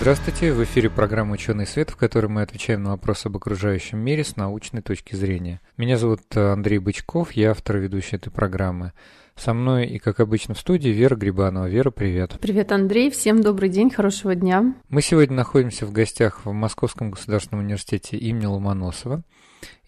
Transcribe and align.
Здравствуйте, 0.00 0.54
в 0.54 0.64
эфире 0.64 0.88
программа 0.88 1.34
«Ученый 1.34 1.66
свет», 1.66 1.90
в 1.90 1.96
которой 1.96 2.28
мы 2.28 2.40
отвечаем 2.40 2.82
на 2.82 2.92
вопросы 2.92 3.26
об 3.26 3.36
окружающем 3.36 3.98
мире 3.98 4.24
с 4.24 4.34
научной 4.34 4.80
точки 4.80 5.14
зрения. 5.14 5.60
Меня 5.76 5.98
зовут 5.98 6.22
э, 6.34 6.52
Андрей 6.52 6.78
Бычков, 6.78 7.32
я 7.32 7.50
автор 7.50 7.76
и 7.76 7.80
ведущий 7.80 8.16
этой 8.16 8.30
программы. 8.30 8.94
Со 9.36 9.52
мной 9.52 9.86
и, 9.86 9.98
как 9.98 10.20
обычно, 10.20 10.54
в 10.54 10.58
студии 10.58 10.88
Вера 10.88 11.16
Грибанова. 11.16 11.68
Вера, 11.68 11.90
привет. 11.90 12.38
Привет, 12.40 12.72
Андрей. 12.72 13.10
Всем 13.10 13.42
добрый 13.42 13.68
день, 13.68 13.90
хорошего 13.90 14.34
дня. 14.34 14.74
Мы 14.88 15.02
сегодня 15.02 15.36
находимся 15.36 15.84
в 15.84 15.92
гостях 15.92 16.46
в 16.46 16.52
Московском 16.52 17.10
государственном 17.10 17.62
университете 17.66 18.16
имени 18.16 18.46
Ломоносова 18.46 19.22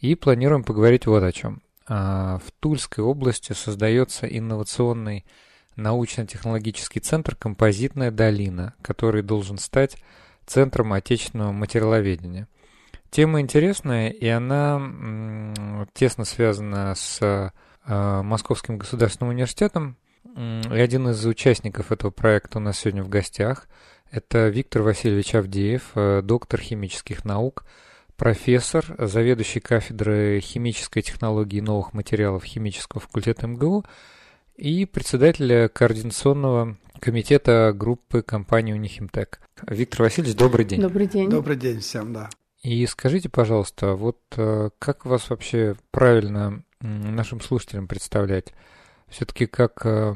и 0.02 0.14
планируем 0.14 0.62
поговорить 0.62 1.06
вот 1.06 1.22
о 1.22 1.32
чем. 1.32 1.62
А, 1.88 2.38
в 2.44 2.52
Тульской 2.60 3.02
области 3.02 3.54
создается 3.54 4.26
инновационный 4.26 5.24
научно-технологический 5.76 7.00
центр 7.00 7.34
«Композитная 7.34 8.10
долина», 8.10 8.74
который 8.82 9.22
должен 9.22 9.58
стать 9.58 9.96
центром 10.46 10.92
отечественного 10.92 11.52
материаловедения. 11.52 12.48
Тема 13.10 13.40
интересная, 13.40 14.10
и 14.10 14.26
она 14.26 14.80
тесно 15.92 16.24
связана 16.24 16.94
с 16.94 17.20
э, 17.20 17.50
Московским 18.22 18.78
государственным 18.78 19.34
университетом. 19.34 19.96
И 20.34 20.78
один 20.78 21.08
из 21.08 21.24
участников 21.26 21.92
этого 21.92 22.10
проекта 22.10 22.58
у 22.58 22.60
нас 22.62 22.78
сегодня 22.78 23.02
в 23.02 23.08
гостях– 23.08 23.68
это 24.10 24.48
Виктор 24.48 24.82
Васильевич 24.82 25.34
Авдеев, 25.34 25.90
э, 25.94 26.22
доктор 26.22 26.60
химических 26.60 27.24
наук, 27.24 27.64
профессор, 28.16 28.84
заведующий 28.98 29.60
кафедрой 29.60 30.40
химической 30.40 31.02
технологии 31.02 31.58
и 31.58 31.62
новых 31.62 31.92
материалов 31.92 32.44
химического 32.44 33.00
факультета 33.00 33.46
МГУ– 33.46 33.84
и 34.56 34.86
председателя 34.86 35.68
координационного 35.68 36.76
комитета 37.00 37.72
группы 37.74 38.22
компании 38.22 38.72
Унихимтек. 38.72 39.40
Виктор 39.68 40.02
Васильевич, 40.02 40.36
добрый 40.36 40.64
день. 40.64 40.80
Добрый 40.80 41.06
день. 41.06 41.28
Добрый 41.28 41.56
день 41.56 41.80
всем, 41.80 42.12
да. 42.12 42.30
И 42.62 42.86
скажите, 42.86 43.28
пожалуйста, 43.28 43.94
вот 43.94 44.20
э, 44.36 44.70
как 44.78 45.04
вас 45.04 45.30
вообще 45.30 45.74
правильно 45.90 46.62
нашим 46.80 47.40
слушателям 47.40 47.88
представлять? 47.88 48.52
Все-таки 49.08 49.46
как 49.46 49.84
э, 49.84 50.14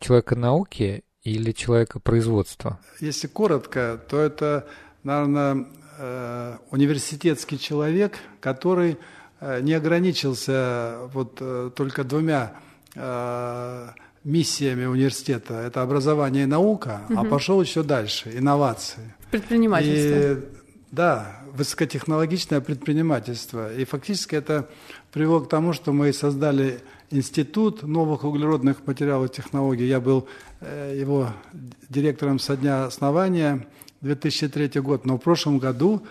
человека 0.00 0.36
науки 0.36 1.02
или 1.22 1.52
человека 1.52 1.98
производства? 1.98 2.78
Если 3.00 3.26
коротко, 3.26 3.98
то 4.08 4.20
это, 4.20 4.66
наверное, 5.02 5.66
э, 5.98 6.58
университетский 6.70 7.58
человек, 7.58 8.18
который 8.40 8.98
не 9.60 9.74
ограничился 9.74 11.00
вот 11.12 11.42
только 11.74 12.02
двумя 12.04 12.54
Э, 12.94 13.88
миссиями 14.24 14.86
университета. 14.86 15.54
Это 15.54 15.82
образование 15.82 16.44
и 16.44 16.46
наука, 16.46 17.02
угу. 17.10 17.20
а 17.20 17.24
пошел 17.24 17.60
еще 17.60 17.82
дальше, 17.82 18.32
инновации. 18.34 19.14
Предпринимательство. 19.30 20.32
И, 20.32 20.36
да, 20.90 21.42
высокотехнологичное 21.52 22.62
предпринимательство. 22.62 23.74
И 23.74 23.84
фактически 23.84 24.34
это 24.34 24.70
привело 25.12 25.40
к 25.40 25.48
тому, 25.48 25.74
что 25.74 25.92
мы 25.92 26.12
создали 26.12 26.80
институт 27.10 27.82
новых 27.82 28.24
углеродных 28.24 28.86
материалов 28.86 29.30
и 29.30 29.34
технологий. 29.34 29.86
Я 29.86 30.00
был 30.00 30.26
э, 30.60 30.96
его 30.98 31.28
директором 31.90 32.38
со 32.38 32.56
дня 32.56 32.86
основания, 32.86 33.66
2003 34.00 34.80
год. 34.80 35.04
Но 35.04 35.18
в 35.18 35.20
прошлом 35.20 35.58
году 35.58 36.02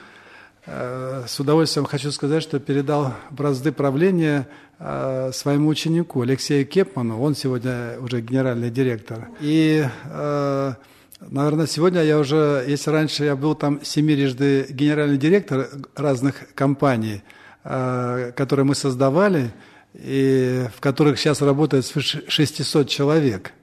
с 0.66 1.40
удовольствием 1.40 1.86
хочу 1.86 2.12
сказать, 2.12 2.42
что 2.42 2.60
передал 2.60 3.14
бразды 3.32 3.72
правления 3.74 4.48
э, 4.80 5.32
своему 5.34 5.68
ученику 5.68 6.22
Алексею 6.22 6.66
Кепману. 6.66 7.22
Он 7.22 7.36
сегодня 7.36 7.98
уже 8.00 8.22
генеральный 8.22 8.70
директор. 8.70 9.28
И, 9.42 9.86
э, 10.06 10.74
наверное, 11.20 11.68
сегодня 11.68 12.02
я 12.04 12.18
уже, 12.18 12.64
если 12.66 12.92
раньше 12.92 13.26
я 13.26 13.36
был 13.36 13.56
там 13.56 13.84
семирежды 13.84 14.68
генеральный 14.70 15.18
директор 15.18 15.68
разных 15.96 16.54
компаний, 16.56 17.24
которые 17.64 18.66
мы 18.66 18.76
создавали, 18.76 19.52
и 19.94 20.66
в 20.76 20.82
которых 20.82 21.18
сейчас 21.18 21.42
работает 21.42 21.86
свыше 21.86 22.26
600 22.28 22.90
человек– 22.90 23.54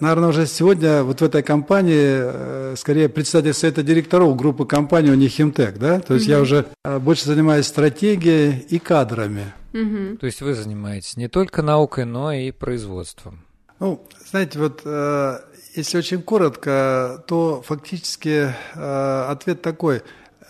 наверное, 0.00 0.28
уже 0.28 0.46
сегодня 0.46 1.02
вот 1.02 1.20
в 1.20 1.24
этой 1.24 1.42
компании 1.42 2.18
э, 2.18 2.74
скорее 2.76 3.08
председатель 3.08 3.54
совета 3.54 3.82
директоров 3.82 4.36
группы 4.36 4.66
компании 4.66 5.10
Унихимтек, 5.10 5.78
да? 5.78 6.00
То 6.00 6.14
есть 6.14 6.26
угу. 6.26 6.32
я 6.32 6.40
уже 6.40 6.66
э, 6.84 6.98
больше 6.98 7.26
занимаюсь 7.26 7.66
стратегией 7.66 8.66
и 8.68 8.78
кадрами. 8.78 9.52
Угу. 9.72 10.18
То 10.18 10.26
есть 10.26 10.40
вы 10.42 10.54
занимаетесь 10.54 11.16
не 11.16 11.28
только 11.28 11.62
наукой, 11.62 12.04
но 12.04 12.32
и 12.32 12.50
производством. 12.50 13.40
Ну, 13.78 14.06
знаете, 14.30 14.58
вот 14.58 14.82
э, 14.84 15.38
если 15.74 15.98
очень 15.98 16.22
коротко, 16.22 17.22
то 17.26 17.62
фактически 17.66 18.54
ответ 18.74 19.60
такой. 19.60 20.02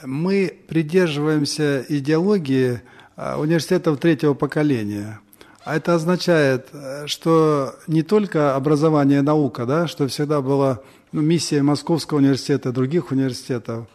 Мы 0.04 0.56
придерживаемся 0.68 1.84
идеологии 1.88 2.80
университетов 3.16 3.98
третьего 3.98 4.34
поколения– 4.34 5.20
а 5.66 5.74
это 5.74 5.96
означает, 5.96 6.68
э, 6.72 7.08
что 7.08 7.74
не 7.88 8.04
только 8.04 8.54
образование 8.54 9.18
и 9.18 9.22
наука, 9.22 9.66
да, 9.66 9.88
что 9.88 10.06
всегда 10.06 10.40
была 10.40 10.78
ну, 11.10 11.22
миссия 11.22 11.60
Московского 11.60 12.18
университета, 12.18 12.70
других 12.70 13.10
университетов, 13.10 13.88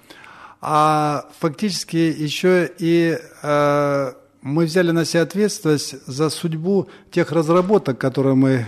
а 0.59 1.25
фактически 1.39 1.95
еще 1.95 2.69
и 2.77 3.17
э, 3.41 4.11
мы 4.41 4.65
взяли 4.65 4.91
на 4.91 5.05
себя 5.05 5.21
ответственность 5.21 6.05
за 6.05 6.29
судьбу 6.29 6.89
тех 7.09 7.31
разработок, 7.31 7.97
которые 7.97 8.35
мы 8.35 8.49
э, 8.49 8.65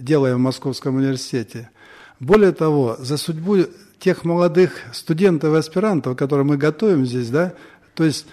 делаем 0.00 0.38
в 0.38 0.40
Московском 0.40 0.96
университете. 0.96 1.70
Более 2.18 2.50
того, 2.50 2.96
за 2.98 3.16
судьбу 3.16 3.58
тех 4.00 4.24
молодых 4.24 4.72
студентов 4.92 5.54
и 5.54 5.58
аспирантов, 5.58 6.16
которые 6.16 6.44
мы 6.44 6.56
готовим 6.56 7.06
здесь, 7.06 7.30
да, 7.30 7.52
то 7.94 8.02
есть 8.02 8.26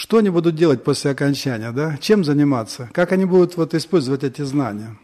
что 0.00 0.16
они 0.16 0.30
будут 0.30 0.54
делать 0.54 0.82
после 0.82 1.10
окончания, 1.10 1.72
да? 1.72 1.98
Чем 2.00 2.24
заниматься? 2.24 2.88
Как 2.94 3.12
они 3.12 3.26
будут 3.26 3.58
вот 3.58 3.74
использовать 3.74 4.24
эти 4.24 4.40
знания? 4.40 4.96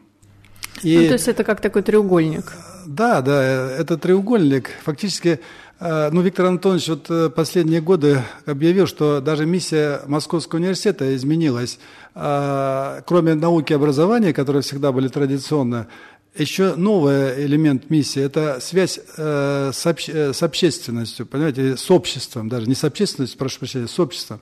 И, 0.82 0.96
ну, 0.96 1.06
то 1.08 1.12
есть 1.12 1.28
это 1.28 1.44
как 1.44 1.60
такой 1.60 1.82
треугольник? 1.82 2.50
Да, 2.86 3.20
да, 3.20 3.42
это 3.72 3.98
треугольник. 3.98 4.70
Фактически, 4.84 5.40
э, 5.80 6.08
ну, 6.10 6.22
Виктор 6.22 6.46
Антонович 6.46 6.88
вот 6.88 7.10
э, 7.10 7.28
последние 7.28 7.82
годы 7.82 8.22
объявил, 8.46 8.86
что 8.86 9.20
даже 9.20 9.44
миссия 9.44 10.00
Московского 10.06 10.60
университета 10.60 11.14
изменилась. 11.14 11.78
Э, 12.14 13.02
кроме 13.04 13.34
науки 13.34 13.72
и 13.72 13.76
образования, 13.76 14.32
которые 14.32 14.62
всегда 14.62 14.92
были 14.92 15.08
традиционно, 15.08 15.88
еще 16.34 16.74
новый 16.74 17.44
элемент 17.44 17.90
миссии– 17.90 18.22
это 18.24 18.60
связь 18.62 18.98
с, 19.16 19.86
обще, 19.86 20.32
с 20.32 20.42
общественностью, 20.42 21.26
понимаете, 21.26 21.76
с 21.76 21.90
обществом, 21.90 22.48
даже 22.48 22.66
не 22.66 22.74
с 22.74 22.84
общественностью, 22.84 23.38
прошу 23.38 23.58
прощения, 23.58 23.88
с 23.88 24.00
обществом. 24.00 24.40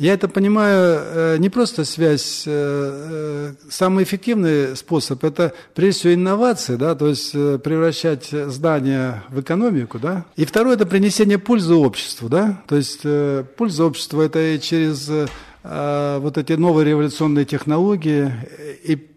Я 0.00 0.14
это 0.14 0.28
понимаю 0.28 0.98
э, 0.98 1.36
не 1.36 1.50
просто 1.50 1.84
связь, 1.84 2.44
э, 2.46 2.50
э, 2.50 3.52
самый 3.68 4.04
эффективный 4.04 4.74
способ– 4.74 5.22
это 5.24 5.52
прежде 5.74 6.00
всего 6.00 6.14
инновации, 6.14 6.76
да, 6.76 6.94
то 6.94 7.06
есть 7.06 7.32
превращать 7.32 8.30
здания 8.30 9.22
в 9.28 9.40
экономику, 9.42 9.98
да. 9.98 10.24
И 10.36 10.46
второе– 10.46 10.74
это 10.76 10.86
принесение 10.86 11.38
пользы 11.38 11.74
обществу, 11.74 12.30
да, 12.30 12.62
то 12.66 12.76
есть 12.76 13.02
польза 13.58 13.84
обществу– 13.84 14.20
это 14.22 14.38
и 14.54 14.58
через 14.58 15.10
вот 15.62 16.38
эти 16.38 16.54
новые 16.54 16.86
революционные 16.86 17.44
технологии 17.44 18.32
и 18.82 19.09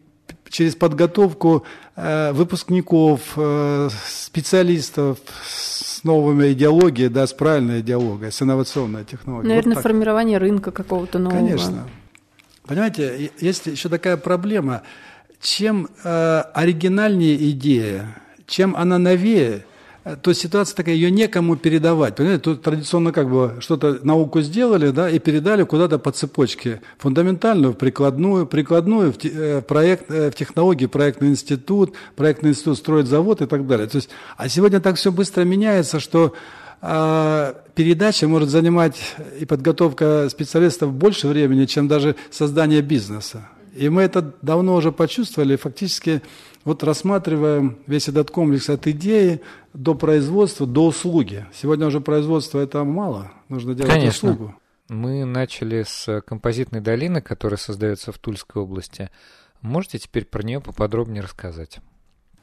через 0.53 0.75
подготовку 0.75 1.65
выпускников, 1.95 3.37
специалистов, 4.07 5.17
новыми 6.03 6.53
идеологией, 6.53 7.09
да, 7.09 7.25
с 7.25 7.33
правильной 7.33 7.81
идеологией, 7.81 8.31
с 8.31 8.41
инновационной 8.41 9.03
технологией. 9.03 9.49
Наверное, 9.49 9.75
вот 9.75 9.83
формирование 9.83 10.37
рынка 10.37 10.71
какого-то 10.71 11.17
нового. 11.17 11.39
Конечно. 11.39 11.87
Понимаете, 12.67 13.31
есть 13.39 13.65
еще 13.65 13.89
такая 13.89 14.15
проблема. 14.15 14.83
Чем 15.41 15.89
э, 16.03 16.43
оригинальнее 16.53 17.49
идея, 17.49 18.15
чем 18.47 18.75
она 18.75 18.97
новее– 18.97 19.65
то 20.21 20.33
ситуация 20.33 20.75
такая, 20.75 20.95
ее 20.95 21.09
некому 21.11 21.55
передавать. 21.55 22.15
Понимаете, 22.15 22.43
тут 22.43 22.61
традиционно 22.61 23.13
как 23.13 23.29
бы 23.29 23.55
что-то 23.59 23.99
науку 24.03 24.41
сделали, 24.41 24.89
да, 24.91 25.09
и 25.09 25.17
передали 25.17 25.63
куда-то 25.63 25.97
по 25.97 26.11
цепочке. 26.11 26.81
Фундаментальную, 26.97 27.73
прикладную, 27.73 28.45
прикладную 28.45 29.13
в, 29.13 29.17
э, 29.23 29.61
проект, 29.61 30.11
э, 30.11 30.29
в 30.29 30.35
технологии, 30.35 30.87
проектный 30.87 31.29
институт, 31.29 31.93
проектный 32.15 32.49
институт 32.49 32.77
строит 32.77 33.07
завод 33.07 33.41
и 33.41 33.45
так 33.45 33.65
далее. 33.65 33.87
То 33.87 33.97
есть, 33.97 34.09
а 34.35 34.49
сегодня 34.49 34.81
так 34.81 34.97
все 34.97 35.11
быстро 35.11 35.43
меняется, 35.43 35.99
что 35.99 36.33
передача 37.75 38.27
может 38.27 38.49
занимать 38.49 39.15
и 39.39 39.45
подготовка 39.45 40.27
специалистов 40.29 40.91
больше 40.91 41.29
времени, 41.29 41.65
чем 41.65 41.87
даже 41.87 42.17
создание 42.29 42.81
бизнеса. 42.81 43.47
И 43.73 43.87
мы 43.87 44.01
это 44.01 44.33
давно 44.41 44.75
уже 44.75 44.91
почувствовали, 44.91 45.55
фактически 45.55 46.21
вот 46.63 46.83
рассматриваем 46.83 47.77
весь 47.87 48.07
этот 48.07 48.31
комплекс 48.31 48.69
от 48.69 48.87
идеи 48.87 49.41
до 49.73 49.95
производства, 49.95 50.65
до 50.65 50.87
услуги. 50.87 51.45
Сегодня 51.53 51.87
уже 51.87 51.99
производство 52.01 52.59
это 52.59 52.83
мало, 52.83 53.31
нужно 53.49 53.73
делать 53.73 53.91
Конечно. 53.91 54.31
услугу. 54.31 54.55
Мы 54.89 55.25
начали 55.25 55.83
с 55.87 56.21
композитной 56.21 56.81
долины, 56.81 57.21
которая 57.21 57.57
создается 57.57 58.11
в 58.11 58.17
Тульской 58.17 58.61
области. 58.61 59.09
Можете 59.61 59.97
теперь 59.97 60.25
про 60.25 60.43
нее 60.43 60.59
поподробнее 60.59 61.23
рассказать? 61.23 61.79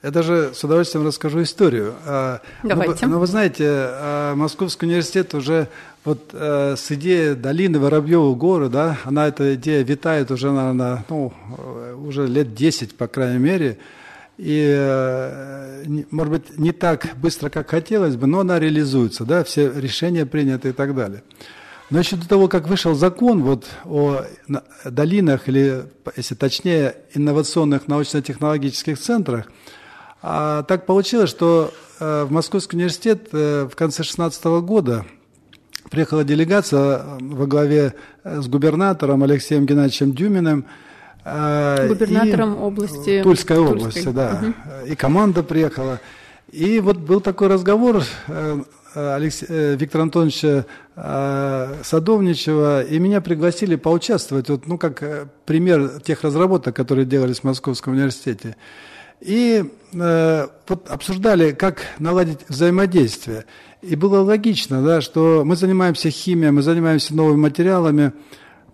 Я 0.02 0.10
даже 0.10 0.52
с 0.54 0.64
удовольствием 0.64 1.06
расскажу 1.06 1.42
историю. 1.42 1.94
А, 2.06 2.40
Давайте. 2.62 3.04
Но, 3.04 3.12
но 3.12 3.20
вы 3.20 3.26
знаете, 3.26 3.66
а, 3.68 4.34
Московский 4.34 4.86
университет 4.86 5.34
уже 5.34 5.68
вот 6.04 6.30
э, 6.32 6.76
с 6.76 6.90
идеей 6.92 7.34
долины 7.34 7.78
Воробьеву 7.78 8.34
горы, 8.34 8.70
да, 8.70 8.98
она 9.04 9.28
эта 9.28 9.54
идея 9.56 9.84
витает 9.84 10.30
уже, 10.30 10.50
наверное, 10.50 11.04
ну, 11.10 11.34
э, 11.58 11.94
уже 11.94 12.26
лет 12.26 12.54
10, 12.54 12.96
по 12.96 13.06
крайней 13.06 13.38
мере, 13.38 13.76
и, 14.40 14.74
э, 14.74 15.84
может 16.10 16.32
быть, 16.32 16.58
не 16.58 16.72
так 16.72 17.08
быстро, 17.20 17.50
как 17.50 17.68
хотелось 17.68 18.16
бы, 18.16 18.26
но 18.26 18.40
она 18.40 18.58
реализуется, 18.58 19.24
да, 19.24 19.44
все 19.44 19.70
решения 19.70 20.24
приняты 20.24 20.70
и 20.70 20.72
так 20.72 20.94
далее. 20.94 21.22
Но 21.90 21.98
еще 21.98 22.16
до 22.16 22.26
того, 22.26 22.48
как 22.48 22.66
вышел 22.66 22.94
закон 22.94 23.42
вот 23.42 23.66
о 23.84 24.22
долинах, 24.86 25.46
или, 25.48 25.84
если 26.16 26.34
точнее, 26.36 26.94
инновационных 27.12 27.86
научно-технологических 27.86 28.98
центрах, 28.98 29.52
а 30.22 30.62
так 30.62 30.86
получилось, 30.86 31.28
что 31.28 31.70
э, 31.98 32.24
в 32.24 32.32
Московский 32.32 32.76
университет 32.76 33.28
э, 33.32 33.68
в 33.70 33.76
конце 33.76 33.98
2016 33.98 34.44
года 34.64 35.04
приехала 35.90 36.24
делегация 36.24 37.04
во 37.20 37.46
главе 37.46 37.92
с 38.24 38.48
губернатором 38.48 39.22
Алексеем 39.22 39.66
Геннадьевичем 39.66 40.12
Дюминым. 40.12 40.64
Губернатором 41.24 42.62
области. 42.62 43.22
Тульской, 43.22 43.56
Тульской 43.56 43.58
области, 43.58 44.08
да. 44.08 44.42
Угу. 44.42 44.92
И 44.92 44.94
команда 44.94 45.42
приехала. 45.42 46.00
И 46.50 46.80
вот 46.80 46.96
был 46.96 47.20
такой 47.20 47.48
разговор 47.48 48.02
Алексея, 48.94 49.76
Виктора 49.76 50.04
Антоновича 50.04 50.66
Садовничева, 51.84 52.82
и 52.82 52.98
меня 52.98 53.20
пригласили 53.20 53.76
поучаствовать, 53.76 54.48
вот, 54.48 54.66
ну, 54.66 54.78
как 54.78 55.28
пример 55.46 56.00
тех 56.00 56.22
разработок, 56.22 56.74
которые 56.74 57.06
делались 57.06 57.40
в 57.40 57.44
Московском 57.44 57.92
университете. 57.92 58.56
И 59.20 59.64
э, 59.92 60.48
вот 60.66 60.90
обсуждали, 60.90 61.52
как 61.52 61.82
наладить 61.98 62.38
взаимодействие. 62.48 63.44
И 63.82 63.94
было 63.94 64.22
логично, 64.22 64.82
да, 64.82 65.02
что 65.02 65.42
мы 65.44 65.56
занимаемся 65.56 66.10
химией, 66.10 66.50
мы 66.50 66.62
занимаемся 66.62 67.14
новыми 67.14 67.36
материалами. 67.36 68.12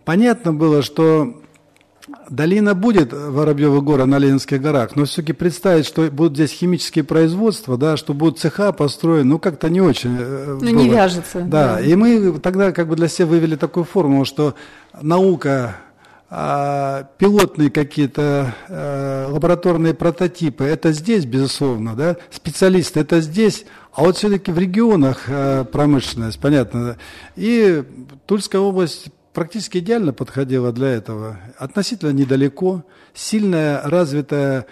Понятно 0.04 0.52
было, 0.52 0.82
что 0.82 1.42
долина 2.30 2.74
будет 2.74 3.12
Воробьева 3.12 3.80
гора 3.80 4.06
на 4.06 4.18
Ленинских 4.18 4.60
горах, 4.60 4.96
но 4.96 5.04
все-таки 5.04 5.32
представить, 5.32 5.86
что 5.86 6.02
будут 6.10 6.34
здесь 6.34 6.52
химические 6.52 7.04
производства, 7.04 7.76
да, 7.76 7.96
что 7.96 8.14
будут 8.14 8.38
цеха 8.38 8.72
построены, 8.72 9.24
ну 9.24 9.38
как-то 9.38 9.68
не 9.68 9.80
очень. 9.80 10.16
Э, 10.18 10.58
ну 10.60 10.60
было. 10.60 10.68
не 10.68 10.88
вяжется. 10.88 11.40
Да. 11.40 11.76
да, 11.76 11.80
и 11.80 11.94
мы 11.94 12.38
тогда 12.38 12.72
как 12.72 12.88
бы 12.88 12.96
для 12.96 13.08
себя 13.08 13.26
вывели 13.26 13.56
такую 13.56 13.84
формулу, 13.84 14.24
что 14.24 14.54
наука 15.00 15.76
а, 16.28 17.08
пилотные 17.18 17.70
какие-то 17.70 18.54
а, 18.68 19.28
лабораторные 19.30 19.94
прототипы, 19.94 20.64
это 20.64 20.90
здесь, 20.92 21.24
безусловно, 21.24 21.94
да, 21.94 22.16
специалисты 22.30 22.98
это 23.00 23.20
здесь, 23.20 23.64
а 23.92 24.02
вот 24.02 24.16
все-таки 24.16 24.50
в 24.50 24.58
регионах 24.58 25.26
а, 25.28 25.64
промышленность, 25.64 26.40
понятно. 26.40 26.96
И 27.36 27.84
Тульская 28.26 28.60
область 28.60 29.06
практически 29.36 29.78
идеально 29.78 30.14
подходила 30.14 30.72
для 30.72 30.88
этого. 30.88 31.38
Относительно 31.58 32.10
недалеко, 32.10 32.84
сильная 33.12 33.82
развитая 33.82 34.66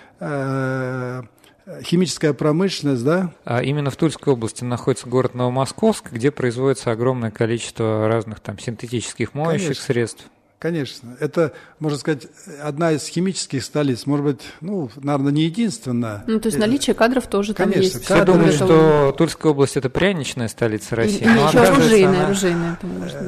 химическая 1.82 2.32
промышленность, 2.32 3.04
да? 3.04 3.34
А 3.44 3.62
именно 3.62 3.90
в 3.90 3.96
Тульской 3.96 4.32
области 4.32 4.64
находится 4.64 5.06
город 5.06 5.34
Новомосковск, 5.34 6.10
где 6.12 6.30
производится 6.30 6.92
огромное 6.92 7.30
количество 7.30 8.08
разных 8.08 8.40
там 8.40 8.58
синтетических 8.58 9.34
моющих 9.34 9.66
Конечно. 9.66 9.84
средств. 9.84 10.24
Конечно. 10.64 11.14
Это, 11.20 11.52
можно 11.78 11.98
сказать, 11.98 12.26
одна 12.62 12.92
из 12.92 13.06
химических 13.06 13.62
столиц. 13.62 14.06
Может 14.06 14.24
быть, 14.24 14.40
ну, 14.62 14.88
наверное, 14.96 15.30
не 15.30 15.42
единственная. 15.42 16.24
Ну, 16.26 16.40
то 16.40 16.48
есть 16.48 16.58
наличие 16.58 16.94
кадров 16.94 17.26
тоже 17.26 17.52
Конечно, 17.52 17.82
там 17.82 17.82
есть. 17.82 18.02
Все 18.02 18.14
кадры... 18.14 18.32
думают, 18.32 18.54
что 18.54 19.14
Тульская 19.18 19.52
область– 19.52 19.76
это 19.76 19.90
пряничная 19.90 20.48
столица 20.48 20.96
России. 20.96 21.18
Или 21.18 21.28
еще 21.32 21.58
оружейная, 21.58 22.08
она... 22.08 22.24
оружейная. 22.24 22.78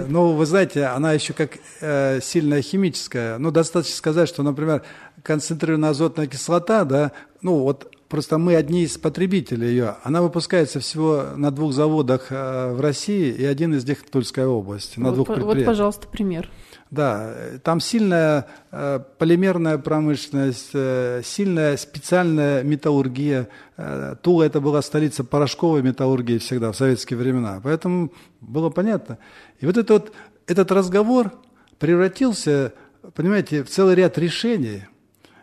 Ну, 0.08 0.32
вы 0.32 0.46
знаете, 0.46 0.86
она 0.86 1.12
еще 1.12 1.34
как 1.34 1.58
э, 1.82 2.20
сильная 2.22 2.62
химическая. 2.62 3.36
Ну, 3.36 3.50
достаточно 3.50 3.96
сказать, 3.96 4.30
что, 4.30 4.42
например, 4.42 4.82
концентрированная 5.22 5.90
азотная 5.90 6.28
кислота, 6.28 6.84
да, 6.84 7.12
ну, 7.42 7.58
вот 7.58 7.92
Просто 8.08 8.38
мы 8.38 8.54
одни 8.54 8.84
из 8.84 8.96
потребителей 8.98 9.68
ее. 9.68 9.96
Она 10.04 10.22
выпускается 10.22 10.78
всего 10.78 11.24
на 11.34 11.50
двух 11.50 11.72
заводах 11.72 12.28
э, 12.30 12.72
в 12.72 12.80
России, 12.80 13.32
и 13.32 13.44
один 13.44 13.74
из 13.74 13.84
них 13.84 13.98
в 13.98 14.10
Тульской 14.10 14.46
области, 14.46 15.00
на 15.00 15.08
вот, 15.08 15.14
двух 15.16 15.26
предприятиях. 15.26 15.66
Вот, 15.66 15.66
пожалуйста, 15.66 16.06
пример. 16.06 16.48
Да, 16.92 17.34
там 17.64 17.80
сильная 17.80 18.46
э, 18.70 19.00
полимерная 19.18 19.76
промышленность, 19.78 20.70
э, 20.72 21.22
сильная 21.24 21.76
специальная 21.76 22.62
металлургия. 22.62 23.48
Э, 23.76 24.14
Тула 24.22 24.44
это 24.44 24.60
была 24.60 24.82
столица 24.82 25.24
порошковой 25.24 25.82
металлургии 25.82 26.38
всегда 26.38 26.70
в 26.70 26.76
советские 26.76 27.18
времена, 27.18 27.60
поэтому 27.62 28.12
было 28.40 28.70
понятно. 28.70 29.18
И 29.58 29.66
вот, 29.66 29.76
это 29.78 29.94
вот 29.94 30.12
этот 30.46 30.70
разговор 30.70 31.32
превратился, 31.80 32.72
понимаете, 33.14 33.64
в 33.64 33.68
целый 33.68 33.96
ряд 33.96 34.16
решений– 34.16 34.84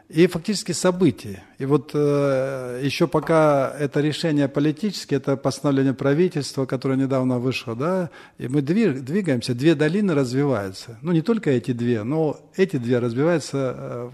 и 0.09 0.27
фактически 0.27 0.73
события. 0.73 1.44
И 1.57 1.65
вот 1.65 1.91
э, 1.94 2.81
еще 2.83 3.07
пока 3.07 3.73
это 3.79 4.01
решение 4.01 4.47
политическое, 4.47 5.15
это 5.15 5.38
постановление 5.38 5.94
правительства, 5.94 6.65
которое 6.65 6.97
недавно 6.97 7.39
вышло, 7.39 7.75
да, 7.75 8.09
и 8.38 8.47
мы 8.47 8.61
двигаемся, 8.61 9.53
две 9.53 9.75
долины 9.75 10.13
развиваются. 10.13 10.97
Ну, 11.01 11.11
не 11.11 11.21
только 11.21 11.50
эти 11.50 11.71
две, 11.71 12.03
но 12.03 12.39
эти 12.55 12.77
две 12.77 13.00
развиваются 13.00 13.75
э, 13.77 14.09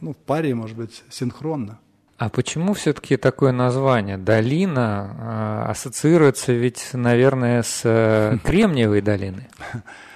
ну, 0.00 0.12
в 0.12 0.16
паре, 0.16 0.54
может 0.54 0.76
быть, 0.76 1.04
синхронно. 1.10 1.78
А 2.16 2.28
почему 2.28 2.74
все-таки 2.74 3.16
такое 3.16 3.52
название? 3.52 4.16
Долина 4.18 5.64
э, 5.66 5.70
ассоциируется 5.70 6.52
ведь, 6.52 6.90
наверное, 6.92 7.62
с 7.62 7.82
э, 7.84 8.38
Кремниевой 8.44 9.02
долиной. 9.02 9.48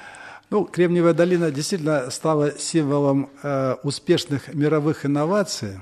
Ну, 0.50 0.64
Кремниевая 0.64 1.12
долина 1.12 1.50
действительно 1.50 2.10
стала 2.10 2.58
символом 2.58 3.28
э, 3.42 3.76
успешных 3.82 4.54
мировых 4.54 5.04
инноваций. 5.04 5.78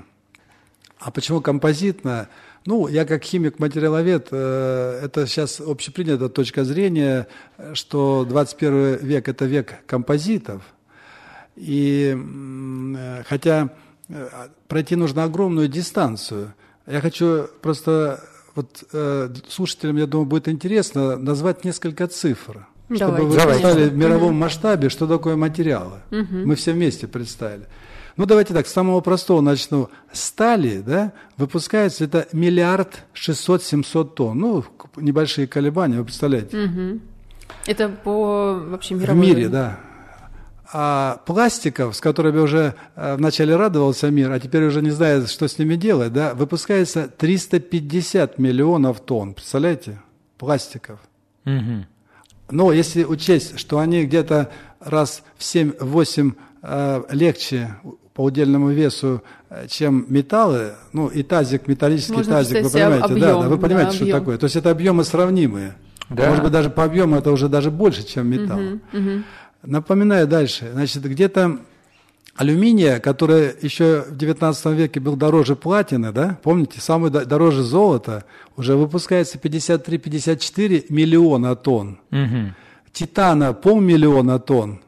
А 0.99 1.09
почему 1.09 1.39
композитная? 1.39 2.27
Ну, 2.65 2.89
я 2.89 3.05
как 3.05 3.23
химик-материаловед, 3.23 4.27
э, 4.31 4.99
это 5.03 5.25
сейчас 5.25 5.61
общепринятая 5.61 6.27
точка 6.27 6.65
зрения, 6.65 7.27
что 7.75 8.25
21 8.27 8.97
век– 8.97 9.27
это 9.29 9.45
век 9.45 9.85
композитов. 9.85 10.61
И 11.55 12.13
э, 12.17 13.23
хотя 13.25 13.69
э, 14.09 14.29
пройти 14.67 14.97
нужно 14.97 15.23
огромную 15.23 15.69
дистанцию, 15.69 16.53
я 16.85 16.99
хочу 16.99 17.47
просто 17.61 18.21
вот 18.53 18.83
э, 18.91 19.33
слушателям, 19.47 19.95
я 19.95 20.07
думаю, 20.07 20.25
будет 20.25 20.49
интересно 20.49 21.15
назвать 21.15 21.63
несколько 21.63 22.07
цифр. 22.07 22.67
Чтобы 22.93 23.23
вы 23.23 23.35
представили 23.35 23.89
в 23.89 23.97
мировом 23.97 24.29
угу. 24.29 24.35
масштабе, 24.35 24.89
что 24.89 25.07
такое 25.07 25.35
материалы. 25.35 25.99
Угу. 26.11 26.45
Мы 26.45 26.55
все 26.55 26.71
вместе 26.71 27.07
представили. 27.07 27.65
Ну, 28.15 28.25
давайте 28.25 28.53
так, 28.53 28.65
с 28.65 28.73
самого 28.73 29.01
простого 29.01 29.41
начну. 29.41 29.89
Стали, 30.11 30.79
да, 30.79 31.13
выпускается 31.37 32.05
это 32.05 32.27
миллиард 32.31 33.03
шестьсот 33.13 33.61
семьсот 33.61 34.15
тонн. 34.15 34.39
Ну, 34.39 34.63
небольшие 34.95 35.47
колебания, 35.47 35.99
вы 35.99 36.05
представляете. 36.05 36.57
Угу. 36.57 36.99
Это 37.67 37.89
по 37.89 38.59
вообще 38.69 38.95
мировому... 38.95 39.21
В 39.21 39.25
мире, 39.25 39.49
да. 39.49 39.79
А 40.73 41.21
пластиков, 41.25 41.95
с 41.95 42.01
которыми 42.01 42.39
уже 42.39 42.73
э, 42.95 43.15
вначале 43.15 43.55
радовался 43.55 44.09
мир, 44.09 44.31
а 44.31 44.39
теперь 44.39 44.65
уже 44.65 44.81
не 44.81 44.89
знает, 44.89 45.29
что 45.29 45.47
с 45.47 45.57
ними 45.59 45.75
делать, 45.75 46.11
да, 46.11 46.33
выпускается 46.33 47.07
350 47.07 48.37
миллионов 48.37 48.99
тонн. 48.99 49.33
Представляете? 49.33 49.99
Пластиков. 50.37 50.99
Угу. 51.45 51.85
Но 52.49 52.71
если 52.71 53.03
учесть, 53.03 53.59
что 53.59 53.79
они 53.79 54.05
где-то 54.05 54.49
раз 54.79 55.23
в 55.37 55.41
7-8 55.41 56.33
э, 56.63 57.03
легче 57.11 57.75
по 58.13 58.23
удельному 58.23 58.69
весу, 58.69 59.21
э, 59.49 59.67
чем 59.67 60.05
металлы, 60.09 60.73
ну 60.93 61.07
и 61.07 61.23
тазик, 61.23 61.67
металлический 61.67 62.13
Можно 62.13 62.33
тазик, 62.33 62.63
вы 62.63 62.69
понимаете, 62.69 63.05
объем, 63.05 63.19
да, 63.19 63.41
да, 63.41 63.49
вы 63.49 63.57
понимаете, 63.57 63.89
да, 63.89 63.95
что 63.95 64.03
объем. 64.05 64.19
такое. 64.19 64.37
То 64.37 64.43
есть 64.45 64.55
это 64.55 64.71
объемы 64.71 65.03
сравнимые. 65.03 65.75
Да. 66.09 66.29
Может 66.29 66.43
быть, 66.43 66.53
даже 66.53 66.69
по 66.69 66.83
объему 66.83 67.17
это 67.17 67.31
уже 67.31 67.49
даже 67.49 67.69
больше, 67.69 68.05
чем 68.05 68.27
металл. 68.27 68.59
Угу, 68.59 68.79
угу. 68.93 69.23
Напоминаю 69.63 70.27
дальше, 70.27 70.69
значит, 70.71 71.03
где-то 71.03 71.59
алюминия, 72.37 72.99
который 72.99 73.53
еще 73.61 74.05
в 74.07 74.15
19 74.15 74.65
веке 74.67 74.99
был 74.99 75.15
дороже 75.15 75.55
платины, 75.55 76.11
да, 76.11 76.37
помните, 76.43 76.79
самый 76.79 77.09
дороже 77.09 77.63
золота, 77.63 78.23
уже 78.55 78.75
выпускается 78.75 79.37
53-54 79.37 80.85
миллиона 80.89 81.55
тонн. 81.55 81.99
Угу. 82.11 82.53
Титана 82.93 83.53
полмиллиона 83.53 84.39
тонн, 84.39 84.79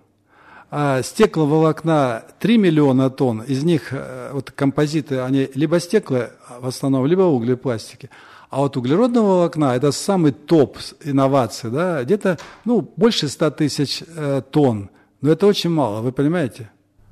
а 0.71 1.01
стекловолокна 1.01 2.23
3 2.39 2.57
миллиона 2.57 3.09
тонн, 3.09 3.41
из 3.41 3.63
них 3.63 3.89
э, 3.91 4.29
вот 4.31 4.51
композиты, 4.51 5.19
они 5.19 5.49
либо 5.55 5.79
стекла 5.79 6.29
в 6.59 6.67
основном, 6.67 7.05
либо 7.05 7.23
углепластики. 7.23 8.09
А 8.49 8.59
вот 8.59 8.77
углеродного 8.77 9.27
волокна– 9.27 9.75
это 9.75 9.91
самый 9.91 10.31
топ 10.31 10.77
инноваций, 11.03 11.69
да, 11.69 12.03
где-то 12.03 12.37
ну, 12.65 12.81
больше 12.95 13.27
100 13.27 13.51
тысяч 13.51 14.03
э, 14.07 14.41
тонн. 14.49 14.89
Но 15.21 15.31
это 15.31 15.45
очень 15.45 15.69
мало, 15.69 16.01
вы 16.01 16.11
понимаете? 16.11 16.69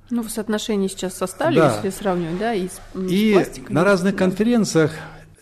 Ну, 0.09 0.23
в 0.23 0.29
соотношении 0.29 0.87
сейчас 0.87 1.15
со 1.15 1.27
сталью, 1.27 1.59
Да. 1.61 1.75
если 1.75 1.89
сравнивать, 1.89 2.39
да, 2.39 2.53
и 2.53 2.67
с, 2.67 2.79
м, 2.95 3.07
с 3.07 3.11
И 3.11 3.33
пластиком. 3.33 3.75
на 3.75 3.83
разных 3.83 4.13
Да. 4.13 4.19
конференциях 4.19 4.91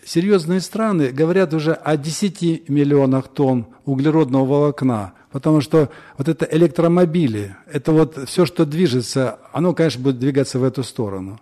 серьезные 0.03 0.60
страны 0.62 1.10
говорят 1.10 1.53
уже 1.53 1.74
о 1.74 1.98
10 1.98 2.63
миллионах 2.67 3.27
тонн 3.27 3.67
углеродного 3.86 4.45
волокна, 4.45 5.13
потому 5.31 5.62
что 5.62 5.89
вот 6.17 6.27
это 6.27 6.45
электромобили, 6.45 7.55
это 7.72 7.91
вот 7.91 8.27
все, 8.27 8.45
что 8.45 8.65
движется, 8.65 9.39
оно, 9.53 9.74
конечно, 9.74 10.01
будет 10.01 10.19
двигаться 10.19 10.57
в 10.60 10.63
эту 10.63 10.84
сторону. 10.84 11.39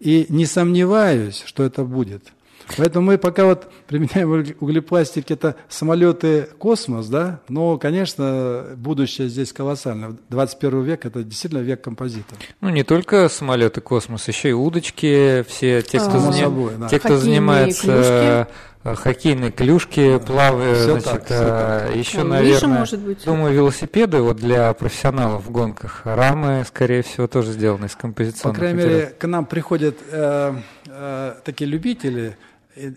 И 0.00 0.26
не 0.30 0.46
сомневаюсь, 0.46 1.42
что 1.46 1.62
это 1.62 1.84
будет. 1.84 2.32
Поэтому 2.76 3.06
мы 3.06 3.18
пока 3.18 3.44
вот 3.44 3.70
применяем 3.86 4.32
угле- 4.32 4.56
углепластик, 4.60 5.30
это 5.30 5.56
самолеты 5.68 6.48
космос, 6.58 7.06
да, 7.08 7.40
но, 7.48 7.78
конечно, 7.78 8.66
будущее 8.76 9.28
здесь 9.28 9.52
колоссально. 9.52 10.16
21 10.28 10.82
век– 10.82 11.04
это 11.06 11.22
действительно 11.22 11.60
век 11.60 11.80
композитов. 11.82 12.38
Ну, 12.60 12.68
не 12.70 12.82
только 12.84 13.28
самолеты 13.28 13.80
космос, 13.80 14.28
еще 14.28 14.50
и 14.50 14.52
удочки, 14.52 15.44
все 15.48 15.82
те, 15.82 15.98
кто, 15.98 16.18
заним- 16.18 16.44
собой, 16.44 16.72
да. 16.78 16.88
те, 16.88 16.98
кто 16.98 17.08
Хоккейные 17.08 17.18
занимается 17.20 18.48
э, 18.84 18.94
хоккейные 18.94 19.50
клюшки, 19.52 20.18
плавают, 20.18 20.78
Всё 20.78 20.98
значит, 20.98 21.10
так, 21.10 21.24
всё 21.26 21.38
так. 21.38 21.96
еще, 21.96 22.18
Там 22.18 22.28
наверное, 22.30 22.54
лыжи, 22.54 22.66
может 22.66 23.00
быть. 23.00 23.24
думаю, 23.24 23.54
велосипеды 23.54 24.20
вот 24.20 24.36
для 24.38 24.72
профессионалов 24.72 25.44
в 25.46 25.50
гонках, 25.50 26.00
рамы, 26.04 26.64
скорее 26.66 27.02
всего, 27.02 27.26
тоже 27.28 27.52
сделаны 27.52 27.86
из 27.86 27.92
По 27.92 28.00
композиционных 28.02 28.58
крайней 28.58 28.76
материалов. 28.76 29.02
мере, 29.04 29.14
к 29.18 29.26
нам 29.26 29.44
приходят 29.46 29.96
э, 30.10 30.54
э, 30.86 31.34
такие 31.44 31.70
любители, 31.70 32.36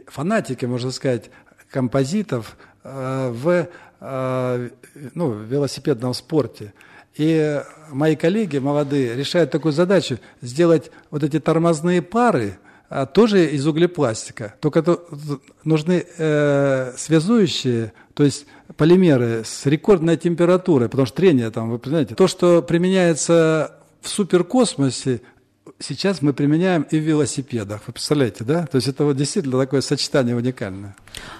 фанатики, 0.07 0.65
можно 0.65 0.91
сказать, 0.91 1.29
композитов 1.69 2.57
э, 2.83 3.29
в 3.31 3.67
э, 3.99 4.69
ну, 5.13 5.33
велосипедном 5.33 6.13
спорте. 6.13 6.73
И 7.15 7.61
мои 7.91 8.15
коллеги 8.15 8.57
молодые 8.57 9.15
решают 9.15 9.51
такую 9.51 9.71
задачу 9.71 10.19
сделать 10.41 10.91
вот 11.11 11.23
эти 11.23 11.39
тормозные 11.39 12.01
пары 12.01 12.57
а, 12.89 13.05
тоже 13.05 13.47
из 13.47 13.65
углепластика. 13.65 14.55
Только 14.59 14.83
то- 14.83 15.07
нужны 15.63 16.05
э, 16.17 16.93
связующие, 16.97 17.93
то 18.13 18.23
есть 18.23 18.45
полимеры 18.77 19.43
с 19.45 19.65
рекордной 19.65 20.17
температурой, 20.17 20.89
потому 20.89 21.05
что 21.05 21.15
трение 21.15 21.49
там, 21.51 21.69
вы 21.71 21.79
понимаете, 21.79 22.15
то, 22.15 22.27
что 22.27 22.61
применяется 22.61 23.75
в 24.01 24.09
суперкосмосе, 24.09 25.21
сейчас 25.79 26.21
мы 26.21 26.33
применяем 26.33 26.83
и 26.83 26.99
в 26.99 27.03
велосипедах. 27.03 27.81
Вы 27.87 27.93
представляете, 27.93 28.43
да? 28.43 28.65
То 28.65 28.77
есть 28.77 28.87
это 28.87 29.05
вот 29.05 29.17
действительно 29.17 29.59
такое 29.59 29.81
сочетание 29.81 30.35
уникальное. 30.35 30.95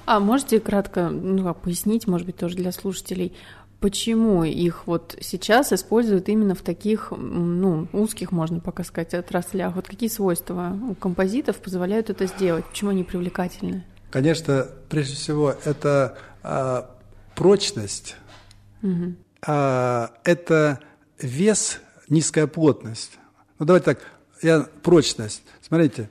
А 0.06 0.20
можете 0.20 0.60
кратко 0.60 1.10
ну, 1.10 1.44
как, 1.44 1.62
пояснить, 1.62 2.08
может 2.08 2.26
быть, 2.26 2.38
тоже 2.38 2.56
для 2.56 2.72
слушателей, 2.72 3.34
почему 3.80 4.44
их 4.44 4.88
вот 4.88 5.16
сейчас 5.22 5.72
используют 5.72 6.30
именно 6.30 6.56
в 6.56 6.62
таких, 6.62 7.12
ну, 7.16 7.88
узких, 7.94 8.32
можно 8.32 8.60
пока 8.60 8.84
сказать, 8.84 9.14
отраслях? 9.14 9.76
Вот 9.76 9.88
какие 9.88 10.10
свойства 10.10 10.78
у 10.90 10.96
композитов 10.96 11.58
позволяют 11.58 12.10
это 12.10 12.26
сделать? 12.26 12.66
Почему 12.66 12.92
они 12.92 13.04
привлекательны? 13.04 13.86
Конечно, 14.12 14.68
прежде 14.90 15.16
всего, 15.16 15.56
это 15.66 16.18
а, 16.42 16.90
прочность, 17.36 18.16
а, 19.46 20.12
это 20.24 20.80
вес, 21.20 21.80
низкая 22.08 22.48
плотность. 22.48 23.20
Ну, 23.60 23.66
давайте 23.66 23.86
так, 23.86 24.00
я 24.46 24.68
прочность. 24.84 25.44
Смотрите, 25.62 26.10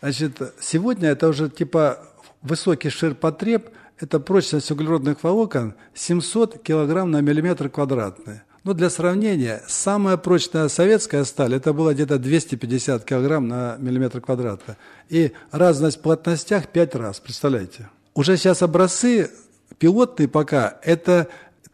значит, 0.00 0.40
сегодня 0.60 1.10
это 1.10 1.28
уже 1.28 1.48
типа 1.48 2.00
высокий 2.42 2.90
ширпотреб, 2.90 3.70
это 3.98 4.20
прочность 4.20 4.70
углеродных 4.70 5.22
волокон 5.22 5.74
700 5.94 6.62
килограмм 6.62 7.10
на 7.10 7.20
миллиметр 7.20 7.68
квадратный. 7.68 8.40
Ну, 8.64 8.74
для 8.74 8.90
сравнения, 8.90 9.62
самая 9.68 10.16
прочная 10.16 10.68
советская 10.68 11.22
сталь, 11.24 11.54
это 11.54 11.72
было 11.72 11.94
где-то 11.94 12.18
250 12.18 13.04
килограмм 13.04 13.46
на 13.46 13.76
миллиметр 13.78 14.20
квадратный. 14.20 14.74
И 15.08 15.32
разность 15.52 15.98
в 15.98 16.00
плотностях 16.00 16.66
5 16.66 16.94
раз, 16.96 17.20
представляете? 17.20 17.88
Уже 18.14 18.36
сейчас 18.36 18.62
образцы 18.62 19.30
пилотные 19.78 20.26
пока, 20.26 20.78
это 20.82 21.28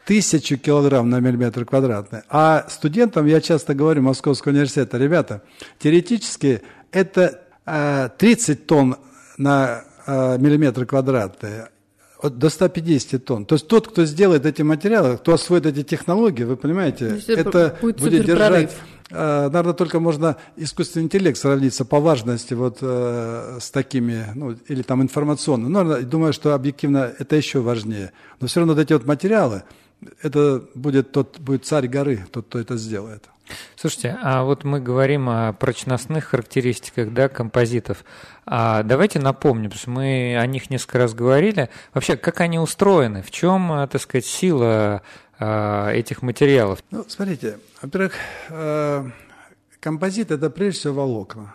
тысячу 0.04 0.56
килограмм 0.58 1.10
на 1.10 1.20
миллиметр 1.20 1.64
квадратный. 1.64 2.22
А 2.28 2.66
студентам 2.68 3.26
я 3.26 3.40
часто 3.40 3.74
говорю 3.74 4.02
Московского 4.02 4.52
университета, 4.52 4.98
ребята, 4.98 5.42
теоретически 5.78 6.62
это 6.90 7.42
э, 7.64 8.08
30 8.18 8.66
тонн 8.66 8.96
на 9.38 9.84
э, 10.06 10.38
миллиметр 10.38 10.86
квадратный, 10.86 11.66
до 12.22 12.50
150 12.50 13.24
тонн. 13.24 13.44
То 13.46 13.54
есть 13.54 13.66
тот, 13.66 13.88
кто 13.88 14.04
сделает 14.04 14.46
эти 14.46 14.62
материалы, 14.62 15.16
кто 15.16 15.34
освоит 15.34 15.66
эти 15.66 15.82
технологии, 15.82 16.44
вы 16.44 16.56
понимаете, 16.56 17.08
То 17.08 17.14
есть 17.14 17.28
это 17.28 17.76
будет 17.80 18.00
будет 18.00 18.26
держать 18.26 18.70
э, 19.10 19.48
Наверное, 19.52 19.74
только 19.74 20.00
можно 20.00 20.36
искусственный 20.56 21.04
интеллект 21.04 21.38
сравниться 21.38 21.84
по 21.84 22.00
важности 22.00 22.54
вот 22.54 22.78
э, 22.80 23.58
с 23.60 23.70
такими, 23.70 24.26
ну, 24.34 24.56
или 24.68 24.82
там 24.82 25.02
информационно. 25.02 25.68
Но 25.68 25.82
наверное, 25.82 26.08
думаю, 26.08 26.32
что 26.32 26.54
объективно 26.54 27.12
это 27.18 27.36
еще 27.36 27.60
важнее. 27.60 28.12
Но 28.40 28.46
все 28.46 28.60
равно 28.60 28.74
вот 28.74 28.80
эти 28.80 28.92
вот 28.92 29.04
материалы, 29.04 29.64
это 30.22 30.64
будет 30.74 31.12
тот, 31.12 31.38
будет 31.38 31.64
царь 31.66 31.88
горы, 31.88 32.26
тот, 32.30 32.46
кто 32.46 32.58
это 32.58 32.76
сделает. 32.76 33.28
Слушайте, 33.76 34.18
а 34.22 34.44
вот 34.44 34.64
мы 34.64 34.80
говорим 34.80 35.28
о 35.28 35.52
прочностных 35.52 36.26
характеристиках 36.26 37.12
да, 37.12 37.28
композитов. 37.28 38.04
А 38.46 38.82
давайте 38.82 39.18
напомним, 39.18 39.70
потому 39.70 39.80
что 39.80 39.90
мы 39.90 40.36
о 40.38 40.46
них 40.46 40.70
несколько 40.70 40.98
раз 40.98 41.14
говорили. 41.14 41.68
Вообще, 41.92 42.16
как 42.16 42.40
они 42.40 42.58
устроены? 42.58 43.22
В 43.22 43.30
чем, 43.30 43.72
э, 43.72 43.86
так 43.88 44.00
сказать, 44.00 44.26
сила 44.26 45.02
э, 45.38 45.92
этих 45.92 46.22
материалов? 46.22 46.82
Ну, 46.90 47.04
смотрите, 47.08 47.58
во-первых, 47.80 48.14
э, 48.48 49.10
композит– 49.80 50.30
это 50.30 50.50
прежде 50.50 50.80
всего 50.80 50.94
волокна. 50.94 51.54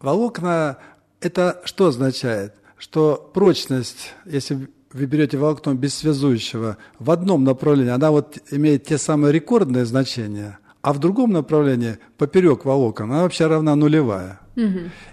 Волокна– 0.00 0.78
это 1.20 1.60
что 1.64 1.86
означает? 1.86 2.54
Что 2.76 3.30
прочность, 3.34 4.14
если 4.24 4.68
вы 4.92 5.06
берете 5.06 5.38
волокно 5.38 5.74
без 5.74 5.94
связующего, 5.94 6.76
в 6.98 7.10
одном 7.10 7.44
направлении 7.44 7.92
она 7.92 8.10
вот 8.10 8.38
имеет 8.50 8.84
те 8.84 8.98
самые 8.98 9.32
рекордные 9.32 9.84
значения, 9.84 10.58
а 10.82 10.92
в 10.92 10.98
другом 10.98 11.30
направлении, 11.30 11.98
поперек 12.16 12.64
волокон, 12.64 13.12
она 13.12 13.22
вообще 13.22 13.46
равна 13.46 13.76
нулевая. 13.76 14.40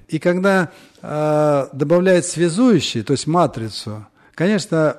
И 0.08 0.20
когда 0.20 0.72
э, 1.02 1.68
добавляет 1.74 2.26
связующий, 2.26 3.04
то 3.04 3.14
есть 3.14 3.28
матрицу, 3.28 4.08
конечно, 4.34 4.98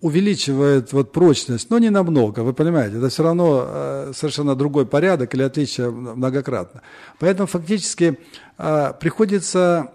увеличивает 0.00 0.92
вот 0.92 1.12
прочность, 1.12 1.68
но 1.68 1.78
не 1.78 1.90
намного, 1.90 2.40
вы 2.40 2.54
понимаете, 2.54 2.96
это 2.96 3.10
все 3.10 3.22
равно 3.22 3.64
э, 3.66 4.12
совершенно 4.14 4.54
другой 4.54 4.86
порядок 4.86 5.34
или 5.34 5.42
отличие 5.42 5.90
многократно. 5.90 6.80
Поэтому 7.18 7.46
фактически 7.46 8.18
э, 8.56 8.92
приходится 8.98 9.92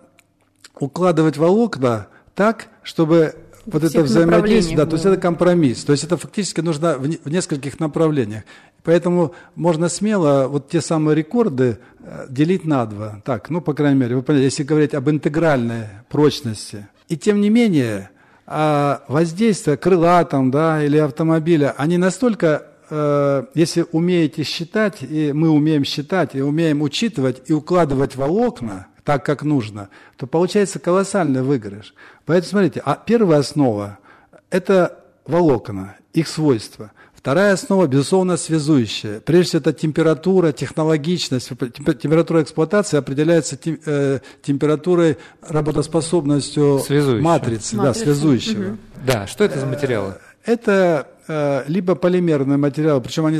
укладывать 0.79 1.37
волокна 1.37 2.07
так, 2.35 2.67
чтобы 2.83 3.33
вот 3.65 3.81
Во 3.81 3.88
это 3.88 4.01
взаимодействие, 4.03 4.77
да, 4.77 4.86
то 4.86 4.93
есть 4.93 5.05
было. 5.05 5.13
это 5.13 5.22
компромисс, 5.22 5.84
то 5.84 5.91
есть 5.91 6.03
это 6.03 6.17
фактически 6.17 6.62
нужно 6.62 6.98
в, 6.98 7.07
в 7.07 7.29
нескольких 7.29 7.79
направлениях. 7.79 8.43
Поэтому 8.84 9.34
можно 9.55 9.89
смело 9.89 10.48
вот 10.48 10.69
те 10.69 10.81
самые 10.81 11.15
рекорды 11.15 11.79
э, 12.00 12.27
делить 12.29 12.65
на 12.65 12.86
два. 12.86 13.22
Так, 13.25 13.50
ну, 13.50 13.62
по 13.62 13.74
крайней 13.74 14.00
мере, 14.00 14.15
вы 14.15 14.22
поняли, 14.22 14.43
если 14.43 14.63
говорить 14.63 14.93
об 14.93 15.10
интегральной 15.10 15.88
прочности. 16.10 16.88
И 17.10 17.17
тем 17.17 17.41
не 17.41 17.50
менее, 17.50 18.12
а, 18.45 19.03
воздействие 19.07 19.77
крыла 19.77 20.24
там, 20.25 20.51
да, 20.51 20.84
или 20.84 20.98
автомобиля, 20.98 21.74
они 21.77 21.98
настолько, 21.98 22.67
э, 22.91 23.45
если 23.55 23.86
умеете 23.91 24.43
считать, 24.43 25.01
и 25.01 25.34
мы 25.34 25.50
умеем 25.50 25.84
считать, 25.84 26.36
и 26.36 26.41
умеем 26.41 26.84
учитывать 26.84 27.41
и 27.48 27.53
укладывать 27.53 28.15
волокна 28.15 28.88
так, 29.03 29.24
как 29.24 29.43
нужно, 29.43 29.89
то 30.17 30.27
получается 30.27 30.79
колоссальный 30.79 31.43
выигрыш. 31.43 31.93
Поэтому, 32.25 32.50
смотрите, 32.50 32.82
а 32.86 32.96
первая 32.96 33.39
основа– 33.39 33.98
это 34.50 35.00
волокна, 35.25 35.96
их 36.13 36.27
свойства. 36.27 36.91
Вторая 37.13 37.53
основа, 37.53 37.88
безусловно, 37.88 38.38
связующая. 38.38 39.20
Прежде 39.20 39.44
всего, 39.50 39.60
это 39.62 39.74
температура, 39.74 40.51
технологичность. 40.51 41.50
Темпе- 41.51 41.96
Температура 41.96 42.44
эксплуатации 42.44 42.98
определяется 42.98 43.58
тем- 43.58 43.79
э, 43.86 44.20
температурой, 44.44 45.17
работоспособностью 45.41 46.79
Связующего. 46.86 47.24
матрицы, 47.24 47.75
да, 47.75 47.84
Матрицы, 47.84 48.03
связующего. 48.05 48.77
Да, 49.05 49.27
что 49.27 49.44
это 49.44 49.60
за 49.60 49.65
материалы? 49.65 50.15
Это 50.44 51.08
э, 51.27 51.63
либо 51.67 51.96
полимерные 51.96 52.58
материалы, 52.58 53.01
причем 53.01 53.25
они 53.25 53.39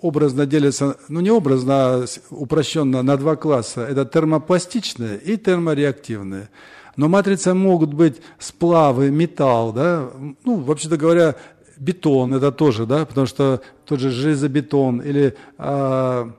образно 0.00 0.46
делятся, 0.46 0.96
ну 1.08 1.20
не 1.20 1.30
образно, 1.30 1.74
а 1.74 2.04
упрощенно 2.30 3.02
на 3.02 3.16
два 3.18 3.36
класса. 3.36 3.82
Это 3.82 4.06
термопластичные 4.06 5.18
и 5.18 5.36
термореактивные. 5.36 6.48
Но 6.96 7.08
матрицы 7.08 7.54
могут 7.54 7.94
быть 7.94 8.20
сплавы, 8.38 9.10
металл, 9.10 9.72
да, 9.72 10.10
ну, 10.44 10.56
вообще-то 10.56 10.96
говоря, 10.96 11.36
бетон 11.78 12.34
это 12.34 12.52
тоже, 12.52 12.86
да, 12.86 13.04
потому 13.06 13.26
что 13.26 13.60
тот 13.84 14.00
же 14.00 14.10
железобетон 14.10 15.00
или 15.00 15.34
а, 15.58 16.30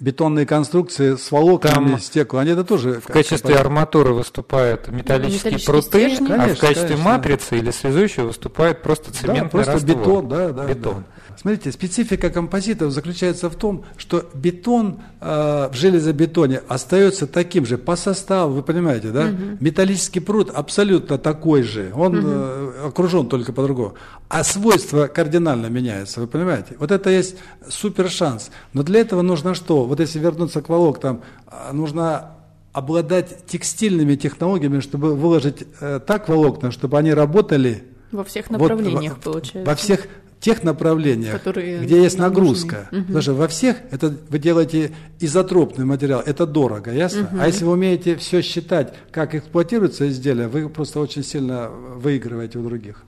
бетонные 0.00 0.46
конструкции 0.46 1.16
с 1.16 1.30
волокнами 1.30 1.90
Там 1.90 1.98
стекла, 1.98 2.40
они 2.40 2.50
это 2.50 2.64
тоже... 2.64 3.00
В 3.00 3.06
качестве 3.06 3.54
арматуры 3.56 4.12
выступают 4.12 4.88
металлические, 4.88 5.52
металлические 5.52 5.66
пруты, 5.66 6.16
стержни? 6.16 6.32
а 6.32 6.54
в 6.54 6.58
качестве 6.58 6.88
конечно. 6.88 7.04
матрицы 7.04 7.58
или 7.58 7.70
связующего 7.70 8.26
выступает 8.26 8.82
просто 8.82 9.12
цементный 9.12 9.42
да, 9.42 9.48
просто 9.48 9.72
раствор. 9.72 9.96
бетон, 9.96 10.28
да, 10.28 10.48
да. 10.52 10.66
Бетон. 10.66 10.94
Да. 10.94 11.21
Смотрите, 11.36 11.72
специфика 11.72 12.30
композитов 12.30 12.92
заключается 12.92 13.50
в 13.50 13.56
том, 13.56 13.84
что 13.96 14.28
бетон 14.34 15.00
э, 15.20 15.68
в 15.72 15.74
железобетоне 15.74 16.62
остается 16.68 17.26
таким 17.26 17.66
же 17.66 17.78
по 17.78 17.96
составу, 17.96 18.54
вы 18.54 18.62
понимаете, 18.62 19.10
да? 19.10 19.26
Угу. 19.26 19.58
Металлический 19.60 20.20
пруд 20.20 20.50
абсолютно 20.50 21.18
такой 21.18 21.62
же, 21.62 21.92
он 21.94 22.18
угу. 22.18 22.28
э, 22.28 22.86
окружен 22.88 23.28
только 23.28 23.52
по-другому. 23.52 23.94
А 24.28 24.44
свойства 24.44 25.06
кардинально 25.06 25.66
меняются, 25.66 26.20
вы 26.20 26.26
понимаете? 26.26 26.76
Вот 26.78 26.90
это 26.90 27.10
есть 27.10 27.36
супер 27.68 28.10
шанс. 28.10 28.50
Но 28.72 28.82
для 28.82 29.00
этого 29.00 29.22
нужно 29.22 29.54
что? 29.54 29.84
Вот 29.84 30.00
если 30.00 30.18
вернуться 30.18 30.62
к 30.62 30.68
волокнам, 30.68 31.22
а, 31.46 31.72
нужно 31.72 32.32
обладать 32.72 33.46
текстильными 33.46 34.16
технологиями, 34.16 34.80
чтобы 34.80 35.14
выложить 35.14 35.64
э, 35.80 36.00
так 36.06 36.28
волокна, 36.28 36.70
чтобы 36.70 36.98
они 36.98 37.12
работали 37.12 37.84
во 38.12 38.24
всех 38.24 38.50
направлениях, 38.50 39.14
вот, 39.14 39.24
получается. 39.24 39.70
Во 39.70 39.74
всех 39.74 40.06
тех 40.42 40.64
направлениях, 40.64 41.32
Которые 41.32 41.78
где 41.78 42.02
есть 42.02 42.18
нагрузка. 42.18 42.88
Угу. 42.90 43.02
Потому 43.02 43.22
что 43.22 43.34
во 43.34 43.46
всех 43.46 43.76
это 43.92 44.12
вы 44.28 44.38
делаете 44.40 44.90
изотропный 45.20 45.84
материал, 45.84 46.20
это 46.26 46.46
дорого, 46.46 46.92
ясно? 46.92 47.28
Угу. 47.32 47.36
А 47.40 47.46
если 47.46 47.64
вы 47.64 47.72
умеете 47.72 48.16
все 48.16 48.42
считать, 48.42 48.92
как 49.12 49.36
эксплуатируется 49.36 50.08
изделие, 50.08 50.48
вы 50.48 50.68
просто 50.68 50.98
очень 50.98 51.22
сильно 51.22 51.68
выигрываете 51.68 52.58
у 52.58 52.64
других. 52.64 53.04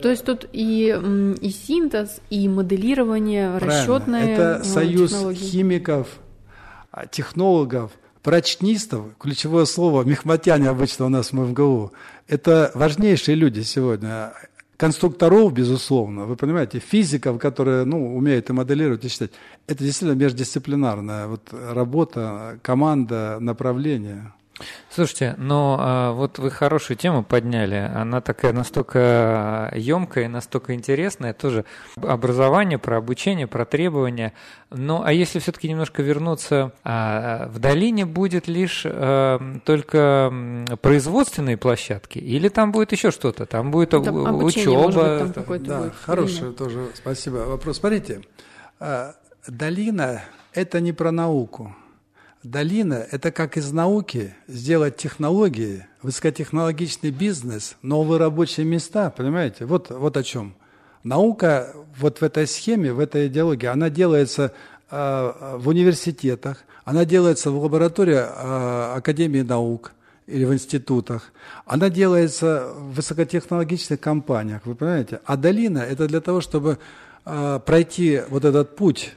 То 0.00 0.10
есть 0.10 0.24
тут 0.24 0.48
и, 0.52 0.98
и 1.40 1.50
синтез, 1.50 2.20
и 2.30 2.48
моделирование, 2.48 3.58
расчетные 3.58 4.32
Это 4.32 4.62
ну, 4.64 4.64
союз 4.64 5.10
технологии. 5.10 5.38
химиков, 5.38 6.08
а, 6.90 7.06
технологов, 7.06 7.92
прочнистов, 8.22 9.04
ключевое 9.20 9.66
слово, 9.66 10.02
мехматяне 10.02 10.68
обычно 10.68 11.06
у 11.06 11.08
нас 11.10 11.30
в 11.30 11.34
МГУ, 11.34 11.92
это 12.26 12.72
важнейшие 12.74 13.36
люди 13.36 13.60
сегодня 13.60 14.32
конструкторов, 14.82 15.52
безусловно, 15.52 16.24
вы 16.24 16.34
понимаете, 16.34 16.80
физиков, 16.80 17.38
которые 17.38 17.84
ну, 17.84 18.16
умеют 18.16 18.50
и 18.50 18.52
моделировать, 18.52 19.04
и 19.04 19.08
считать. 19.08 19.30
Это 19.68 19.84
действительно 19.84 20.18
междисциплинарная 20.18 21.28
вот, 21.28 21.42
работа, 21.52 22.58
команда, 22.62 23.36
направление. 23.38 24.32
Слушайте, 24.90 25.34
но 25.38 25.76
а, 25.80 26.12
вот 26.12 26.38
вы 26.38 26.50
хорошую 26.50 26.96
тему 26.96 27.24
подняли. 27.24 27.90
Она 27.94 28.20
такая 28.20 28.52
настолько 28.52 29.72
емкая 29.74 30.24
и 30.24 30.28
настолько 30.28 30.74
интересная. 30.74 31.32
Тоже 31.32 31.64
образование, 31.96 32.78
про 32.78 32.98
обучение, 32.98 33.46
про 33.46 33.64
требования. 33.64 34.32
Ну, 34.70 35.02
а 35.02 35.12
если 35.12 35.38
все-таки 35.38 35.68
немножко 35.68 36.02
вернуться, 36.02 36.72
а, 36.84 37.48
в 37.48 37.58
долине 37.58 38.06
будет 38.06 38.48
лишь 38.48 38.82
а, 38.84 39.40
только 39.64 40.32
производственные 40.80 41.56
площадки? 41.56 42.18
Или 42.18 42.48
там 42.48 42.72
будет 42.72 42.92
еще 42.92 43.10
что-то? 43.10 43.46
Там 43.46 43.70
будет 43.70 43.90
там 43.90 44.02
учеба? 44.42 44.86
Быть, 44.86 45.18
там 45.18 45.44
да, 45.64 45.78
будет 45.80 45.94
хороший 45.94 46.52
тоже, 46.52 46.88
спасибо. 46.94 47.36
Вопрос. 47.36 47.78
Смотрите, 47.78 48.22
а, 48.78 49.14
долина– 49.46 50.22
это 50.52 50.80
не 50.80 50.92
про 50.92 51.12
науку. 51.12 51.74
Долина– 52.42 53.06
это 53.12 53.30
как 53.30 53.56
из 53.56 53.70
науки 53.70 54.34
сделать 54.48 54.96
технологии, 54.96 55.86
высокотехнологичный 56.02 57.12
бизнес, 57.12 57.76
новые 57.82 58.18
рабочие 58.18 58.66
места, 58.66 59.10
понимаете? 59.10 59.64
Вот, 59.64 59.90
вот 59.90 60.16
о 60.16 60.24
чем. 60.24 60.56
Наука 61.04 61.72
вот 61.96 62.18
в 62.18 62.24
этой 62.24 62.48
схеме, 62.48 62.92
в 62.92 62.98
этой 62.98 63.28
идеологии, 63.28 63.66
она 63.66 63.90
делается 63.90 64.52
э, 64.90 65.56
в 65.56 65.68
университетах, 65.68 66.64
она 66.84 67.04
делается 67.04 67.52
в 67.52 67.62
лаборатории 67.62 68.16
э, 68.16 68.94
Академии 68.96 69.42
наук 69.42 69.92
или 70.26 70.44
в 70.44 70.52
институтах, 70.52 71.32
она 71.64 71.90
делается 71.90 72.72
в 72.74 72.94
высокотехнологичных 72.94 74.00
компаниях, 74.00 74.62
вы 74.64 74.74
понимаете? 74.74 75.20
А 75.26 75.36
долина– 75.36 75.78
это 75.78 76.08
для 76.08 76.20
того, 76.20 76.40
чтобы 76.40 76.78
э, 77.24 77.60
пройти 77.64 78.22
вот 78.30 78.44
этот 78.44 78.74
путь 78.74 79.12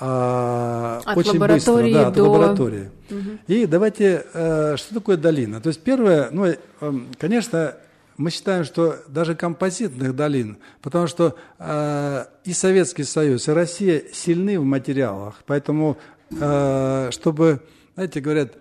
а, 0.00 1.02
от 1.04 1.16
очень 1.18 1.38
быстро, 1.38 1.92
да, 1.92 2.08
от 2.08 2.14
до... 2.14 2.24
лаборатории. 2.24 2.90
Угу. 3.10 3.30
И 3.48 3.66
давайте, 3.66 4.24
э, 4.32 4.76
что 4.76 4.94
такое 4.94 5.18
долина? 5.18 5.60
То 5.60 5.68
есть 5.68 5.82
первое, 5.82 6.30
ну, 6.30 6.46
э, 6.46 6.56
конечно, 7.18 7.74
мы 8.16 8.30
считаем, 8.30 8.64
что 8.64 8.96
даже 9.08 9.34
композитных 9.34 10.16
долин, 10.16 10.56
потому 10.80 11.06
что 11.06 11.36
э, 11.58 12.24
и 12.44 12.52
Советский 12.52 13.04
Союз, 13.04 13.48
и 13.48 13.52
Россия 13.52 14.02
сильны 14.12 14.58
в 14.58 14.64
материалах, 14.64 15.42
поэтому, 15.46 15.98
э, 16.30 17.08
чтобы, 17.12 17.60
знаете, 17.94 18.20
говорят, 18.20 18.52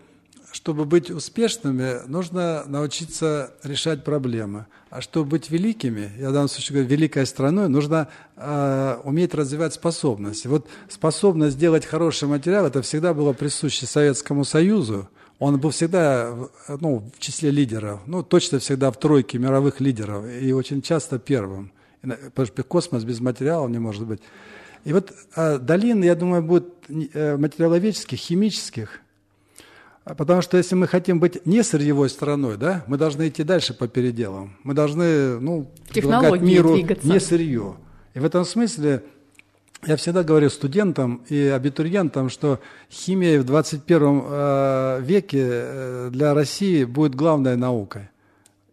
чтобы 0.51 0.85
быть 0.85 1.12
успешными, 1.12 2.07
нужно 2.07 2.63
научиться 2.65 3.53
решать 3.63 4.03
проблемы. 4.03 4.65
А 4.89 5.01
чтобы 5.01 5.31
быть 5.31 5.51
великими, 5.51 6.12
я 6.17 6.29
в 6.29 6.33
данном 6.33 6.49
случае 6.49 6.79
говорю, 6.79 6.89
великой 6.89 7.25
страной, 7.27 7.69
нужно 7.69 8.07
э, 8.35 8.97
уметь 9.03 9.35
развивать 9.35 9.73
способности. 9.75 10.47
Вот 10.47 10.67
способность 10.89 11.55
сделать 11.55 11.85
хороший 11.85 12.27
материал, 12.27 12.65
это 12.65 12.81
всегда 12.81 13.13
было 13.13 13.33
присуще 13.33 13.85
Советскому 13.85 14.45
Союзу. 14.45 15.07
Он 15.38 15.59
был 15.59 15.69
всегда 15.69 16.35
ну, 16.67 17.03
в 17.15 17.19
числе 17.19 17.51
лидеров, 17.51 18.01
ну, 18.07 18.23
точно 18.23 18.59
всегда 18.59 18.91
в 18.91 18.97
тройке 18.97 19.38
мировых 19.38 19.79
лидеров, 19.79 20.25
и 20.27 20.51
очень 20.51 20.81
часто 20.81 21.19
первым. 21.19 21.71
Потому 22.01 22.47
что 22.47 22.63
космос 22.63 23.03
без 23.03 23.19
материала 23.19 23.67
не 23.67 23.77
может 23.77 24.05
быть. 24.05 24.21
И 24.85 24.93
вот 24.93 25.13
э, 25.35 25.59
долин, 25.59 26.01
я 26.03 26.15
думаю, 26.15 26.41
будет 26.41 26.73
э, 26.89 27.38
материаловедческих, 27.38 28.17
химических– 28.17 29.01
потому 30.03 30.41
что 30.41 30.57
если 30.57 30.75
мы 30.75 30.88
хотим 30.88 31.19
быть 31.19 31.45
не 31.45 31.63
сырьевой 31.63 32.09
страной, 32.09 32.57
да, 32.57 32.83
мы 32.88 32.97
должны 32.97 33.27
идти 33.27 33.43
дальше 33.43 33.73
по 33.73 33.88
переделам. 33.88 34.57
Мы 34.63 34.73
должны 34.73 35.39
ну, 35.39 35.71
предлагать 35.89 36.41
миру 36.41 36.73
двигаться. 36.73 37.07
не 37.07 37.19
сырье. 37.19 37.75
И 38.13 38.19
в 38.19 38.25
этом 38.25 38.45
смысле 38.45 39.03
я 39.85 39.95
всегда 39.95 40.23
говорю 40.23 40.49
студентам 40.49 41.23
и 41.29 41.47
абитуриентам, 41.47 42.29
что 42.29 42.59
химия 42.91 43.39
в 43.39 43.45
21 43.45 44.23
э, 44.25 44.99
веке 45.01 45.45
э, 45.45 46.09
для 46.12 46.33
России 46.33 46.83
будет 46.83 47.15
главной 47.15 47.55
наукой. 47.55 48.09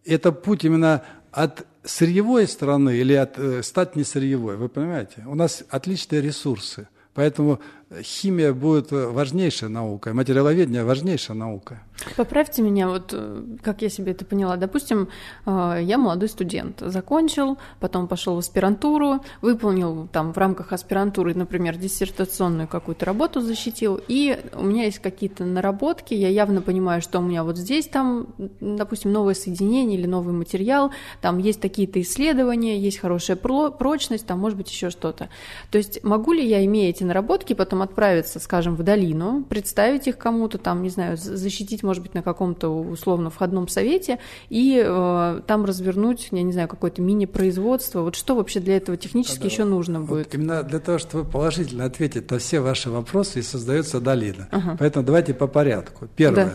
Это 0.05 0.31
путь 0.31 0.65
именно 0.65 1.03
от 1.31 1.65
сырьевой 1.83 2.47
стороны 2.47 2.95
или 2.97 3.13
от 3.13 3.37
э, 3.37 3.63
стать 3.63 3.95
не 3.95 4.03
сырьевой. 4.03 4.57
Вы 4.57 4.67
понимаете? 4.67 5.23
У 5.25 5.35
нас 5.35 5.63
отличные 5.69 6.21
ресурсы. 6.21 6.87
Поэтому 7.13 7.59
химия 8.01 8.53
будет 8.53 8.91
важнейшая 8.91 9.69
наука, 9.69 10.13
материаловедение 10.13 10.83
важнейшая 10.83 11.37
наука. 11.37 11.81
Поправьте 12.15 12.61
меня, 12.61 12.87
вот 12.89 13.11
э, 13.13 13.43
как 13.63 13.81
я 13.81 13.89
себе 13.89 14.11
это 14.11 14.23
поняла. 14.23 14.55
Допустим, 14.55 15.09
э, 15.45 15.79
я 15.81 15.97
молодой 15.97 16.29
студент, 16.29 16.79
закончил, 16.79 17.57
потом 17.79 18.07
пошел 18.07 18.35
в 18.35 18.39
аспирантуру, 18.39 19.23
выполнил 19.41 20.07
там 20.11 20.31
в 20.33 20.37
рамках 20.37 20.73
аспирантуры, 20.73 21.33
например, 21.33 21.75
диссертационную 21.77 22.67
какую-то 22.67 23.05
работу 23.05 23.41
защитил, 23.41 23.99
и 24.07 24.39
у 24.53 24.63
меня 24.63 24.83
есть 24.83 24.99
какие-то 24.99 25.43
наработки, 25.43 26.13
я 26.13 26.29
явно 26.29 26.61
понимаю, 26.61 27.01
что 27.01 27.19
у 27.19 27.21
меня 27.23 27.43
вот 27.43 27.57
здесь 27.57 27.87
там, 27.87 28.27
допустим, 28.59 29.11
новое 29.11 29.33
соединение 29.33 29.97
или 29.97 30.05
новый 30.05 30.33
материал, 30.33 30.91
там 31.21 31.39
есть 31.39 31.61
какие-то 31.61 31.99
исследования, 32.01 32.79
есть 32.79 32.99
хорошая 32.99 33.37
прочность, 33.37 34.27
там 34.27 34.39
может 34.39 34.57
быть 34.57 34.69
еще 34.69 34.91
что-то. 34.91 35.29
То 35.71 35.79
есть 35.79 36.03
могу 36.03 36.33
ли 36.33 36.47
я, 36.47 36.63
имея 36.63 36.89
эти 36.89 37.03
наработки, 37.03 37.53
потом 37.53 37.76
отправиться, 37.81 38.39
скажем, 38.39 38.75
в 38.75 38.83
долину, 38.83 39.43
представить 39.47 40.07
их 40.07 40.17
кому-то, 40.17 40.57
там, 40.57 40.83
не 40.83 40.89
знаю, 40.89 41.17
защитить, 41.17 41.83
может 41.83 42.03
быть, 42.03 42.13
на 42.13 42.21
каком-то 42.21 42.69
условно 42.69 43.29
входном 43.29 43.67
совете 43.67 44.19
и 44.49 44.81
э, 44.85 45.41
там 45.47 45.65
развернуть, 45.65 46.29
я 46.31 46.41
не 46.43 46.53
знаю, 46.53 46.67
какое-то 46.67 47.01
мини-производство. 47.01 48.01
Вот 48.01 48.15
что 48.15 48.35
вообще 48.35 48.59
для 48.59 48.77
этого 48.77 48.97
технически 48.97 49.41
да, 49.41 49.47
еще 49.47 49.63
нужно 49.63 49.99
вот 49.99 50.09
будет? 50.09 50.35
Именно 50.35 50.63
для 50.63 50.79
того, 50.79 50.97
чтобы 50.97 51.29
положительно 51.29 51.85
ответить 51.85 52.29
на 52.31 52.39
все 52.39 52.59
ваши 52.59 52.89
вопросы, 52.89 53.39
и 53.39 53.41
создается 53.41 53.99
долина. 53.99 54.47
Ага. 54.51 54.77
Поэтому 54.79 55.05
давайте 55.05 55.33
по 55.33 55.47
порядку. 55.47 56.07
Первое. 56.15 56.45
Да. 56.45 56.53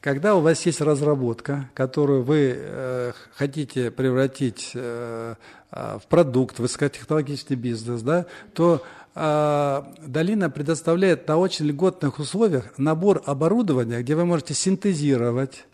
Когда 0.00 0.36
у 0.36 0.40
вас 0.40 0.64
есть 0.66 0.80
разработка, 0.80 1.68
которую 1.74 2.22
вы 2.22 2.54
э, 2.56 3.12
хотите 3.34 3.90
превратить 3.90 4.70
э, 4.74 5.34
э 5.72 5.98
в 6.00 6.06
продукт, 6.06 6.60
высокотехнологичный 6.60 7.56
бизнес, 7.56 8.02
да, 8.02 8.26
то 8.54 8.74
а, 8.74 9.05
долина 9.16 10.50
предоставляет 10.50 11.26
на 11.26 11.38
очень 11.38 11.66
льготных 11.66 12.18
условиях 12.18 12.66
набор 12.76 13.22
оборудования, 13.24 14.00
где 14.00 14.14
вы 14.14 14.26
можете 14.26 14.52
синтезировать, 14.52 15.64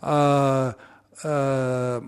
а, 0.00 0.76
э, 1.22 2.02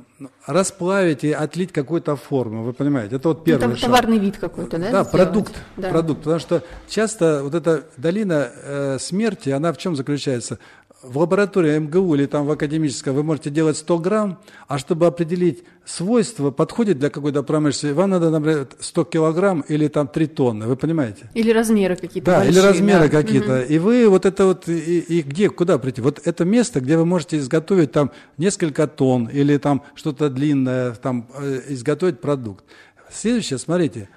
расплавить 0.46 1.24
и 1.24 1.33
отлить 1.33 1.72
какую-то 1.72 2.16
форму, 2.16 2.62
вы 2.62 2.72
понимаете? 2.72 3.16
Это 3.16 3.29
вот 3.29 3.44
первый 3.44 3.68
ну, 3.68 3.77
шаг. 3.77 3.85
товарный 3.85 4.18
вид 4.18 4.38
какой-то, 4.38 4.79
да? 4.79 4.85
Да, 4.90 5.05
сделать? 5.05 5.11
продукт, 5.11 5.55
Да. 5.77 5.90
продукт. 5.90 6.20
Потому 6.20 6.38
что 6.38 6.62
часто 6.88 7.40
вот 7.42 7.55
эта 7.55 7.85
долина 7.96 8.51
э, 8.55 8.98
смерти, 8.98 9.51
она 9.51 9.72
в 9.72 9.79
чем 9.79 9.96
заключается? 9.96 10.59
В 11.01 11.19
лаборатории 11.19 11.79
МГУ 11.79 12.17
или 12.17 12.27
там 12.27 12.45
в 12.45 12.51
академической 12.51 13.11
вы 13.11 13.23
можете 13.23 13.51
делать 13.51 13.77
100 13.77 13.99
грамм, 13.99 14.41
а 14.67 14.79
чтобы 14.79 15.07
определить 15.07 15.63
свойства, 15.85 16.51
подходит 16.51 16.99
для 16.99 17.09
какой-то 17.09 17.45
промышленности, 17.45 17.95
вам 17.95 18.11
надо, 18.11 18.31
например, 18.31 18.67
100 18.81 19.05
килограмм 19.05 19.61
или 19.61 19.87
там 19.87 20.09
3 20.09 20.27
тонны, 20.27 20.67
вы 20.67 20.75
понимаете? 20.75 21.31
Или 21.35 21.53
размеры 21.53 21.95
какие-то 21.95 22.27
Да, 22.33 22.39
большие, 22.39 22.53
или 22.53 22.67
размеры 22.67 23.09
да. 23.09 23.23
какие-то. 23.23 23.63
И 23.63 23.79
вы 23.79 24.09
вот 24.09 24.27
это 24.27 24.47
вот, 24.47 24.69
и, 24.69 24.99
и 24.99 25.23
где, 25.23 25.51
куда 25.51 25.79
прийти? 25.79 26.01
Вот 26.01 26.21
это 26.25 26.45
место, 26.45 26.81
где 26.81 26.97
вы 26.97 27.07
можете 27.07 27.39
изготовить 27.39 27.93
там 27.93 28.11
несколько 28.37 28.89
тонн 28.89 29.27
или 29.27 29.57
там 29.57 29.85
что-то 29.95 30.29
длинное, 30.29 30.95
там 30.95 31.29
э, 31.39 31.61
изготовить 31.69 32.21
продукт. 32.21 32.65
Следующее, 33.09 33.61
смотрите, 33.61 34.09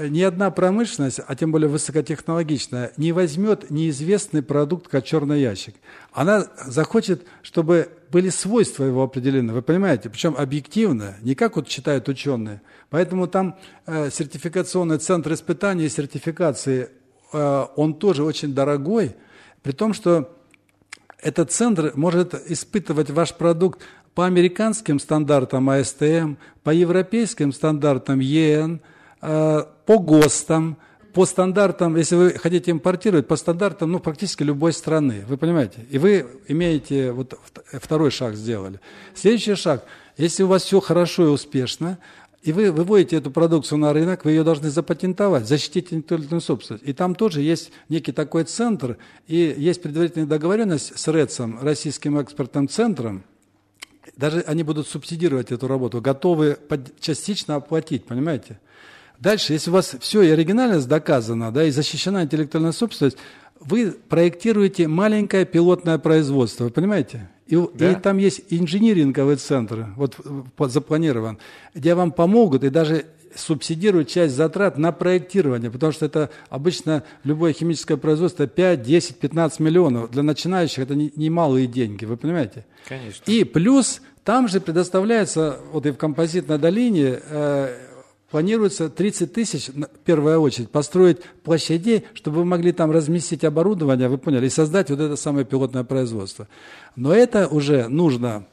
ни 0.00 0.22
одна 0.22 0.50
промышленность, 0.50 1.20
а 1.26 1.34
тем 1.34 1.52
более 1.52 1.68
высокотехнологичная, 1.68 2.92
не 2.96 3.12
возьмет 3.12 3.70
неизвестный 3.70 4.42
продукт 4.42 4.88
как 4.88 5.04
черный 5.04 5.40
ящик. 5.40 5.74
Она 6.12 6.46
захочет, 6.66 7.26
чтобы 7.42 7.88
были 8.10 8.28
свойства 8.28 8.84
его 8.84 9.02
определены, 9.02 9.52
вы 9.52 9.62
понимаете? 9.62 10.10
Причем 10.10 10.34
объективно, 10.36 11.16
не 11.22 11.34
как 11.34 11.56
вот 11.56 11.68
считают 11.68 12.08
ученые. 12.08 12.62
Поэтому 12.90 13.26
там 13.26 13.58
э, 13.86 14.10
сертификационный 14.10 14.98
центр 14.98 15.32
испытаний 15.32 15.86
и 15.86 15.88
сертификации, 15.88 16.90
э, 17.32 17.66
он 17.76 17.94
тоже 17.94 18.24
очень 18.24 18.54
дорогой, 18.54 19.16
при 19.62 19.72
том, 19.72 19.94
что 19.94 20.36
этот 21.20 21.52
центр 21.52 21.92
может 21.94 22.34
испытывать 22.50 23.10
ваш 23.10 23.34
продукт 23.34 23.80
по 24.14 24.26
американским 24.26 24.98
стандартам 24.98 25.70
АСТМ, 25.70 26.34
по 26.62 26.70
европейским 26.70 27.52
стандартам 27.52 28.20
ЕН, 28.20 28.80
по 29.22 29.98
ГОСТам, 29.98 30.76
по 31.12 31.26
стандартам, 31.26 31.96
если 31.96 32.16
вы 32.16 32.30
хотите 32.32 32.70
импортировать, 32.70 33.28
по 33.28 33.36
стандартам 33.36 33.92
ну, 33.92 34.00
практически 34.00 34.42
любой 34.42 34.72
страны. 34.72 35.24
Вы 35.28 35.36
понимаете? 35.36 35.86
И 35.90 35.98
вы 35.98 36.26
имеете, 36.48 37.12
вот 37.12 37.34
вт- 37.34 37.80
второй 37.80 38.10
шаг 38.10 38.34
сделали. 38.34 38.80
Следующий 39.14 39.54
шаг. 39.54 39.84
Если 40.16 40.42
у 40.42 40.48
вас 40.48 40.64
все 40.64 40.80
хорошо 40.80 41.24
и 41.24 41.28
успешно, 41.28 41.98
и 42.42 42.52
вы 42.52 42.72
выводите 42.72 43.16
эту 43.16 43.30
продукцию 43.30 43.78
на 43.78 43.92
рынок, 43.92 44.24
вы 44.24 44.32
ее 44.32 44.42
должны 44.42 44.70
запатентовать, 44.70 45.46
защитить 45.46 45.92
интеллектуальную 45.92 46.40
собственность. 46.40 46.84
И 46.86 46.92
там 46.92 47.14
тоже 47.14 47.40
есть 47.42 47.70
некий 47.88 48.12
такой 48.12 48.44
центр, 48.44 48.96
и 49.28 49.54
есть 49.56 49.82
предварительная 49.82 50.26
договоренность 50.26 50.98
с 50.98 51.08
РЭЦом, 51.08 51.60
Российским 51.62 52.18
экспортным 52.18 52.68
центром, 52.68 53.22
даже 54.16 54.40
они 54.40 54.64
будут 54.64 54.88
субсидировать 54.88 55.52
эту 55.52 55.68
работу, 55.68 56.00
готовы 56.00 56.54
под- 56.54 56.98
частично 57.00 57.54
оплатить, 57.54 58.06
понимаете? 58.06 58.58
Дальше, 59.22 59.52
если 59.52 59.70
у 59.70 59.74
вас 59.74 59.94
все 60.00 60.22
и 60.22 60.30
оригинальность 60.30 60.88
доказана, 60.88 61.52
да, 61.52 61.64
и 61.64 61.70
защищена 61.70 62.24
интеллектуальная 62.24 62.72
собственность, 62.72 63.16
вы 63.60 63.92
проектируете 64.08 64.88
маленькое 64.88 65.44
пилотное 65.44 65.98
производство, 65.98 66.64
вы 66.64 66.70
понимаете? 66.70 67.28
И, 67.46 67.56
Да. 67.74 67.92
и 67.92 67.94
там 67.94 68.18
есть 68.18 68.40
инжиниринговый 68.50 69.36
центр, 69.36 69.86
вот 69.96 70.16
запланирован, 70.72 71.38
где 71.74 71.94
вам 71.94 72.10
помогут 72.10 72.64
и 72.64 72.70
даже 72.70 73.04
субсидируют 73.36 74.08
часть 74.08 74.34
затрат 74.34 74.76
на 74.76 74.90
проектирование, 74.92 75.70
потому 75.70 75.92
что 75.92 76.04
это 76.06 76.28
обычно 76.50 77.02
любое 77.24 77.52
химическое 77.52 77.96
производство 77.96 78.46
5, 78.46 78.82
10, 78.82 79.16
15 79.18 79.60
миллионов. 79.60 80.10
Для 80.10 80.22
начинающих 80.22 80.80
это 80.80 80.94
не- 80.94 81.12
немалые 81.16 81.66
деньги, 81.66 82.04
вы 82.04 82.16
понимаете? 82.16 82.64
Конечно. 82.88 83.22
И 83.26 83.44
плюс 83.44 84.02
там 84.24 84.48
же 84.48 84.60
предоставляется, 84.60 85.58
вот 85.72 85.86
и 85.86 85.92
в 85.92 85.96
композитной 85.96 86.58
долине, 86.58 87.20
э, 87.30 87.74
планируется 88.32 88.88
30 88.88 89.30
тысяч, 89.30 89.68
в 89.68 89.98
первую 90.04 90.40
очередь, 90.40 90.70
построить 90.70 91.18
площадей, 91.44 92.06
чтобы 92.14 92.38
вы 92.38 92.44
могли 92.46 92.72
там 92.72 92.90
разместить 92.90 93.44
оборудование, 93.44 94.08
вы 94.08 94.16
поняли, 94.16 94.46
и 94.46 94.50
создать 94.50 94.88
вот 94.88 95.00
это 95.00 95.16
самое 95.16 95.44
пилотное 95.44 95.84
производство. 95.84 96.48
Но 96.96 97.14
это 97.14 97.46
уже 97.46 97.88
нужно, 97.88 98.46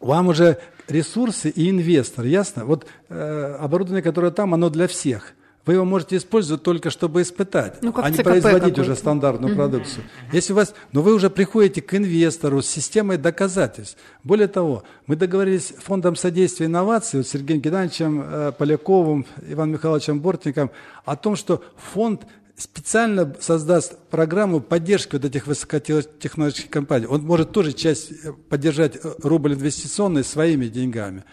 вам 0.00 0.26
уже 0.26 0.58
ресурсы 0.88 1.50
и 1.50 1.70
инвестор, 1.70 2.24
ясно? 2.24 2.64
Вот 2.64 2.86
э, 3.08 3.56
оборудование, 3.60 4.02
которое 4.02 4.32
там, 4.32 4.54
оно 4.54 4.70
для 4.70 4.88
всех. 4.88 5.34
Вы 5.66 5.74
его 5.74 5.84
можете 5.84 6.16
использовать 6.16 6.62
только, 6.62 6.90
чтобы 6.90 7.22
испытать, 7.22 7.82
Ну, 7.82 7.92
а 7.96 8.08
не 8.08 8.16
производить 8.22 8.78
уже 8.78 8.94
стандартную 8.94 9.56
продукцию. 9.56 10.04
Если 10.32 10.52
у 10.52 10.56
вас, 10.56 10.74
но 10.92 11.02
вы 11.02 11.12
уже 11.12 11.28
приходите 11.28 11.82
к 11.82 11.92
инвестору 11.94 12.62
с 12.62 12.66
системой 12.68 13.16
доказательств. 13.18 13.98
Более 14.22 14.46
того, 14.46 14.84
мы 15.08 15.16
договорились 15.16 15.68
с 15.70 15.82
фондом 15.82 16.14
содействия 16.14 16.66
инноваций, 16.66 17.18
вот 17.18 17.26
с 17.26 17.30
Сергеем 17.30 17.60
Геннадьевичем 17.60 18.22
э, 18.24 18.52
Поляковым, 18.56 19.26
Иваном 19.48 19.72
Михайловичем 19.74 20.20
Бортником, 20.20 20.70
о 21.04 21.16
том, 21.16 21.34
что 21.34 21.64
фонд 21.76 22.22
специально 22.56 23.34
создаст 23.40 23.98
программу 24.08 24.60
поддержки 24.60 25.16
вот 25.16 25.24
этих 25.24 25.48
высокотехнологических 25.48 26.70
компаний. 26.70 27.06
Он 27.06 27.22
может 27.22 27.50
тоже 27.50 27.72
часть 27.72 28.12
э, 28.24 28.32
поддержать 28.48 28.96
э, 29.02 29.14
рубль 29.22 29.54
инвестиционный 29.54 30.22
своими 30.22 30.66
деньгами. 30.68 31.24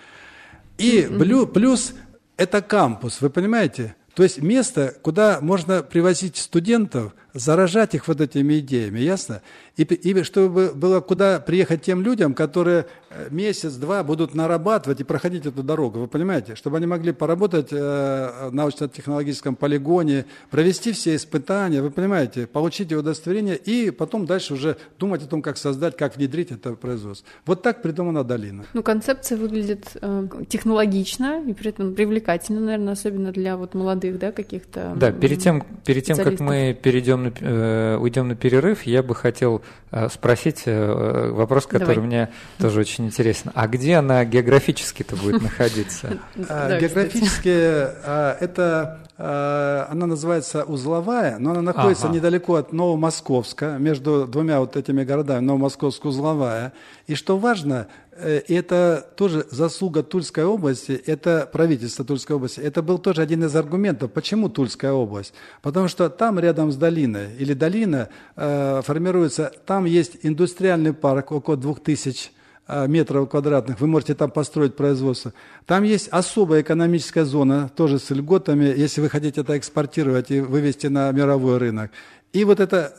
И 0.80 1.08
блю- 1.10 1.46
плюс 1.46 1.94
это 2.36 2.64
кампус, 2.64 3.22
вы 3.22 3.30
понимаете? 3.30 3.96
То 4.16 4.22
есть 4.22 4.42
место, 4.42 4.96
куда 5.02 5.40
можно 5.42 5.82
привозить 5.82 6.38
студентов, 6.38 7.14
заражать 7.34 7.96
их 7.96 8.08
вот 8.08 8.22
этими 8.22 8.60
идеями, 8.60 9.00
ясно? 9.00 9.42
И, 9.76 9.84
и 9.84 10.24
чтобы 10.24 10.72
было 10.76 11.02
куда 11.02 11.40
приехать 11.40 11.82
тем 11.82 12.04
людям, 12.04 12.36
которые 12.36 12.86
месяц-два 13.30 14.04
будут 14.04 14.36
нарабатывать 14.36 15.02
и 15.02 15.04
проходить 15.04 15.46
эту 15.46 15.64
дорогу, 15.64 16.00
вы 16.00 16.08
понимаете? 16.08 16.56
Чтобы 16.56 16.78
они 16.78 16.86
могли 16.86 17.12
поработать 17.12 17.70
э, 17.72 18.50
в 18.50 18.54
научно-технологическом 18.54 19.56
полигоне, 19.56 20.26
провести 20.50 20.92
все 20.92 21.16
испытания, 21.16 21.82
вы 21.82 21.92
понимаете, 21.92 22.48
получить 22.48 22.92
удостоверение 22.92 23.56
и 23.56 23.92
потом 23.92 24.26
дальше 24.26 24.54
уже 24.54 24.78
думать 25.00 25.24
о 25.24 25.28
том, 25.28 25.42
как 25.42 25.58
создать, 25.58 25.98
как 25.98 26.16
внедрить 26.18 26.52
это 26.52 26.74
производство. 26.74 27.28
Вот 27.46 27.62
так 27.62 27.82
придумана 27.82 28.24
долина. 28.24 28.66
Ну, 28.74 28.84
концепция 28.84 29.38
выглядит 29.38 29.98
э, 30.02 30.28
технологично 30.48 31.44
и 31.46 31.54
при 31.54 31.70
этом 31.70 31.96
привлекательно, 31.96 32.62
наверное, 32.62 32.94
особенно 32.94 33.32
для 33.32 33.58
вот 33.58 33.74
молодых, 33.74 34.20
да, 34.20 34.32
каких-то. 34.32 34.94
Да, 34.96 35.12
перед 35.12 35.40
тем, 35.40 35.64
перед 35.86 36.04
тем, 36.04 36.18
как 36.18 36.40
мы 36.40 36.78
перейдем 36.80 37.24
на, 37.24 37.34
э, 37.40 37.98
уйдем 37.98 38.28
на 38.28 38.36
перерыв, 38.36 38.84
я 38.84 39.04
бы 39.04 39.16
хотел 39.16 39.62
э, 39.92 40.10
спросить 40.10 40.64
э, 40.66 41.32
вопрос, 41.32 41.66
который 41.68 41.96
Давай. 41.96 42.08
мне 42.08 42.30
тоже 42.58 42.80
очень 42.82 43.03
интересен. 43.04 43.52
А 43.54 43.68
где 43.68 43.96
она 43.96 44.26
географически-то 44.26 45.16
будет 45.16 45.42
находиться? 45.42 46.20
А, 46.50 46.80
Географически 46.80 47.50
а, 47.50 48.38
это, 48.40 49.00
а, 49.18 49.88
она 49.90 50.08
называется 50.08 50.64
узловая, 50.64 51.38
но 51.40 51.52
она 51.52 51.62
находится 51.62 52.08
Ага. 52.08 52.16
недалеко 52.16 52.56
от 52.56 52.74
Новомосковска, 52.74 53.78
между 53.80 54.28
двумя 54.28 54.60
вот 54.60 54.76
этими 54.76 55.04
городами, 55.04 55.46
Новомосковск, 55.46 56.06
узловая. 56.06 56.74
И 57.08 57.16
что 57.16 57.38
важно, 57.38 57.88
э, 58.12 58.42
это 58.48 59.06
тоже 59.16 59.46
заслуга 59.52 60.04
Тульской 60.04 60.46
области, 60.46 60.92
это 60.92 61.50
правительство 61.52 62.06
Тульской 62.06 62.36
области, 62.36 62.60
это 62.60 62.82
был 62.82 62.98
тоже 62.98 63.22
один 63.22 63.44
из 63.44 63.56
аргументов, 63.56 64.12
почему 64.12 64.50
Тульская 64.50 64.92
область. 64.94 65.34
Потому 65.62 65.88
что 65.88 66.10
там 66.10 66.40
рядом 66.40 66.72
с 66.72 66.76
долиной, 66.76 67.36
или 67.38 67.54
долина 67.54 68.10
э, 68.36 68.82
формируется, 68.84 69.52
там 69.66 69.86
есть 69.86 70.18
индустриальный 70.24 70.94
парк, 70.94 71.32
около 71.32 71.58
2000 71.58 72.28
э, 72.28 72.43
метров 72.68 73.30
квадратных, 73.30 73.80
вы 73.80 73.88
можете 73.88 74.16
там 74.16 74.32
построить 74.32 74.76
производство. 74.76 75.34
Там 75.66 75.84
есть 75.84 76.08
особая 76.10 76.62
экономическая 76.62 77.26
зона, 77.26 77.70
тоже 77.76 78.00
с 78.00 78.10
льготами, 78.10 78.66
если 78.66 79.02
вы 79.02 79.10
хотите 79.10 79.42
это 79.42 79.58
экспортировать 79.58 80.32
и 80.32 80.40
вывести 80.40 80.88
на 80.88 81.12
мировой 81.12 81.58
рынок. 81.58 81.92
И 82.34 82.46
вот 82.46 82.60
эта 82.60 82.94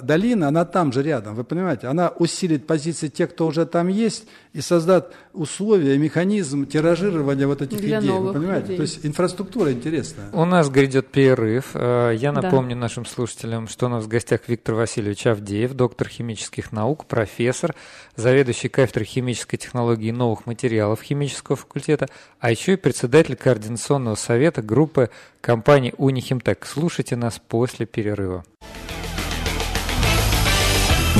э, 0.00 0.04
долина, 0.04 0.48
она 0.48 0.66
там 0.66 0.92
же 0.92 1.02
рядом, 1.02 1.34
вы 1.34 1.44
понимаете, 1.44 1.86
она 1.86 2.10
усилит 2.10 2.66
позиции 2.66 3.08
тех, 3.08 3.30
кто 3.30 3.46
уже 3.46 3.64
там 3.64 3.88
есть, 3.88 4.26
и 4.52 4.60
создаст 4.60 5.06
условия, 5.32 5.96
механизм 5.96 6.66
тиражирования 6.66 7.46
вот 7.46 7.62
этих 7.62 7.78
Для 7.78 8.00
идей, 8.00 8.10
вы 8.10 8.34
понимаете? 8.34 8.62
людей. 8.62 8.76
То 8.76 8.82
есть 8.82 9.06
инфраструктура 9.06 9.72
интересная. 9.72 10.28
У 10.32 10.44
нас 10.44 10.68
грядет 10.68 11.08
перерыв. 11.08 11.70
Э, 11.72 12.14
Я 12.14 12.32
Да. 12.32 12.42
напомню 12.42 12.76
нашим 12.76 13.06
слушателям, 13.06 13.66
что 13.66 13.86
у 13.86 13.88
нас 13.88 14.04
в 14.04 14.08
гостях 14.08 14.42
Виктор 14.46 14.74
Васильевич 14.74 15.26
Авдеев, 15.26 15.72
доктор 15.72 16.08
химических 16.08 16.70
наук, 16.70 17.06
профессор, 17.06 17.74
заведующий 18.16 18.68
кафедрой 18.68 19.06
химической 19.06 19.56
технологии 19.56 20.08
и 20.08 20.12
новых 20.12 20.44
материалов 20.44 21.00
химического 21.00 21.56
факультета, 21.56 22.08
а 22.40 22.50
еще 22.50 22.74
и 22.74 22.76
председатель 22.76 23.36
координационного 23.36 24.16
совета 24.16 24.60
группы 24.60 25.08
компании 25.40 25.94
Унихимтек. 25.96 26.66
Слушайте 26.66 27.16
нас 27.16 27.40
после 27.48 27.86
перерыва. 27.86 28.44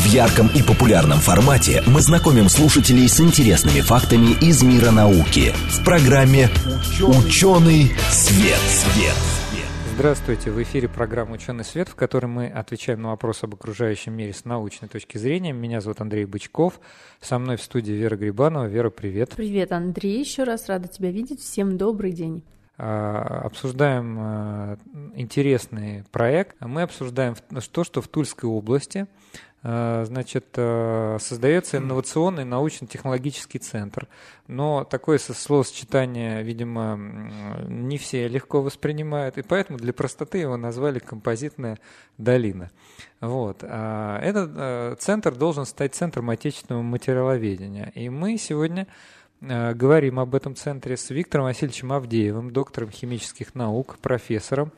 В 0.01 0.07
ярком 0.07 0.49
и 0.55 0.63
популярном 0.63 1.19
формате 1.19 1.83
мы 1.87 2.01
знакомим 2.01 2.49
слушателей 2.49 3.07
с 3.07 3.21
интересными 3.21 3.81
фактами 3.81 4.33
из 4.41 4.63
мира 4.63 4.91
науки 4.93 5.53
в 5.69 5.85
программе 5.85 6.49
«Ученый 7.03 7.93
свет». 8.09 8.59
свет. 8.59 9.15
Здравствуйте, 9.95 10.51
в 10.53 10.63
эфире 10.63 10.89
программа 10.89 11.35
«Ученый 11.35 11.65
свет», 11.65 11.89
в 11.89 11.97
которой 11.97 12.27
мы 12.27 12.47
отвечаем 12.47 13.03
на 13.03 13.09
вопросы 13.11 13.45
об 13.45 13.55
окружающем 13.55 14.15
мире 14.15 14.33
с 14.33 14.47
научной 14.47 14.89
точки 14.89 15.19
зрения. 15.19 15.53
Меня 15.53 15.83
зовут 15.83 16.01
Андрей 16.01 16.25
Бычков, 16.25 16.81
со 17.21 17.39
мной 17.39 17.59
в 17.59 17.63
студии 17.63 17.93
Вера 17.93 18.17
Грибанова. 18.17 18.67
Вера, 18.67 18.89
привет. 18.89 19.35
Привет, 19.37 19.71
Андрей, 19.73 20.21
еще 20.21 20.45
раз 20.45 20.69
рада 20.69 20.89
тебя 20.89 21.11
видеть. 21.11 21.43
Всем 21.43 21.77
добрый 21.77 22.13
день. 22.13 22.43
А, 22.83 23.43
обсуждаем 23.45 24.17
а, 24.19 24.79
интересный 25.15 26.03
проект. 26.13 26.57
Мы 26.61 26.81
обсуждаем 26.81 27.35
то, 27.73 27.85
что 27.85 28.01
в 28.01 28.09
Тульской 28.09 28.49
области 28.49 29.07
а, 29.63 30.07
значит, 30.07 30.47
создается 30.55 31.77
инновационный 31.77 32.47
научно-технологический 32.47 33.59
центр. 33.59 34.09
Но 34.47 34.85
такое 34.85 35.19
словосочетание, 35.19 36.43
видимо, 36.43 36.97
не 37.69 37.99
все 37.99 38.29
легко 38.29 38.63
воспринимают, 38.63 39.37
и 39.37 39.43
поэтому 39.43 39.79
для 39.79 39.93
простоты 39.93 40.39
его 40.39 40.57
назвали 40.57 41.01
«композитная 41.01 41.79
долина». 42.17 42.71
Вот. 43.21 43.63
Этот 43.63 44.99
центр 45.03 45.35
должен 45.35 45.67
стать 45.67 45.95
центром 45.95 46.31
отечественного 46.31 46.81
материаловедения. 46.81 47.93
И 47.95 48.09
мы 48.09 48.39
сегодня 48.39 48.87
говорим 49.41 50.19
об 50.19 50.35
этом 50.35 50.55
центре 50.55 50.97
с 50.97 51.11
Виктором 51.11 51.45
Васильевичем 51.45 51.93
Авдеевым, 51.93 52.53
доктором 52.53 52.91
химических 52.91 53.55
наук, 53.55 53.99
профессором, 53.99 54.73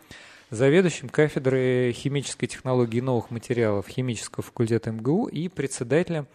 заведующим 0.50 1.08
кафедрой 1.08 1.92
химической 1.92 2.46
технологии 2.46 3.00
новых 3.00 3.30
материалов 3.30 3.88
химического 3.88 4.42
факультета 4.42 4.92
МГУ 4.92 5.26
и 5.26 5.48
председателем 5.48 6.26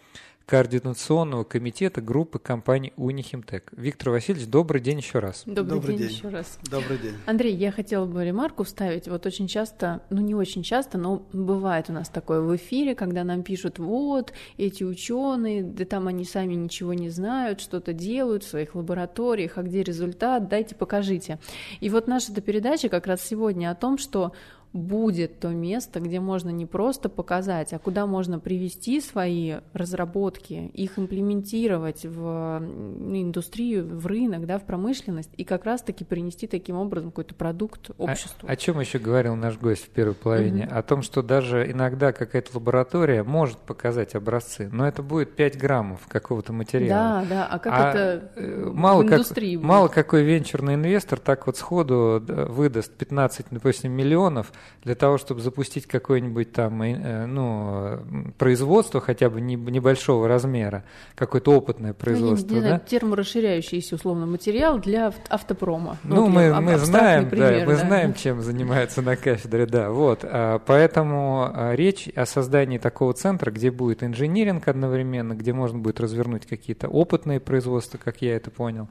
координационного 0.47 1.43
комитета 1.43 1.99
группы 1.99 2.39
компаний 2.39 2.93
Унихимтек. 2.95 3.69
Виктор 3.75 4.11
Васильевич, 4.11 4.47
добрый 4.47 4.79
день 4.79 4.99
еще 4.99 5.19
раз. 5.19 5.43
Добрый, 5.45 5.65
добрый 5.65 5.97
день, 5.97 6.07
день 6.07 6.17
еще 6.17 6.29
раз. 6.29 6.57
Добрый 6.71 6.97
день. 6.99 7.15
Андрей, 7.25 7.53
я 7.53 7.69
хотела 7.69 8.05
бы 8.05 8.23
ремарку 8.23 8.63
вставить. 8.63 9.09
Вот 9.09 9.25
очень 9.25 9.49
часто, 9.49 10.03
ну 10.09 10.21
не 10.21 10.35
очень 10.35 10.63
часто, 10.63 10.97
но 10.97 11.27
бывает 11.33 11.89
у 11.89 11.93
нас 11.93 12.07
такое 12.07 12.39
в 12.39 12.55
эфире, 12.55 12.95
когда 12.95 13.25
нам 13.25 13.43
пишут, 13.43 13.77
вот, 13.77 14.31
эти 14.57 14.85
ученые, 14.85 15.63
да 15.63 15.83
там 15.83 16.07
они 16.07 16.23
сами 16.23 16.53
ничего 16.53 16.93
не 16.93 17.09
знают, 17.09 17.59
что-то 17.59 17.91
делают 17.91 18.45
в 18.45 18.49
своих 18.49 18.73
лабораториях, 18.73 19.57
а 19.57 19.63
где 19.63 19.83
результат, 19.83 20.47
дайте 20.47 20.75
покажите. 20.75 21.39
И 21.81 21.89
вот 21.89 22.07
наша 22.07 22.31
эта 22.31 22.39
передача 22.39 22.87
как 22.87 23.05
раз 23.05 23.21
сегодня 23.21 23.69
о 23.69 23.75
том, 23.75 23.97
что 23.97 24.31
будет 24.77 25.39
то 25.39 25.49
место, 25.49 25.99
где 25.99 26.19
можно 26.19 26.49
не 26.49 26.65
просто 26.65 27.09
показать, 27.09 27.73
а 27.73 27.79
куда 27.79 28.05
можно 28.05 28.39
привести 28.39 29.01
свои 29.01 29.55
разработки, 29.73 30.71
их 30.73 30.97
имплементировать 30.97 32.05
в 32.05 32.61
индустрию, 32.61 33.85
в 33.87 34.05
рынок, 34.07 34.45
да, 34.45 34.59
в 34.59 34.65
промышленность, 34.65 35.31
и 35.37 35.43
как 35.43 35.65
раз-таки 35.65 36.03
принести 36.03 36.47
таким 36.47 36.77
образом 36.77 37.11
какой-то 37.11 37.35
продукт 37.35 37.89
а 37.89 38.03
обществу. 38.03 38.47
О, 38.47 38.51
о 38.51 38.55
чем 38.55 38.79
еще 38.79 38.99
говорил 38.99 39.35
наш 39.35 39.57
гость 39.57 39.85
в 39.85 39.89
первой 39.89 40.13
половине? 40.13 40.65
Угу. 40.65 40.75
О 40.75 40.83
том, 40.83 41.01
что 41.01 41.21
даже 41.21 41.69
иногда 41.69 42.11
какая-то 42.11 42.51
лаборатория 42.55 43.23
может 43.23 43.57
показать 43.59 44.15
образцы, 44.15 44.69
но 44.71 44.87
это 44.87 45.01
будет 45.01 45.35
5 45.35 45.57
граммов 45.57 46.07
какого-то 46.07 46.53
материала. 46.53 47.21
Да, 47.21 47.29
да, 47.29 47.47
а 47.47 47.59
как 47.59 47.73
а 47.73 47.89
это 47.89 48.31
э, 48.35 48.71
мало 48.73 49.03
в 49.03 49.05
индустрии 49.07 49.55
как, 49.55 49.61
будет? 49.61 49.69
Мало 49.69 49.87
какой 49.87 50.23
венчурный 50.23 50.75
инвестор 50.75 51.19
так 51.19 51.47
вот 51.47 51.57
сходу 51.57 52.23
выдаст 52.27 52.93
15, 52.93 53.47
допустим, 53.51 53.91
миллионов 53.91 54.51
для 54.83 54.95
того, 54.95 55.17
чтобы 55.17 55.41
запустить 55.41 55.85
какое-нибудь 55.85 56.51
там 56.53 56.81
э, 56.81 57.25
ну, 57.25 57.99
производство 58.37 59.01
хотя 59.01 59.29
бы 59.29 59.41
небольшого 59.41 60.27
размера, 60.27 60.83
какое-то 61.15 61.51
опытное 61.51 61.93
производство. 61.93 62.47
Ну, 62.47 62.55
не, 62.55 62.61
не 62.61 62.69
да? 62.69 62.79
терморасширяющийся 62.79 63.95
условно 63.95 64.25
материал 64.25 64.79
для 64.79 65.11
автопрома. 65.29 65.97
Ну, 66.03 66.23
вот 66.23 66.29
мы, 66.29 66.61
мы 66.61 66.77
знаем, 66.77 67.29
пример, 67.29 67.59
да, 67.59 67.65
мы 67.65 67.73
да. 67.73 67.85
знаем, 67.85 68.13
чем 68.13 68.41
занимается 68.41 69.01
на 69.01 69.15
кафедре, 69.15 69.65
да, 69.65 69.91
вот. 69.91 70.19
А, 70.23 70.59
поэтому 70.59 71.51
а, 71.53 71.75
речь 71.75 72.07
о 72.15 72.25
создании 72.25 72.77
такого 72.77 73.13
центра, 73.13 73.51
где 73.51 73.71
будет 73.71 74.03
инжиниринг 74.03 74.67
одновременно, 74.67 75.33
где 75.33 75.53
можно 75.53 75.79
будет 75.79 75.99
развернуть 75.99 76.45
какие-то 76.45 76.87
опытные 76.87 77.39
производства, 77.39 77.97
как 77.97 78.21
я 78.21 78.35
это 78.35 78.51
понял, 78.51 78.87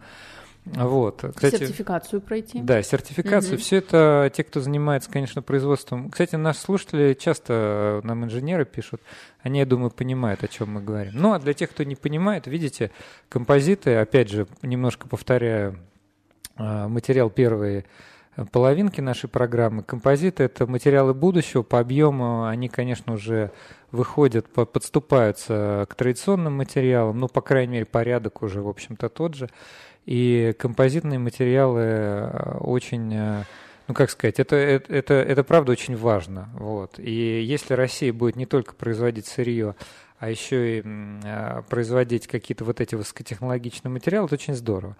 вот. 0.75 1.25
Кстати, 1.35 1.57
сертификацию 1.57 2.21
пройти. 2.21 2.61
Да, 2.61 2.83
сертификацию. 2.83 3.55
Угу. 3.55 3.61
Все 3.61 3.77
это 3.77 4.31
те, 4.35 4.43
кто 4.43 4.61
занимается, 4.61 5.11
конечно, 5.11 5.41
производством. 5.41 6.11
Кстати, 6.11 6.35
наши 6.35 6.61
слушатели 6.61 7.15
часто 7.15 8.01
нам 8.03 8.25
инженеры 8.25 8.65
пишут. 8.65 9.01
Они, 9.41 9.61
я 9.61 9.67
думаю, 9.67 9.91
понимают, 9.91 10.43
о 10.43 10.49
чем 10.49 10.73
мы 10.73 10.83
говорим. 10.83 11.13
Ну, 11.15 11.33
а 11.33 11.39
для 11.39 11.55
тех, 11.55 11.71
кто 11.71 11.85
не 11.85 11.95
понимает, 11.95 12.47
видите, 12.49 12.91
композиты, 13.29 13.95
опять 13.97 14.29
же, 14.29 14.49
немножко 14.63 15.09
повторяю, 15.09 15.79
а, 16.57 16.89
материал 16.89 17.31
первой 17.31 17.85
половинки 18.53 19.01
нашей 19.01 19.29
программы. 19.29 19.83
Композиты– 19.83 20.43
это 20.45 20.67
материалы 20.67 21.15
будущего. 21.15 21.63
По 21.63 21.81
объему 21.81 22.45
они, 22.45 22.69
конечно, 22.69 23.15
уже 23.15 23.51
выходят, 23.93 24.47
подступаются 24.53 25.87
к 25.89 25.95
традиционным 25.95 26.55
материалам. 26.55 27.19
Ну, 27.19 27.29
по 27.29 27.41
крайней 27.41 27.73
мере, 27.73 27.87
порядок 27.87 28.43
уже, 28.43 28.61
в 28.61 28.69
общем-то, 28.69 29.09
тот 29.09 29.35
же. 29.35 29.49
И 30.07 30.55
композитные 30.59 31.19
материалы 31.19 31.81
э, 31.81 32.59
очень 32.61 33.13
э, 33.13 33.43
ну 33.89 33.95
как 33.95 34.11
сказать, 34.11 34.41
это, 34.41 34.57
это, 34.57 34.93
это, 34.93 35.15
это 35.15 35.45
правда 35.45 35.73
очень 35.73 35.97
важно. 35.97 36.49
Вот. 36.55 36.99
И 36.99 37.43
если 37.43 37.75
Россия 37.75 38.13
будет 38.13 38.37
не 38.37 38.47
только 38.47 38.75
производить 38.75 39.27
сырье, 39.27 39.75
а 40.19 40.31
еще 40.31 40.79
и 40.79 40.83
э, 40.85 41.63
производить 41.69 42.27
какие-то 42.27 42.65
вот 42.65 42.81
эти 42.81 42.95
высокотехнологичные 42.95 43.93
материалы, 43.93 44.27
это 44.27 44.35
очень 44.35 44.55
здорово. 44.55 44.97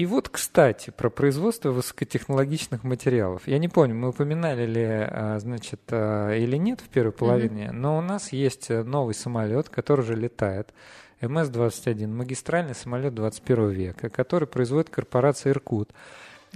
И 0.00 0.06
вот, 0.06 0.30
кстати, 0.30 0.88
про 0.88 1.10
производство 1.10 1.72
высокотехнологичных 1.72 2.84
материалов. 2.84 3.42
Я 3.46 3.58
не 3.58 3.68
помню, 3.68 3.94
мы 3.94 4.08
упоминали 4.08 4.64
ли, 4.64 5.38
значит, 5.40 5.80
или 5.92 6.56
нет 6.56 6.80
в 6.80 6.88
первой 6.88 7.12
половине, 7.12 7.66
mm-hmm. 7.66 7.72
но 7.72 7.98
у 7.98 8.00
нас 8.00 8.32
есть 8.32 8.70
новый 8.70 9.12
самолет, 9.12 9.68
который 9.68 10.00
уже 10.00 10.16
летает. 10.16 10.72
МС-21, 11.20 12.06
магистральный 12.06 12.74
самолет 12.74 13.14
21 13.14 13.68
века, 13.68 14.08
который 14.08 14.48
производит 14.48 14.88
корпорация 14.88 15.52
«Иркут». 15.52 15.90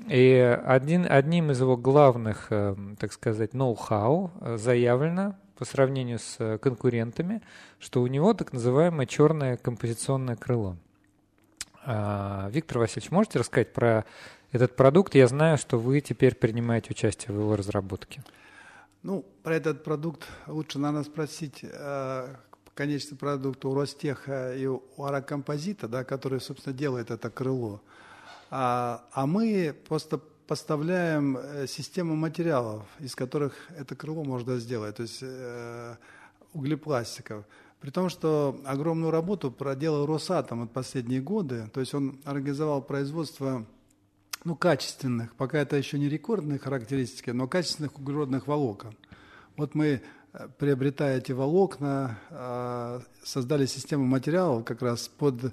И 0.08 0.58
один, 0.64 1.06
одним 1.06 1.50
из 1.50 1.60
его 1.60 1.76
главных, 1.76 2.46
э, 2.48 2.74
так 2.98 3.12
сказать, 3.12 3.52
ноу-хау 3.52 4.30
э, 4.40 4.56
заявлено 4.56 5.36
по 5.58 5.66
сравнению 5.66 6.18
с 6.18 6.36
э, 6.38 6.56
конкурентами, 6.56 7.42
что 7.78 8.00
у 8.00 8.06
него 8.06 8.32
так 8.32 8.54
называемое 8.54 9.04
черное 9.04 9.58
композиционное 9.58 10.34
крыло. 10.34 10.78
А, 11.86 12.48
Виктор 12.50 12.78
Васильевич, 12.78 13.10
можете 13.10 13.38
рассказать 13.38 13.72
про 13.72 14.04
этот 14.52 14.76
продукт? 14.76 15.14
Я 15.14 15.26
знаю, 15.26 15.58
что 15.58 15.78
вы 15.78 16.00
теперь 16.00 16.34
принимаете 16.34 16.88
участие 16.90 17.36
в 17.36 17.40
его 17.40 17.56
разработке. 17.56 18.22
Ну, 19.02 19.24
про 19.42 19.56
этот 19.56 19.84
продукт 19.84 20.26
лучше, 20.46 20.78
наверное, 20.78 21.04
спросить 21.04 21.64
конечный 22.74 23.16
продукт 23.16 23.64
у 23.64 23.74
Ростеха 23.74 24.54
и 24.54 24.66
у 24.66 24.82
Аракомпозита, 24.98 25.88
да, 25.88 26.04
который, 26.04 26.40
собственно, 26.40 26.76
делает 26.76 27.10
это 27.10 27.30
крыло. 27.30 27.80
А, 28.50 29.04
а 29.12 29.26
мы 29.26 29.74
просто 29.88 30.20
поставляем 30.46 31.38
э, 31.38 31.66
систему 31.66 32.14
материалов, 32.14 32.86
из 32.98 33.14
которых 33.14 33.54
это 33.76 33.96
крыло 33.96 34.24
можно 34.24 34.58
сделать, 34.58 34.96
то 34.96 35.02
есть 35.02 35.20
э, 35.22 35.96
углепластиков. 36.52 37.44
При 37.84 37.90
том, 37.90 38.08
что 38.08 38.58
огромную 38.64 39.10
работу 39.10 39.50
проделал 39.50 40.06
Росатом 40.06 40.62
от 40.62 40.72
последние 40.72 41.20
годы, 41.20 41.68
то 41.70 41.80
есть 41.80 41.92
он 41.92 42.18
организовал 42.24 42.80
производство 42.80 43.66
ну, 44.42 44.56
качественных, 44.56 45.34
пока 45.34 45.58
это 45.58 45.76
еще 45.76 45.98
не 45.98 46.08
рекордные 46.08 46.58
характеристики, 46.58 47.28
но 47.28 47.46
качественных 47.46 47.98
углеродных 47.98 48.46
волокон. 48.46 48.96
Вот 49.58 49.74
мы 49.74 50.00
приобретая 50.56 51.18
эти 51.18 51.32
волокна, 51.32 52.18
а, 52.30 53.02
создали 53.22 53.66
систему 53.66 54.06
материалов 54.06 54.64
как 54.64 54.80
раз 54.80 55.08
под 55.08 55.44
э, 55.44 55.50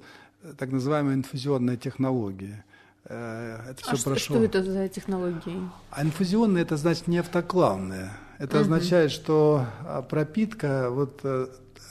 так 0.58 0.72
называемые 0.72 1.16
инфузионные 1.16 1.76
технологии. 1.76 2.64
Э, 3.04 3.72
это 3.72 3.82
все 3.82 4.02
а 4.02 4.10
прошло. 4.10 4.38
что 4.38 4.42
это 4.42 4.64
за 4.64 4.88
технологии? 4.88 5.70
А 5.90 6.02
инфузионные– 6.02 6.64
это 6.64 6.78
значит 6.78 7.08
не 7.08 7.18
автоклавные. 7.18 8.10
Это 8.38 8.56
угу. 8.56 8.62
означает, 8.62 9.12
что 9.12 9.66
пропитка 10.10 10.90
вот 10.90 11.22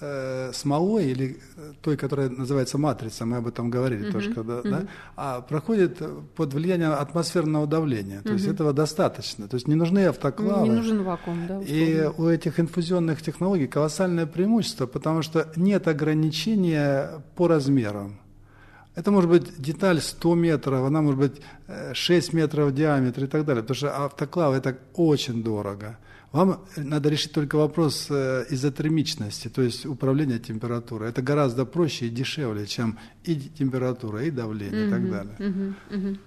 э, 0.01 0.51
э, 0.51 0.53
смолой 0.53 1.11
или 1.11 1.37
э, 1.57 1.73
той, 1.83 1.97
которая 1.97 2.29
называется 2.29 2.79
матрица, 2.79 3.27
мы 3.27 3.39
об 3.39 3.47
этом 3.47 3.71
говорили 3.71 4.09
uh-huh, 4.09 4.13
тоже, 4.13 4.35
когда, 4.35 4.61
uh-huh. 4.61 4.71
да, 4.71 4.87
а 5.17 5.41
проходит 5.41 6.03
под 6.35 6.55
влиянием 6.55 6.93
атмосферного 6.93 7.67
давления. 7.67 8.21
То 8.23 8.31
uh-huh. 8.31 8.35
есть 8.35 8.47
этого 8.47 8.73
достаточно. 8.73 9.49
То 9.49 9.57
есть 9.57 9.69
не 9.69 9.75
нужны 9.75 10.07
автоклавы. 10.07 10.69
Не 10.69 10.75
нужен 10.75 11.03
вакуум, 11.03 11.47
да. 11.47 11.59
Условно. 11.59 11.75
И 11.75 12.11
у 12.19 12.27
этих 12.27 12.61
инфузионных 12.61 13.23
технологий 13.23 13.67
колоссальное 13.67 14.27
преимущество, 14.27 14.87
потому 14.87 15.23
что 15.23 15.49
нет 15.57 15.89
ограничения 15.89 17.23
по 17.37 17.49
размерам. 17.49 18.21
Это 18.97 19.11
может 19.11 19.31
быть 19.31 19.63
деталь 19.63 20.01
100 20.01 20.35
метров, 20.35 20.87
она 20.87 21.01
может 21.01 21.19
быть 21.21 21.43
6 21.93 22.33
метров 22.33 22.71
в 22.71 22.75
диаметре 22.75 23.25
и 23.25 23.29
так 23.29 23.45
далее, 23.45 23.63
потому 23.63 23.77
что 23.77 24.05
автоклав 24.05 24.55
это 24.55 24.77
очень 24.95 25.43
дорого. 25.43 25.97
Вам 26.33 26.65
надо 26.77 27.09
решить 27.09 27.33
только 27.33 27.57
вопрос 27.57 28.07
э, 28.09 28.45
изотермичности, 28.51 29.49
то 29.49 29.63
есть 29.63 29.85
управления 29.85 30.39
температурой. 30.39 31.11
Это 31.11 31.23
гораздо 31.23 31.65
проще 31.65 32.07
и 32.07 32.09
дешевле, 32.09 32.67
чем 32.67 32.99
и 33.25 33.35
температура, 33.35 34.23
и 34.23 34.31
давление, 34.31 34.85
mm-hmm, 34.85 34.87
и 34.87 34.91
так 34.91 35.11
далее. 35.11 35.37
Mm-hmm, 35.39 35.75
mm-hmm. 35.91 36.19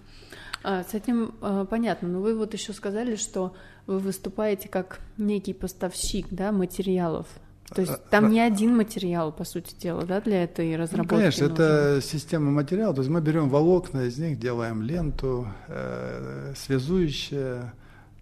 А, 0.63 0.83
с 0.83 0.93
этим 0.93 1.35
а, 1.41 1.63
понятно, 1.65 2.09
но 2.09 2.21
вы 2.21 2.35
вот 2.35 2.53
еще 2.53 2.73
сказали, 2.73 3.15
что 3.15 3.55
вы 3.87 3.99
выступаете 3.99 4.67
как 4.67 4.99
некий 5.17 5.53
поставщик 5.53 6.27
да, 6.31 6.51
материалов. 6.51 7.27
То 7.73 7.81
есть 7.81 7.93
там 8.09 8.29
не 8.29 8.39
один 8.39 8.75
материал, 8.75 9.31
по 9.31 9.45
сути 9.45 9.73
дела, 9.75 10.03
да, 10.03 10.21
для 10.21 10.43
этой 10.43 10.71
ну, 10.71 10.83
разработки? 10.83 11.13
Ну, 11.13 11.19
конечно, 11.19 11.47
нужен. 11.47 11.63
это 11.63 12.01
система 12.01 12.51
материала. 12.51 12.93
То 12.93 13.01
есть 13.01 13.09
мы 13.09 13.21
берем 13.21 13.49
волокна, 13.49 14.01
из 14.01 14.17
них 14.17 14.37
делаем 14.37 14.81
ленту, 14.81 15.47
э, 15.69 16.53
связующие, 16.55 17.71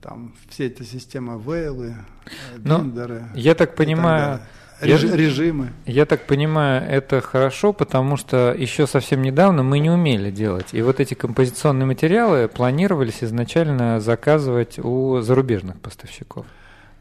там 0.02 0.34
все 0.50 0.68
эти 0.68 0.84
системы 0.84 1.40
вейлы, 1.40 1.96
э, 2.26 2.58
биндеры. 2.58 3.26
Я 3.36 3.56
так 3.56 3.76
понимаю, 3.76 4.40
Реж, 4.82 5.04
я, 5.04 5.16
режимы. 5.16 5.74
Я 5.86 6.06
так 6.06 6.26
понимаю, 6.26 6.84
это 6.90 7.22
хорошо, 7.22 7.72
потому 7.72 8.18
что 8.18 8.54
еще 8.58 8.88
совсем 8.88 9.22
недавно 9.22 9.62
мы 9.62 9.78
не 9.78 9.92
умели 9.92 10.32
делать. 10.32 10.74
И 10.74 10.82
вот 10.82 11.00
эти 11.00 11.14
композиционные 11.14 11.86
материалы 11.86 12.48
планировались 12.48 13.24
изначально 13.24 14.00
заказывать 14.00 14.80
у 14.80 15.22
зарубежных 15.22 15.80
поставщиков. 15.80 16.48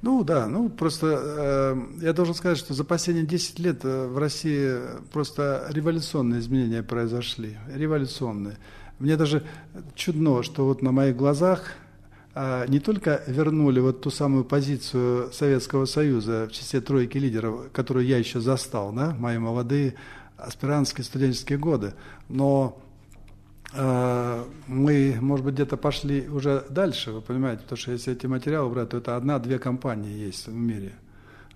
Ну 0.02 0.24
да, 0.24 0.46
ну 0.46 0.68
просто 0.68 1.06
э, 1.06 1.76
я 2.02 2.12
должен 2.12 2.34
сказать, 2.34 2.58
что 2.58 2.74
за 2.74 2.84
последние 2.84 3.26
10 3.26 3.58
лет 3.58 3.80
э, 3.84 4.06
в 4.06 4.18
России 4.18 4.74
просто 5.12 5.66
революционные 5.70 6.40
изменения 6.40 6.82
произошли. 6.82 7.56
Революционные. 7.74 8.56
Мне 8.98 9.16
даже 9.16 9.42
чудно, 9.94 10.42
что 10.42 10.64
вот 10.66 10.82
на 10.82 10.92
моих 10.92 11.16
глазах 11.16 11.74
не 12.34 12.78
только 12.78 13.22
вернули 13.26 13.80
вот 13.80 14.02
ту 14.02 14.10
самую 14.10 14.44
позицию 14.44 15.32
Советского 15.32 15.84
Союза 15.84 16.46
в 16.48 16.52
числе 16.52 16.80
тройки 16.80 17.18
лидеров, 17.18 17.72
которую 17.72 18.06
я 18.06 18.18
еще 18.18 18.40
застал, 18.40 18.92
да, 18.92 19.16
мои 19.18 19.36
молодые 19.38 19.96
аспирантские 20.36 21.04
студенческие 21.04 21.58
годы, 21.58 21.94
но 22.28 22.80
э, 23.72 24.44
мы, 24.66 25.18
может 25.20 25.44
быть, 25.44 25.54
где-то 25.54 25.76
пошли 25.76 26.28
уже 26.28 26.64
дальше, 26.70 27.12
вы 27.12 27.20
понимаете, 27.20 27.62
потому 27.62 27.78
что 27.78 27.92
если 27.92 28.12
эти 28.12 28.26
материалы 28.26 28.70
брать, 28.70 28.90
то 28.90 28.96
это 28.96 29.16
одна-две 29.16 29.58
компании 29.58 30.12
есть 30.12 30.46
в 30.46 30.54
мире. 30.54 30.94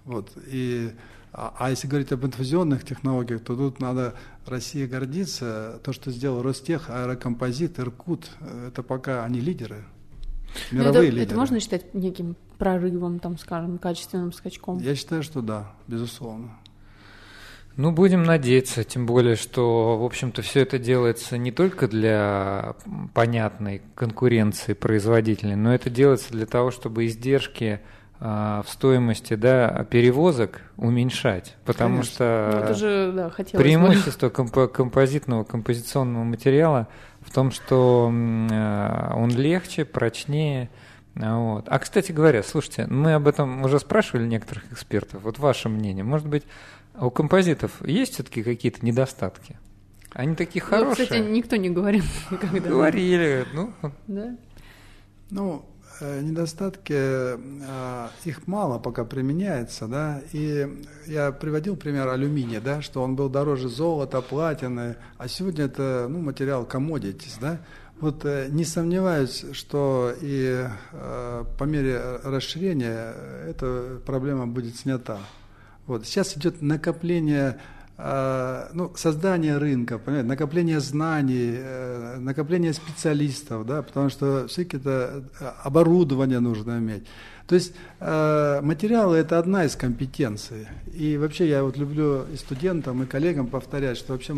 Вот, 0.05 0.33
и, 0.47 0.91
а, 1.33 1.55
а 1.59 1.71
если 1.71 1.89
говорить 1.89 2.13
об 2.13 2.25
инфузионных 2.27 2.85
технологиях, 2.85 3.43
то 3.43 3.57
тут 3.57 3.81
надо 3.81 4.15
России 4.47 4.87
гордиться. 4.87 5.81
То, 5.83 5.93
что 5.93 6.11
сделал 6.11 6.43
Ростех, 6.43 6.91
Аэрокомпозит, 6.91 7.79
Иркут, 7.79 8.29
это 8.67 8.83
пока 8.83 9.25
они 9.25 9.41
лидеры. 9.41 9.85
Ну, 10.71 10.81
Мировые 10.81 11.09
это, 11.09 11.17
лидеры. 11.17 11.27
Это 11.27 11.37
можно 11.37 11.61
считать 11.61 11.95
неким 11.95 12.37
прорывом, 12.59 13.19
там, 13.19 13.39
скажем, 13.39 13.79
качественным 13.79 14.33
скачком? 14.33 14.79
Я 14.79 14.95
считаю, 14.95 15.23
что 15.23 15.43
да, 15.43 15.73
безусловно. 15.87 16.59
Ну, 17.77 17.91
будем 17.91 18.23
надеяться, 18.23 18.85
тем 18.85 19.05
более, 19.05 19.35
что, 19.35 19.99
в 19.99 20.05
общем-то, 20.05 20.43
все 20.43 20.61
это 20.61 20.79
делается 20.79 21.37
не 21.39 21.51
только 21.51 21.89
для 21.89 22.77
понятной 23.15 23.83
конкуренции 23.97 24.75
производителей, 24.75 25.57
но 25.57 25.75
это 25.75 25.91
делается 25.91 26.31
для 26.31 26.47
того, 26.47 26.71
чтобы 26.71 27.07
издержки 27.07 27.81
а, 28.21 28.63
в 28.63 28.71
стоимости 28.71 29.35
да, 29.35 29.87
перевозок 29.91 30.61
уменьшать, 30.77 31.57
потому 31.65 31.97
Конечно. 31.97 32.15
что 32.15 32.51
ну, 32.53 32.59
это 32.61 32.75
же, 32.75 33.13
да, 33.13 33.29
преимущество 33.59 34.31
комп- 34.31 34.73
композитного 34.73 35.43
композиционного 35.43 36.23
материала 36.23 36.87
в 37.25 37.33
том, 37.33 37.51
что 37.51 38.11
э, 38.13 39.13
он 39.15 39.31
легче, 39.31 39.85
прочнее. 39.85 40.71
Вот. 41.15 41.67
А, 41.69 41.79
кстати 41.79 42.13
говоря, 42.13 42.43
слушайте, 42.43 42.87
мы 42.87 43.15
об 43.15 43.29
этом 43.29 43.63
уже 43.63 43.79
спрашивали 43.79 44.27
некоторых 44.27 44.71
экспертов. 44.73 45.23
Вот 45.23 45.39
ваше 45.39 45.69
мнение. 45.69 46.05
Может 46.05 46.27
быть, 46.27 46.45
у 46.99 47.11
композитов 47.11 47.85
есть 47.87 48.15
все-таки 48.15 48.43
какие-то 48.43 48.85
недостатки? 48.85 49.59
Они 50.13 50.37
такие 50.37 50.63
хорошие. 50.63 51.07
Ну, 51.09 51.15
кстати, 51.15 51.21
никто 51.29 51.57
не 51.57 51.71
говорил 51.71 52.05
никогда. 52.31 52.69
Говорили. 52.69 53.47
Ну, 53.53 53.73
да? 54.07 54.37
ну 55.31 55.65
недостатки, 56.01 56.95
э, 56.95 58.09
их 58.25 58.47
мало 58.47 58.79
пока 58.79 59.05
применяется, 59.05 59.87
да, 59.87 60.23
и 60.33 60.85
я 61.07 61.33
приводил 61.33 61.77
пример 61.77 62.09
алюминия, 62.09 62.61
да, 62.61 62.83
что 62.83 63.03
он 63.03 63.17
был 63.17 63.29
дороже 63.29 63.69
золота, 63.69 64.21
платины, 64.21 64.97
а 65.19 65.29
сегодня 65.29 65.65
это, 65.65 66.07
ну, 66.09 66.21
материал 66.21 66.65
commodities, 66.65 67.37
да, 67.41 67.61
вот 68.01 68.25
э, 68.25 68.49
не 68.51 68.65
сомневаюсь, 68.65 69.45
что 69.53 70.13
и 70.21 70.67
по 71.59 71.65
мере 71.65 72.01
расширения 72.25 73.15
эта 73.47 74.01
проблема 74.05 74.47
будет 74.47 74.77
снята. 74.77 75.19
Вот. 75.87 76.07
Сейчас 76.07 76.37
идет 76.37 76.63
накопление 76.63 77.61
ну, 78.73 78.93
создание 78.97 79.59
рынка, 79.59 79.99
понимаете, 79.99 80.29
накопление 80.29 80.81
знаний, 80.81 81.55
э, 81.57 82.17
накопление 82.19 82.73
специалистов, 82.73 83.67
да, 83.67 83.83
потому 83.83 84.11
что 84.11 84.49
все-таки 84.49 84.79
это 84.79 85.25
э, 85.39 85.53
оборудование 85.63 86.41
нужно 86.41 86.79
иметь. 86.79 87.05
То 87.47 87.55
есть 87.55 87.73
э, 88.01 88.61
материалы– 88.63 89.17
это 89.19 89.39
одна 89.39 89.65
из 89.65 89.77
компетенций. 89.77 90.67
И 90.93 91.17
вообще 91.17 91.49
я 91.49 91.63
вот 91.63 91.77
люблю 91.77 92.25
и 92.33 92.37
студентам, 92.37 93.03
и 93.03 93.07
коллегам 93.07 93.47
повторять, 93.47 93.97
что 93.97 94.15
вообще 94.15 94.33
в 94.33 94.37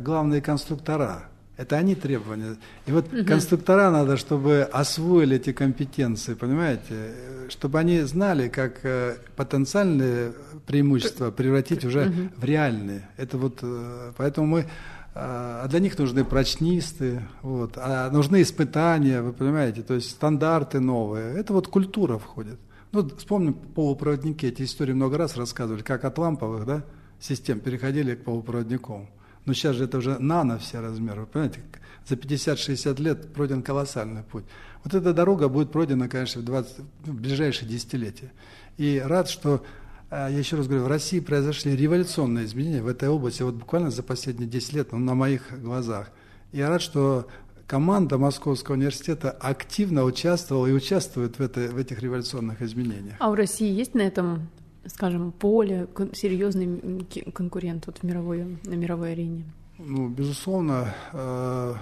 главные 0.00 0.40
конструктора– 0.40 1.24
это 1.56 1.76
они 1.76 1.94
требования. 1.94 2.56
И 2.86 2.92
вот 2.92 3.12
угу. 3.12 3.24
конструктора 3.24 3.90
надо, 3.90 4.16
чтобы 4.16 4.62
освоили 4.62 5.36
эти 5.36 5.52
компетенции, 5.52 6.34
понимаете? 6.34 7.14
Чтобы 7.48 7.78
они 7.78 8.00
знали, 8.02 8.48
как 8.48 8.80
э, 8.84 9.16
потенциальные 9.36 10.32
преимущества 10.66 11.30
превратить 11.30 11.84
уже 11.84 12.06
угу. 12.06 12.28
в 12.36 12.44
реальные. 12.44 13.08
Это 13.16 13.38
вот, 13.38 13.58
э, 13.62 14.12
поэтому 14.16 14.46
мы, 14.46 14.66
а, 15.14 15.62
а 15.64 15.68
для 15.68 15.78
них 15.78 15.96
нужны 15.96 16.24
прочнисты, 16.24 17.22
вот, 17.42 17.74
а 17.76 18.10
нужны 18.10 18.42
испытания, 18.42 19.22
вы 19.22 19.32
понимаете, 19.32 19.82
то 19.82 19.94
есть 19.94 20.10
стандарты 20.10 20.80
новые. 20.80 21.38
Это 21.38 21.52
вот 21.52 21.68
культура 21.68 22.18
входит. 22.18 22.58
Ну, 22.90 23.08
вспомним 23.16 23.54
полупроводники, 23.54 24.46
эти 24.46 24.62
истории 24.62 24.92
много 24.92 25.18
раз 25.18 25.36
рассказывали, 25.36 25.82
как 25.82 26.04
от 26.04 26.18
ламповых 26.18 26.66
да, 26.66 26.84
систем 27.20 27.60
переходили 27.60 28.14
к 28.14 28.24
полупроводникам. 28.24 29.08
Но 29.44 29.52
сейчас 29.52 29.76
же 29.76 29.84
это 29.84 29.98
уже 29.98 30.18
нано 30.18 30.58
все 30.58 30.80
размеры. 30.80 31.22
Вы 31.22 31.26
понимаете, 31.26 31.60
за 32.06 32.14
50-60 32.14 33.00
лет 33.02 33.32
пройден 33.32 33.62
колоссальный 33.62 34.22
путь. 34.22 34.44
Вот 34.82 34.94
эта 34.94 35.12
дорога 35.12 35.48
будет 35.48 35.72
пройдена, 35.72 36.08
конечно, 36.08 36.42
в, 36.42 36.44
20, 36.44 36.78
ну, 36.78 37.12
в 37.12 37.16
ближайшие 37.16 37.68
десятилетия. 37.68 38.32
И 38.76 39.02
рад, 39.04 39.28
что, 39.28 39.64
э, 40.10 40.28
я 40.30 40.38
еще 40.38 40.56
раз 40.56 40.66
говорю, 40.66 40.84
в 40.84 40.88
России 40.88 41.20
произошли 41.20 41.76
революционные 41.76 42.44
изменения 42.44 42.82
в 42.82 42.88
этой 42.88 43.08
области, 43.08 43.42
вот 43.42 43.54
буквально 43.54 43.90
за 43.90 44.02
последние 44.02 44.48
10 44.48 44.72
лет, 44.74 44.92
ну, 44.92 44.98
на 44.98 45.14
моих 45.14 45.42
глазах. 45.62 46.10
И 46.52 46.58
я 46.58 46.68
рад, 46.68 46.82
что 46.82 47.26
команда 47.66 48.18
Московского 48.18 48.74
университета 48.74 49.30
активно 49.30 50.04
участвовала 50.04 50.66
и 50.66 50.72
участвует 50.72 51.38
в, 51.38 51.42
этой, 51.42 51.68
в 51.68 51.78
этих 51.78 52.02
революционных 52.02 52.60
изменениях. 52.60 53.16
А 53.18 53.30
у 53.30 53.34
России 53.34 53.70
есть 53.70 53.94
на 53.94 54.02
этом 54.02 54.48
скажем, 54.86 55.32
поле, 55.32 55.86
серьезный 56.12 57.06
конкурент 57.32 57.86
вот 57.86 57.98
в 57.98 58.02
мировой, 58.02 58.58
на 58.64 58.74
мировой 58.74 59.12
арене? 59.12 59.44
Ну, 59.78 60.08
безусловно, 60.08 60.94
э, 61.12 61.74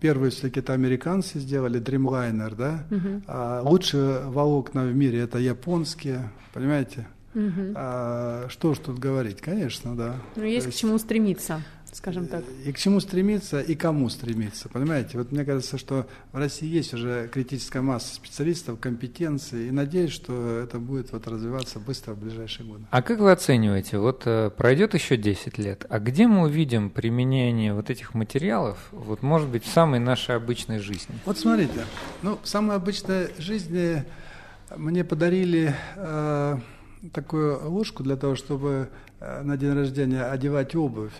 первые 0.00 0.30
все-таки 0.30 0.60
это 0.60 0.72
американцы 0.72 1.38
сделали, 1.38 1.80
Dreamliner, 1.80 2.54
да. 2.56 2.86
Угу. 2.90 3.22
А 3.28 3.62
лучшие 3.62 4.28
волокна 4.28 4.84
в 4.84 4.94
мире 4.94 5.20
это 5.20 5.38
японские, 5.38 6.30
понимаете? 6.52 7.06
Угу. 7.34 7.72
А, 7.76 8.46
что 8.48 8.74
ж 8.74 8.78
тут 8.78 8.98
говорить, 8.98 9.40
конечно, 9.40 9.94
да. 9.94 10.16
Ну, 10.34 10.42
есть, 10.42 10.66
есть 10.66 10.76
к 10.76 10.80
чему 10.80 10.98
стремиться 10.98 11.62
скажем 11.96 12.26
так. 12.26 12.44
И 12.64 12.72
к 12.72 12.78
чему 12.78 13.00
стремиться, 13.00 13.60
и 13.60 13.74
кому 13.74 14.08
стремиться, 14.10 14.68
понимаете? 14.68 15.18
Вот 15.18 15.32
мне 15.32 15.44
кажется, 15.44 15.78
что 15.78 16.06
в 16.32 16.36
России 16.36 16.68
есть 16.68 16.92
уже 16.92 17.28
критическая 17.32 17.80
масса 17.80 18.14
специалистов, 18.14 18.78
компетенций, 18.78 19.68
и 19.68 19.70
надеюсь, 19.70 20.12
что 20.12 20.60
это 20.60 20.78
будет 20.78 21.12
вот 21.12 21.26
развиваться 21.26 21.78
быстро 21.78 22.12
в 22.12 22.18
ближайшие 22.18 22.66
годы. 22.66 22.84
А 22.90 23.02
как 23.02 23.18
вы 23.18 23.32
оцениваете, 23.32 23.98
вот 23.98 24.22
э, 24.26 24.50
пройдет 24.50 24.94
еще 24.94 25.16
10 25.16 25.58
лет, 25.58 25.86
а 25.88 25.98
где 25.98 26.26
мы 26.26 26.42
увидим 26.42 26.90
применение 26.90 27.72
вот 27.72 27.88
этих 27.88 28.14
материалов, 28.14 28.88
вот 28.92 29.22
может 29.22 29.48
быть, 29.48 29.64
в 29.64 29.68
самой 29.68 29.98
нашей 29.98 30.36
обычной 30.36 30.80
жизни? 30.80 31.14
Вот 31.24 31.38
смотрите, 31.38 31.84
ну, 32.22 32.38
в 32.42 32.46
самой 32.46 32.76
обычной 32.76 33.28
жизни 33.38 34.04
мне 34.76 35.02
подарили 35.02 35.74
э, 35.96 36.58
такую 37.12 37.70
ложку 37.70 38.02
для 38.02 38.16
того, 38.16 38.34
чтобы 38.34 38.90
э, 39.20 39.42
на 39.42 39.56
день 39.56 39.72
рождения 39.72 40.24
одевать 40.24 40.74
обувь. 40.74 41.12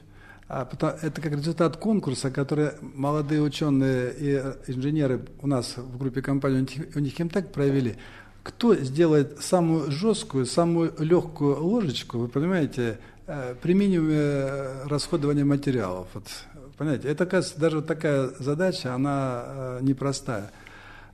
А 0.49 0.69
это 1.03 1.21
как 1.21 1.33
результат 1.33 1.77
конкурса, 1.77 2.31
который 2.31 2.71
молодые 2.81 3.43
ученые 3.43 4.15
и 4.17 4.71
инженеры 4.71 5.27
у 5.43 5.49
нас 5.49 5.77
в 5.77 5.99
группе 5.99 6.23
компании 6.23 6.67
у 6.95 6.99
них 7.01 7.15
Химтек 7.15 7.51
провели. 7.51 7.97
Кто 8.45 8.77
сделает 8.77 9.41
самую 9.41 9.91
жесткую, 9.91 10.47
самую 10.47 10.95
легкую 11.01 11.61
ложечку, 11.65 12.19
вы 12.19 12.29
понимаете, 12.29 12.99
э, 13.27 13.57
при 13.61 13.75
минимуме 13.75 14.85
расходования 14.85 15.45
материалов. 15.45 16.07
Вот, 16.15 16.29
понимаете, 16.77 17.09
это, 17.09 17.27
кажется, 17.27 17.59
даже 17.59 17.79
вот 17.79 17.89
такая 17.89 18.31
задача, 18.39 18.95
она 18.95 19.43
э, 19.47 19.79
непростая. 19.83 20.53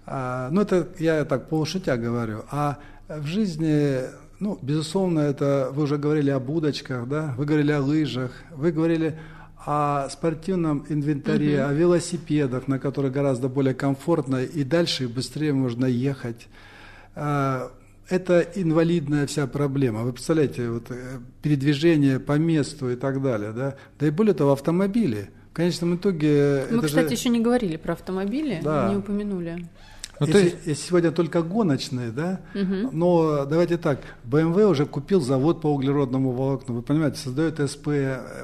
А, 0.05 0.51
ну, 0.51 0.61
это 0.61 0.89
я 0.99 1.25
так 1.25 1.49
полушутя 1.49 1.97
говорю. 1.97 2.45
А 2.51 2.79
в 3.09 3.25
жизни 3.25 4.03
ну, 4.43 4.59
безусловно, 4.61 5.21
это 5.21 5.71
вы 5.73 5.85
уже 5.85 5.99
говорили 5.99 6.31
об 6.31 6.51
удочках, 6.51 7.09
да, 7.09 7.33
вы 7.39 7.45
говорили 7.45 7.71
о 7.71 7.81
лыжах, 7.81 8.33
вы 8.51 8.73
говорили 8.73 9.17
о 9.65 10.09
спортивном 10.09 10.85
инвентаре, 10.89 11.63
угу. 11.63 11.71
о 11.71 11.73
велосипедах, 11.73 12.67
на 12.67 12.81
которых 12.81 13.13
гораздо 13.13 13.49
более 13.49 13.73
комфортно 13.73 14.43
и 14.43 14.65
дальше 14.65 15.05
и 15.05 15.07
быстрее 15.07 15.53
можно 15.53 15.87
ехать. 15.87 16.49
А, 17.15 17.71
это 18.09 18.41
инвалидная 18.57 19.29
вся 19.29 19.47
проблема. 19.47 20.03
Вы 20.03 20.13
представляете, 20.13 20.69
вот, 20.71 20.91
э, 20.91 21.21
передвижение 21.41 22.19
по 22.19 22.37
месту 22.37 22.91
и 22.91 22.97
так 22.97 23.23
далее. 23.23 23.53
Да, 23.53 23.77
да 24.01 24.07
и 24.09 24.11
более 24.11 24.35
того, 24.35 24.51
автомобили. 24.51 25.31
В 25.53 25.55
конечном 25.55 25.95
итоге... 25.95 26.65
Мы, 26.69 26.83
кстати, 26.83 27.11
же... 27.11 27.15
еще 27.15 27.29
не 27.29 27.41
говорили 27.41 27.77
про 27.77 27.93
автомобили, 27.93 28.61
да. 28.61 28.89
не 28.91 28.97
упомянули. 28.97 29.69
Ну, 30.27 30.29
если, 30.29 30.45
есть... 30.45 30.67
если 30.67 30.87
сегодня 30.89 31.11
только 31.11 31.43
гоночные, 31.43 32.11
да, 32.11 32.41
угу. 32.55 32.91
но 32.93 33.45
давайте 33.45 33.77
так, 33.77 34.01
BMW 34.25 34.71
уже 34.71 34.87
купил 34.87 35.21
завод 35.21 35.61
по 35.61 35.69
углеродному 35.69 36.31
волокну, 36.31 36.75
вы 36.75 36.83
понимаете, 36.83 37.19
создает 37.19 37.59
СП, 37.71 37.89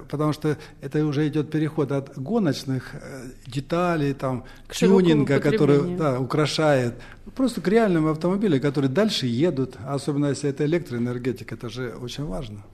потому 0.09 0.33
что 0.33 0.57
это 0.81 1.05
уже 1.07 1.27
идет 1.29 1.51
переход 1.51 1.93
от 1.93 2.19
гоночных 2.19 2.95
э, 2.95 2.99
деталей, 3.47 4.15
там, 4.15 4.45
к 4.67 4.75
тюнинга, 4.75 5.41
который 5.41 5.97
да, 5.97 6.21
украшает, 6.21 6.95
просто 7.35 7.61
к 7.61 7.69
реальным 7.69 8.09
автомобилям, 8.09 8.61
которые 8.61 8.91
дальше 8.91 9.27
едут, 9.27 9.77
особенно 9.87 10.27
если 10.27 10.51
это 10.51 10.65
электроэнергетика, 10.65 11.55
это 11.55 11.69
же 11.69 11.95
очень 12.01 12.25
важно. 12.25 12.65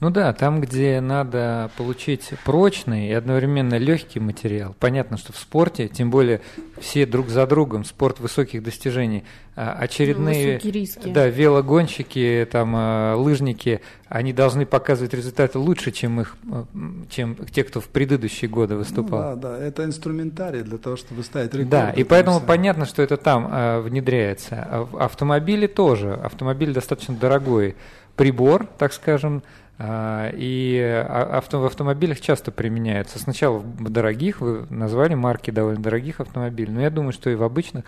Ну 0.00 0.10
да, 0.10 0.32
там, 0.32 0.60
где 0.60 1.00
надо 1.00 1.70
получить 1.76 2.32
прочный 2.44 3.08
и 3.08 3.12
одновременно 3.12 3.76
легкий 3.76 4.20
материал. 4.20 4.74
Понятно, 4.78 5.16
что 5.16 5.32
в 5.32 5.36
спорте, 5.36 5.88
тем 5.88 6.10
более 6.10 6.40
все 6.78 7.06
друг 7.06 7.28
за 7.28 7.46
другом, 7.46 7.84
спорт 7.84 8.18
высоких 8.18 8.62
достижений, 8.62 9.24
а, 9.56 9.72
очередные 9.72 10.60
ну, 11.04 11.12
да, 11.12 11.28
велогонщики, 11.28 12.46
там, 12.50 12.74
а, 12.76 13.14
лыжники, 13.14 13.80
они 14.08 14.32
должны 14.32 14.66
показывать 14.66 15.14
результаты 15.14 15.60
лучше, 15.60 15.92
чем, 15.92 16.20
их, 16.20 16.36
а, 16.50 16.66
чем 17.08 17.36
те, 17.36 17.62
кто 17.62 17.80
в 17.80 17.86
предыдущие 17.86 18.50
годы 18.50 18.74
выступал. 18.74 19.36
Ну, 19.36 19.40
да, 19.40 19.56
да, 19.56 19.64
это 19.64 19.84
инструментарий 19.84 20.62
для 20.62 20.78
того, 20.78 20.96
чтобы 20.96 21.22
ставить 21.22 21.54
рекорд. 21.54 21.70
Да, 21.70 21.90
и 21.90 22.02
поэтому 22.02 22.40
понятно, 22.40 22.84
что 22.84 23.00
это 23.00 23.16
там 23.16 23.48
а, 23.50 23.80
внедряется. 23.80 24.66
А 24.68 24.84
в 24.84 24.96
автомобиле 24.98 25.68
тоже. 25.68 26.14
Автомобиль 26.14 26.72
достаточно 26.72 27.14
дорогой 27.14 27.76
прибор, 28.16 28.66
так 28.78 28.92
скажем, 28.92 29.42
и 29.78 31.06
авто, 31.08 31.60
в 31.60 31.64
автомобилях 31.64 32.20
часто 32.20 32.52
применяются. 32.52 33.18
Сначала 33.18 33.58
в 33.58 33.90
дорогих, 33.90 34.40
вы 34.40 34.66
назвали 34.70 35.14
марки 35.14 35.50
довольно 35.50 35.82
дорогих 35.82 36.20
автомобилей, 36.20 36.72
но 36.72 36.80
я 36.80 36.90
думаю, 36.90 37.12
что 37.12 37.28
и 37.28 37.34
в 37.34 37.42
обычных, 37.42 37.84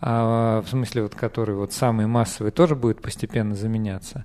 а, 0.00 0.62
в 0.62 0.68
смысле, 0.68 1.02
вот, 1.02 1.14
которые 1.14 1.56
вот 1.56 1.72
самые 1.72 2.06
массовые, 2.06 2.52
тоже 2.52 2.76
будет 2.76 3.02
постепенно 3.02 3.54
заменяться. 3.54 4.24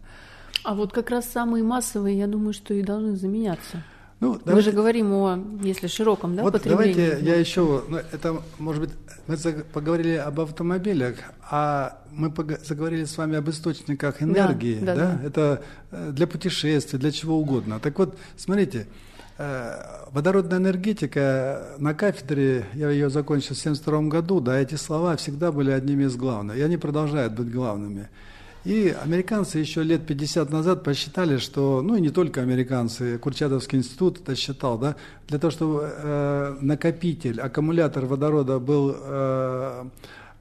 А 0.64 0.76
вот 0.76 0.94
как 0.94 1.10
раз 1.10 1.26
самые 1.26 1.64
массовые, 1.64 2.18
я 2.18 2.28
думаю, 2.28 2.54
что 2.54 2.74
и 2.74 2.82
должны 2.82 3.16
заменяться. 3.16 3.84
Ну, 4.26 4.40
давайте, 4.44 4.54
Мы 4.54 4.62
же 4.62 4.72
говорим 4.72 5.14
о, 5.14 5.40
если 5.62 5.88
широком, 5.88 6.36
да, 6.36 6.44
вот 6.44 6.54
потреблении. 6.54 6.94
Давайте 6.94 7.26
я 7.26 7.36
еще, 7.36 7.84
ну, 7.88 7.98
это, 7.98 8.42
может 8.58 8.82
быть, 8.82 8.92
мы 9.28 9.38
поговорили 9.74 10.16
об 10.16 10.40
автомобилях, 10.40 11.16
а 11.50 12.02
мы 12.12 12.34
заговорили 12.64 13.06
с 13.06 13.18
вами 13.18 13.38
об 13.38 13.50
источниках 13.50 14.22
энергии, 14.22 14.80
да? 14.80 14.96
да, 14.96 14.96
да? 14.96 15.20
да. 15.22 15.28
Это 15.28 15.62
э, 15.92 16.12
для 16.12 16.28
путешествий, 16.28 17.00
для 17.00 17.12
чего 17.12 17.38
угодно. 17.38 17.80
Так 17.80 18.00
вот, 18.00 18.18
смотрите, 18.38 18.88
э, 19.38 19.74
водородная 20.12 20.58
энергетика 20.60 21.76
на 21.78 21.94
кафедре, 21.94 22.66
я 22.74 22.90
ее 22.90 23.10
закончил 23.10 23.56
в 23.56 23.60
1972 23.60 24.10
году, 24.10 24.40
да, 24.40 24.58
эти 24.58 24.76
слова 24.76 25.16
всегда 25.18 25.52
были 25.52 25.72
одними 25.72 26.04
из 26.06 26.16
главных, 26.16 26.58
и 26.58 26.62
они 26.62 26.78
продолжают 26.78 27.34
быть 27.34 27.52
главными. 27.52 28.10
И 28.66 28.90
американцы 28.90 29.60
еще 29.60 29.84
лет 29.84 30.08
50 30.08 30.50
назад 30.50 30.84
посчитали, 30.84 31.38
что, 31.38 31.84
ну 31.84 31.96
и 31.96 32.02
не 32.02 32.10
только 32.10 32.42
американцы, 32.42 33.20
Курчатовский 33.20 33.78
институт 33.78 34.22
это 34.22 34.36
считал, 34.36 34.80
да, 34.80 34.96
для 35.28 35.38
того, 35.38 35.52
чтобы 35.52 35.88
э, 35.88 36.58
накопитель, 36.62 37.40
аккумулятор 37.40 38.06
водорода 38.08 38.58
был 38.58 38.96
э, 38.98 39.86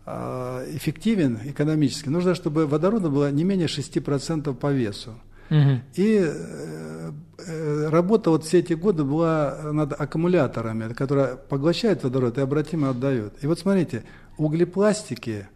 э, 0.07 0.67
эффективен 0.75 1.39
экономически, 1.45 2.09
нужно, 2.09 2.35
чтобы 2.35 2.67
водорода 2.67 3.11
было 3.11 3.31
не 3.31 3.45
менее 3.45 3.67
6% 3.67 4.55
по 4.55 4.73
весу. 4.73 5.11
Угу. 5.51 5.81
И 5.97 6.25
э, 6.27 7.11
э, 7.47 7.89
работа 7.91 8.31
вот 8.31 8.45
все 8.45 8.61
эти 8.61 8.73
годы 8.73 9.05
была 9.05 9.59
над 9.71 10.01
аккумуляторами, 10.01 10.95
которые 10.95 11.37
поглощают 11.37 12.03
водород 12.03 12.39
и 12.39 12.41
обратимо 12.41 12.89
отдают. 12.89 13.35
И 13.43 13.47
вот 13.47 13.59
смотрите, 13.59 14.05
углепластики 14.39 15.49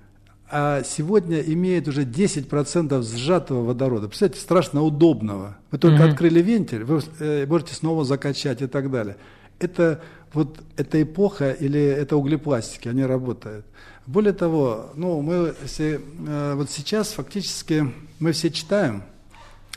а 0.51 0.83
сегодня 0.83 1.41
имеет 1.41 1.89
уже 1.89 2.05
10% 2.05 3.03
сжатого 3.03 3.65
водорода. 3.65 4.09
Представляете, 4.09 4.41
страшно 4.41 4.83
удобного. 4.83 5.59
Вы 5.71 5.79
только 5.79 6.05
mm-hmm. 6.05 6.11
открыли 6.11 6.41
вентиль, 6.41 6.85
вы 6.85 7.03
э, 7.21 7.47
можете 7.47 7.75
снова 7.75 8.05
закачать 8.05 8.63
и 8.63 8.67
так 8.67 8.91
далее. 8.91 9.17
Это 9.59 10.01
вот 10.33 10.61
эта 10.77 11.03
эпоха 11.03 11.51
или 11.51 11.81
это 11.81 12.17
углепластики, 12.17 12.89
они 12.89 13.05
работают. 13.05 13.67
Более 14.07 14.33
того, 14.33 14.91
ну, 14.95 15.21
мы 15.21 15.55
если, 15.63 16.01
э, 16.27 16.55
вот 16.55 16.71
сейчас 16.71 17.13
фактически 17.13 17.93
мы 18.19 18.33
все 18.33 18.51
читаем, 18.51 19.03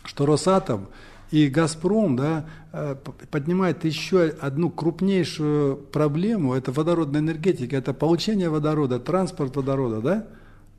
что 0.06 0.26
Росатом 0.26 0.88
и 1.32 1.48
Газпром 1.48 2.16
да, 2.16 2.46
э, 2.72 2.96
поднимает 3.30 3.84
еще 3.84 4.34
одну 4.40 4.70
крупнейшую 4.70 5.76
проблему, 5.76 6.54
это 6.54 6.72
водородная 6.72 7.20
энергетика, 7.20 7.76
это 7.76 7.94
получение 7.94 8.50
водорода, 8.50 9.00
транспорт 9.00 9.58
водорода, 9.58 10.02
да? 10.02 10.28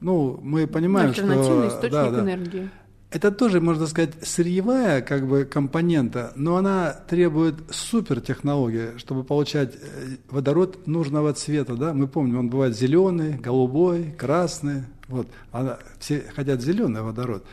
Ну, 0.03 0.38
мы 0.42 0.66
понимаем, 0.66 1.11
Альтернативный 1.11 1.68
что... 1.68 1.78
источник 1.78 1.92
да, 1.92 2.11
да. 2.11 2.20
энергии. 2.20 2.70
Это 3.12 3.30
тоже, 3.30 3.61
можно 3.61 3.86
сказать, 3.86 4.12
сырьевая 4.22 5.03
как 5.03 5.28
бы 5.28 5.44
компонента, 5.44 6.32
но 6.34 6.57
она 6.57 6.92
требует 6.92 7.57
супертехнологии, 7.70 8.96
чтобы 8.96 9.22
получать 9.22 9.74
э, 9.74 10.16
водород 10.30 10.86
нужного 10.86 11.34
цвета. 11.34 11.74
Да? 11.74 11.92
Мы 11.92 12.09
помним, 12.09 12.38
он 12.38 12.48
бывает 12.48 12.74
зеленый, 12.74 13.34
голубой, 13.34 14.14
красный. 14.16 14.84
Вот. 15.09 15.28
Она, 15.50 15.78
все 15.98 16.24
хотят 16.34 16.62
зеленый 16.62 17.03
водород. 17.03 17.44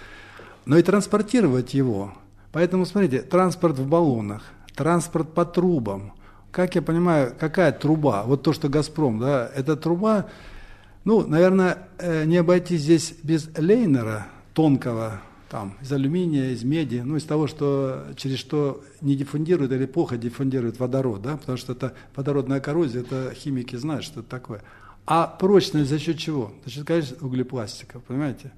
Но 0.66 0.78
и 0.78 0.82
транспортировать 0.82 1.74
его. 1.74 2.14
Поэтому, 2.54 2.86
смотрите, 2.86 3.22
транспорт 3.22 3.78
в 3.80 3.88
баллонах, 3.88 4.44
транспорт 4.76 5.34
по 5.34 5.44
трубам. 5.44 6.14
Как 6.52 6.76
я 6.76 6.82
понимаю, 6.82 7.36
какая 7.38 7.74
труба? 7.74 8.24
Вот 8.24 8.44
то, 8.44 8.54
что 8.54 8.70
«Газпром», 8.70 9.20
да, 9.20 9.52
эта 9.54 9.76
труба 9.76 10.28
ну, 11.06 11.26
наверное, 11.26 11.90
э, 11.98 12.26
не 12.26 12.38
обойтись 12.38 12.82
здесь 12.82 13.16
без 13.24 13.50
лейнера 13.58 14.28
тонкого, 14.54 15.22
там, 15.50 15.76
из 15.82 15.92
алюминия, 15.92 16.52
из 16.52 16.64
меди, 16.64 17.02
ну, 17.04 17.16
из 17.16 17.24
того, 17.24 17.48
что, 17.48 18.06
через 18.16 18.38
что 18.38 18.84
не 19.02 19.16
диффундирует 19.16 19.72
или 19.72 19.86
плохо 19.86 20.18
диффундирует 20.18 20.80
водород, 20.80 21.22
да, 21.22 21.38
потому 21.38 21.58
что 21.58 21.74
это 21.74 21.94
водородная 22.16 22.60
коррозия, 22.60 23.02
это 23.02 23.34
химики 23.34 23.76
знают, 23.76 24.04
что 24.04 24.20
это 24.20 24.30
такое. 24.30 24.62
А 25.06 25.26
прочность 25.26 25.90
за 25.90 25.98
счет 25.98 26.20
чего? 26.20 26.54
За 26.66 26.72
счет, 26.72 26.86
конечно, 26.86 27.18
углепластика, 27.22 28.00
понимаете? 28.00 28.52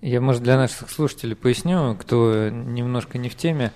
Я, 0.00 0.20
может, 0.20 0.42
для 0.42 0.56
наших 0.56 0.90
слушателей 0.90 1.34
поясню, 1.34 1.96
кто 1.96 2.48
немножко 2.50 3.18
не 3.18 3.28
в 3.28 3.34
теме. 3.34 3.72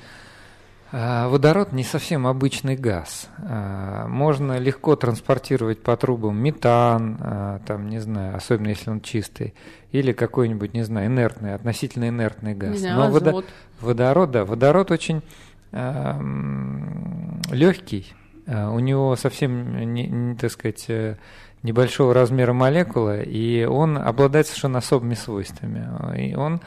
А, 0.95 1.29
водород 1.29 1.73
не 1.73 1.85
совсем 1.85 2.27
обычный 2.27 2.77
газ. 2.77 3.29
А, 3.39 4.07
можно 4.09 4.59
легко 4.59 4.95
транспортировать 4.95 5.83
по 5.83 5.97
трубам 5.97 6.37
метан, 6.37 7.17
а, 7.19 7.61
там, 7.67 7.89
не 7.89 7.99
знаю, 7.99 8.37
особенно 8.37 8.69
если 8.69 8.91
он 8.91 9.01
чистый, 9.01 9.55
или 9.91 10.13
какой-нибудь, 10.13 10.75
не 10.75 10.83
знаю, 10.83 11.07
инертный, 11.07 11.55
относительно 11.55 12.11
инертный 12.11 12.55
газ. 12.55 12.73
Не 12.73 12.79
знаю, 12.79 12.97
Но 12.97 13.11
водо... 13.11 13.45
водород, 13.81 14.31
да, 14.33 14.45
водород 14.45 14.91
очень 14.91 15.23
э, 15.73 16.21
легкий, 17.51 18.13
у 18.47 18.79
него 18.79 19.17
совсем, 19.17 19.95
не, 19.95 20.07
не, 20.07 20.35
так 20.35 20.51
сказать, 20.51 20.85
э, 20.89 21.17
небольшого 21.63 22.13
размера 22.13 22.53
молекула, 22.53 23.23
и 23.23 23.65
он 23.65 23.97
обладает 23.97 24.47
совершенно 24.47 24.81
особыми 24.81 25.15
свойствами. 25.15 25.89
И 26.19 26.35
он, 26.35 26.61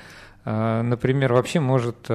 например, 0.45 1.34
вообще 1.34 1.59
может 1.59 2.09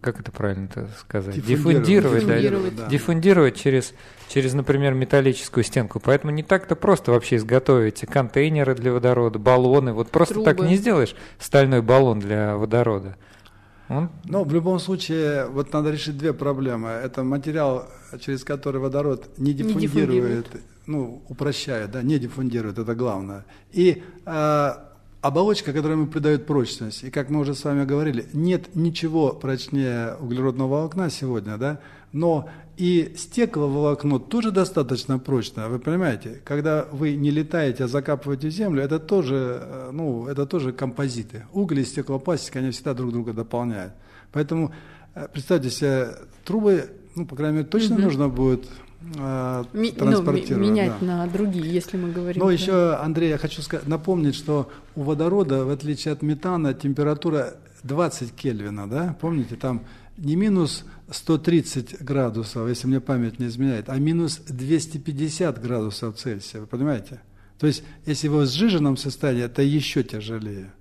как 0.00 0.20
это 0.20 0.32
правильно 0.32 0.66
-то 0.66 0.88
сказать? 0.98 1.34
Диффундировать, 1.34 2.24
диффундировать, 2.24 2.76
да, 2.76 2.82
да. 2.84 2.88
диффундировать 2.88 3.56
через, 3.56 3.94
через, 4.28 4.54
например, 4.54 4.94
металлическую 4.94 5.62
стенку. 5.62 6.00
Поэтому 6.00 6.32
не 6.32 6.42
так-то 6.42 6.74
просто 6.74 7.12
вообще 7.12 7.36
изготовить 7.36 8.00
контейнеры 8.00 8.74
для 8.74 8.92
водорода, 8.92 9.38
баллоны. 9.38 9.92
Вот 9.92 10.10
просто 10.10 10.34
Трубы. 10.34 10.50
так 10.50 10.60
не 10.60 10.76
сделаешь 10.76 11.14
стальной 11.38 11.82
баллон 11.82 12.20
для 12.20 12.56
водорода. 12.56 13.16
Он... 13.88 14.08
Ну, 14.24 14.44
в 14.44 14.54
любом 14.54 14.78
случае, 14.78 15.46
вот 15.46 15.72
надо 15.72 15.90
решить 15.90 16.16
две 16.16 16.32
проблемы. 16.32 16.90
Это 16.90 17.24
материал, 17.24 17.88
через 18.20 18.44
который 18.44 18.80
водород 18.80 19.28
не 19.36 19.52
диффундирует, 19.52 19.82
не 19.82 19.88
диффундирует. 19.88 20.46
ну, 20.86 21.22
упрощает, 21.28 21.90
да, 21.90 22.02
не 22.02 22.18
диффундирует, 22.18 22.78
это 22.78 22.94
главное. 22.94 23.44
И 23.72 24.02
э, 24.24 24.70
оболочка, 25.20 25.72
которая 25.72 25.98
ему 25.98 26.06
придает 26.06 26.46
прочность. 26.46 27.04
И 27.04 27.10
как 27.10 27.30
мы 27.30 27.40
уже 27.40 27.54
с 27.54 27.64
вами 27.64 27.84
говорили, 27.84 28.26
нет 28.32 28.74
ничего 28.74 29.30
прочнее 29.30 30.16
углеродного 30.20 30.68
волокна 30.68 31.10
сегодня, 31.10 31.56
да, 31.58 31.80
но 32.12 32.48
и 32.76 33.14
стекловолокно 33.16 34.18
тоже 34.18 34.50
достаточно 34.50 35.18
прочно, 35.18 35.68
вы 35.68 35.78
понимаете? 35.78 36.40
Когда 36.44 36.86
вы 36.90 37.14
не 37.14 37.30
летаете, 37.30 37.84
а 37.84 37.88
закапываете 37.88 38.50
землю, 38.50 38.82
это 38.82 38.98
тоже, 38.98 39.60
э, 39.62 39.90
ну, 39.92 40.26
это 40.26 40.46
тоже 40.46 40.72
композиты. 40.72 41.44
Уголь 41.52 41.80
и 41.80 41.84
стеклопластик, 41.84 42.56
они 42.56 42.70
всегда 42.70 42.94
друг 42.94 43.12
друга 43.12 43.32
дополняют. 43.32 43.92
Поэтому 44.32 44.72
э, 45.14 45.28
представьте 45.32 45.70
себе, 45.70 46.16
трубы 46.44 46.90
ну, 47.14 47.26
по 47.26 47.36
крайней 47.36 47.58
мере, 47.58 47.68
точно 47.68 47.96
угу. 47.96 48.04
нужно 48.04 48.28
будет 48.28 48.66
э, 49.16 49.64
Ми, 49.72 49.92
транспортировать. 49.92 50.50
Ну, 50.50 50.58
менять 50.58 50.92
да. 51.00 51.06
на 51.06 51.26
другие, 51.26 51.72
если 51.72 51.96
мы 51.96 52.10
говорим. 52.12 52.40
Но 52.40 52.46
про... 52.46 52.52
еще, 52.52 52.94
Андрей, 52.94 53.30
я 53.30 53.38
хочу 53.38 53.62
сказать, 53.62 53.86
напомнить, 53.86 54.34
что 54.34 54.70
у 54.94 55.02
водорода, 55.02 55.64
в 55.64 55.70
отличие 55.70 56.12
от 56.12 56.22
метана, 56.22 56.74
температура 56.74 57.54
20 57.82 58.32
Кельвина, 58.34 58.88
да, 58.88 59.16
помните, 59.20 59.56
там 59.56 59.84
не 60.16 60.36
минус 60.36 60.84
130 61.10 62.02
градусов, 62.02 62.68
если 62.68 62.86
мне 62.86 63.00
память 63.00 63.38
не 63.38 63.46
изменяет, 63.46 63.88
а 63.88 63.96
минус 63.96 64.38
250 64.48 65.60
градусов 65.60 66.16
Цельсия, 66.16 66.60
вы 66.60 66.66
понимаете? 66.66 67.20
То 67.58 67.66
есть, 67.66 67.82
если 68.06 68.28
вы 68.28 68.42
в 68.42 68.46
сжиженном 68.46 68.96
состоянии, 68.96 69.44
это 69.44 69.62
еще 69.62 70.02
тяжелее. 70.02 70.72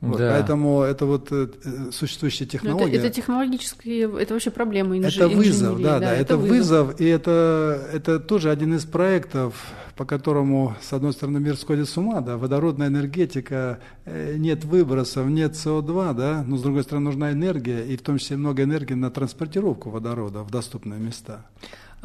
Вот, 0.00 0.18
да. 0.18 0.32
Поэтому 0.32 0.82
это 0.82 1.06
вот 1.06 1.28
э, 1.32 1.48
существующая 1.90 2.44
технология. 2.44 2.98
Это, 2.98 3.06
это 3.06 3.16
технологические, 3.16 4.20
это 4.20 4.34
вообще 4.34 4.50
проблема 4.50 4.98
инж... 4.98 5.16
Это 5.16 5.28
вызов, 5.28 5.80
да, 5.80 5.98
да, 5.98 6.00
да, 6.00 6.12
это, 6.12 6.20
это 6.22 6.36
вызов. 6.36 6.86
вызов, 6.88 7.00
и 7.00 7.06
это, 7.06 7.88
это 7.92 8.20
тоже 8.20 8.50
один 8.50 8.74
из 8.74 8.84
проектов, 8.84 9.54
по 9.96 10.04
которому, 10.04 10.76
с 10.82 10.92
одной 10.92 11.14
стороны, 11.14 11.40
мир 11.40 11.56
сходит 11.56 11.88
с 11.88 11.96
ума, 11.96 12.20
да, 12.20 12.36
водородная 12.36 12.88
энергетика, 12.88 13.78
э, 14.04 14.34
нет 14.36 14.66
выбросов, 14.66 15.26
нет 15.28 15.52
СО2, 15.52 16.14
да, 16.14 16.44
но, 16.46 16.58
с 16.58 16.62
другой 16.62 16.82
стороны, 16.82 17.06
нужна 17.06 17.32
энергия, 17.32 17.82
и 17.86 17.96
в 17.96 18.02
том 18.02 18.18
числе 18.18 18.36
много 18.36 18.64
энергии 18.64 18.94
на 18.94 19.10
транспортировку 19.10 19.88
водорода 19.88 20.42
в 20.42 20.50
доступные 20.50 21.00
места. 21.00 21.46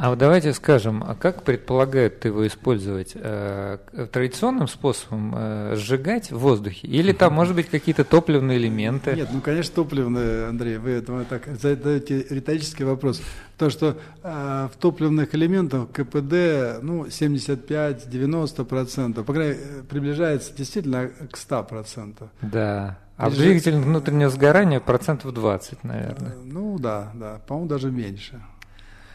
А 0.01 0.09
вот 0.09 0.17
давайте 0.17 0.51
скажем, 0.53 1.03
а 1.05 1.13
как 1.13 1.43
предполагают 1.43 2.25
его 2.25 2.47
использовать? 2.47 3.11
Э, 3.13 3.77
традиционным 4.11 4.67
способом 4.67 5.35
э, 5.37 5.75
сжигать 5.75 6.31
в 6.31 6.39
воздухе? 6.39 6.87
Или 6.87 7.11
там, 7.11 7.33
может 7.33 7.53
быть, 7.53 7.69
какие-то 7.69 8.03
топливные 8.03 8.57
элементы? 8.57 9.13
Нет, 9.13 9.29
ну, 9.31 9.41
конечно, 9.41 9.75
топливные, 9.75 10.47
Андрей, 10.47 10.77
вы 10.77 10.89
это 10.89 11.23
так 11.25 11.45
задаете 11.55 12.25
риторический 12.31 12.83
вопрос. 12.83 13.21
То, 13.59 13.69
что 13.69 13.95
э, 14.23 14.69
в 14.73 14.77
топливных 14.77 15.35
элементах 15.35 15.91
КПД 15.91 16.81
ну, 16.81 17.05
75-90%, 17.05 19.23
по 19.23 19.33
крайней 19.33 19.53
мере, 19.53 19.83
приближается 19.87 20.51
действительно 20.57 21.09
к 21.09 21.37
100%. 21.37 22.27
Да. 22.41 22.97
А 23.17 23.29
в 23.29 23.35
двигателе 23.35 23.77
внутреннего 23.77 24.31
сгорания 24.31 24.79
процентов 24.79 25.31
20, 25.31 25.83
наверное. 25.83 26.33
Ну 26.43 26.79
да, 26.79 27.11
да, 27.13 27.39
по-моему, 27.45 27.69
даже 27.69 27.91
меньше. 27.91 28.41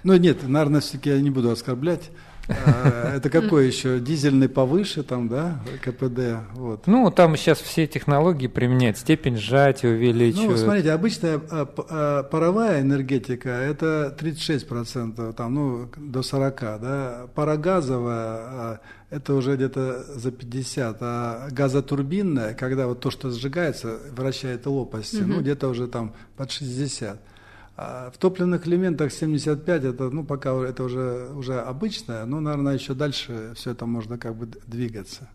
Ну 0.02 0.16
нет, 0.16 0.46
наверное, 0.46 0.80
все-таки 0.80 1.10
я 1.10 1.20
не 1.20 1.30
буду 1.30 1.50
оскорблять. 1.50 2.10
А, 2.48 3.16
это 3.16 3.28
какой 3.28 3.66
еще? 3.66 3.98
Дизельный 3.98 4.48
повыше 4.48 5.02
там, 5.02 5.28
да, 5.28 5.60
КПД? 5.82 6.44
Вот. 6.54 6.86
Ну, 6.86 7.10
там 7.10 7.36
сейчас 7.36 7.58
все 7.58 7.86
технологии 7.86 8.46
применяют, 8.46 8.98
степень 8.98 9.36
сжатия 9.36 9.88
увеличивают. 9.88 10.50
Ну, 10.52 10.56
смотрите, 10.56 10.92
обычная 10.92 11.40
а, 11.50 11.68
а, 11.88 12.22
паровая 12.24 12.82
энергетика– 12.82 13.48
это 13.50 14.16
36%, 14.18 15.32
там, 15.32 15.54
ну, 15.54 15.90
до 15.96 16.20
40%, 16.20 16.78
да. 16.80 17.26
Парогазовая– 17.34 18.80
это 19.10 19.34
уже 19.34 19.56
где-то 19.56 20.04
за 20.14 20.30
50%, 20.30 20.96
а 21.00 21.48
газотурбинная, 21.50 22.54
когда 22.54 22.86
вот 22.86 23.00
то, 23.00 23.10
что 23.10 23.30
сжигается, 23.30 23.98
вращает 24.12 24.66
лопасти, 24.66 25.16
угу. 25.16 25.26
ну, 25.26 25.40
где-то 25.40 25.68
уже 25.68 25.88
там 25.88 26.14
под 26.36 26.50
60%. 26.50 27.16
А 27.76 28.10
в 28.10 28.16
топливных 28.16 28.66
элементах 28.66 29.12
75 29.12 29.84
это, 29.84 30.10
ну, 30.10 30.24
пока 30.24 30.54
это 30.64 30.82
уже, 30.84 31.28
уже 31.34 31.60
обычное, 31.60 32.24
но, 32.24 32.40
наверное, 32.40 32.74
еще 32.74 32.94
дальше 32.94 33.52
все 33.54 33.72
это 33.72 33.84
можно 33.84 34.16
как 34.16 34.34
бы 34.34 34.46
двигаться. 34.66 35.28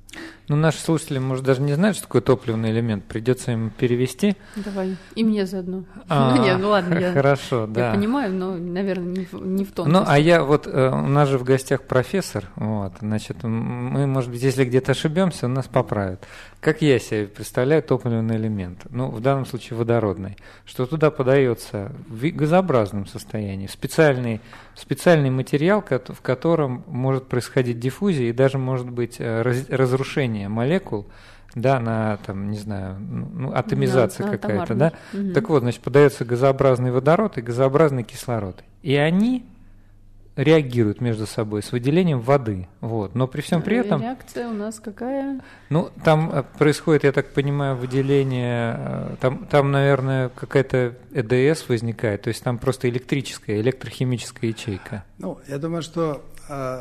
Ну, 0.48 0.58
наши 0.58 0.80
слушатели, 0.80 1.18
может, 1.18 1.46
даже 1.46 1.62
не 1.62 1.74
знают, 1.74 1.96
что 1.96 2.08
такое 2.08 2.22
топливный 2.22 2.72
элемент. 2.72 3.06
Придется 3.06 3.54
им 3.54 3.70
перевести. 3.70 4.36
Давай. 4.58 4.98
И 5.16 5.24
мне 5.24 5.46
заодно. 5.46 5.86
А, 6.10 6.36
ну, 6.36 6.44
нет, 6.44 6.58
ну 6.60 6.70
ладно, 6.72 6.96
я, 6.96 7.14
хорошо, 7.14 7.68
да. 7.68 7.88
я 7.88 7.94
понимаю, 7.94 8.34
но, 8.34 8.58
наверное, 8.58 9.14
не 9.14 9.26
в, 9.26 9.34
не 9.34 9.64
в 9.64 9.72
том. 9.72 9.88
Ну, 9.88 10.04
а 10.06 10.20
я 10.20 10.44
вот, 10.44 10.68
э, 10.68 10.90
у 10.90 11.08
нас 11.08 11.30
же 11.30 11.38
в 11.38 11.46
гостях 11.46 11.84
профессор, 11.84 12.50
вот, 12.58 12.94
значит, 13.00 13.44
мы, 13.44 14.06
может 14.08 14.30
быть, 14.30 14.42
если 14.42 14.66
где-то 14.66 14.92
ошибемся, 14.92 15.46
он 15.46 15.54
нас 15.54 15.68
поправит. 15.68 16.28
Как 16.60 16.82
я 16.82 17.00
себе 17.00 17.28
представляю 17.28 17.82
топливный 17.82 18.36
элемент? 18.36 18.82
Ну, 18.90 19.08
в 19.10 19.22
данном 19.22 19.46
случае 19.46 19.78
водородный. 19.78 20.36
Что 20.66 20.86
туда 20.86 21.12
подается 21.12 21.94
в 22.10 22.30
газообразном 22.30 23.08
состоянии, 23.08 23.68
специальный, 23.68 24.42
специальный 24.76 25.30
материал, 25.30 25.84
в 25.84 26.22
котором 26.22 26.84
может 26.88 27.28
происходить 27.28 27.80
диффузия 27.80 28.30
и 28.30 28.34
даже 28.34 28.58
может 28.58 28.90
быть 28.90 29.18
э, 29.20 29.42
разрушение 29.70 30.50
молекул, 30.50 31.08
да, 31.56 31.80
на 31.80 32.18
там, 32.26 32.50
не 32.50 32.58
знаю, 32.58 32.98
ну, 33.00 33.52
атомизация 33.54 34.26
да, 34.26 34.38
какая-то, 34.38 34.76
да. 34.76 34.94
Угу. 35.14 35.34
Так 35.34 35.50
вот, 35.50 35.64
значит, 35.64 35.82
подается 35.82 36.24
газообразный 36.24 36.92
водород 36.92 37.38
и 37.38 37.42
газообразный 37.42 38.04
кислород. 38.04 38.64
И 38.82 38.96
они 38.96 39.46
реагируют 40.36 41.02
между 41.02 41.28
собой 41.28 41.62
с 41.62 41.72
выделением 41.72 42.22
воды. 42.22 42.68
Вот. 42.80 43.16
Но 43.16 43.28
при 43.28 43.42
всем 43.42 43.62
при 43.62 43.78
этом... 43.78 44.02
Реакция 44.02 44.48
у 44.48 44.54
нас 44.54 44.80
какая? 44.80 45.42
Ну, 45.70 45.90
там 46.04 46.32
э, 46.32 46.44
происходит, 46.58 47.04
я 47.04 47.12
так 47.12 47.34
понимаю, 47.34 47.76
выделение... 47.76 48.76
Э, 48.78 49.16
там, 49.20 49.46
там 49.46 49.72
наверное, 49.72 50.30
какая-то 50.30 50.96
ЭДС 51.14 51.68
возникает, 51.68 52.24
то 52.24 52.30
есть 52.30 52.44
там 52.44 52.58
просто 52.58 52.90
электрическая, 52.90 53.60
электрохимическая 53.60 54.52
ячейка. 54.52 55.04
Ну, 55.18 55.40
я 55.48 55.58
думаю, 55.58 55.82
что 55.82 56.24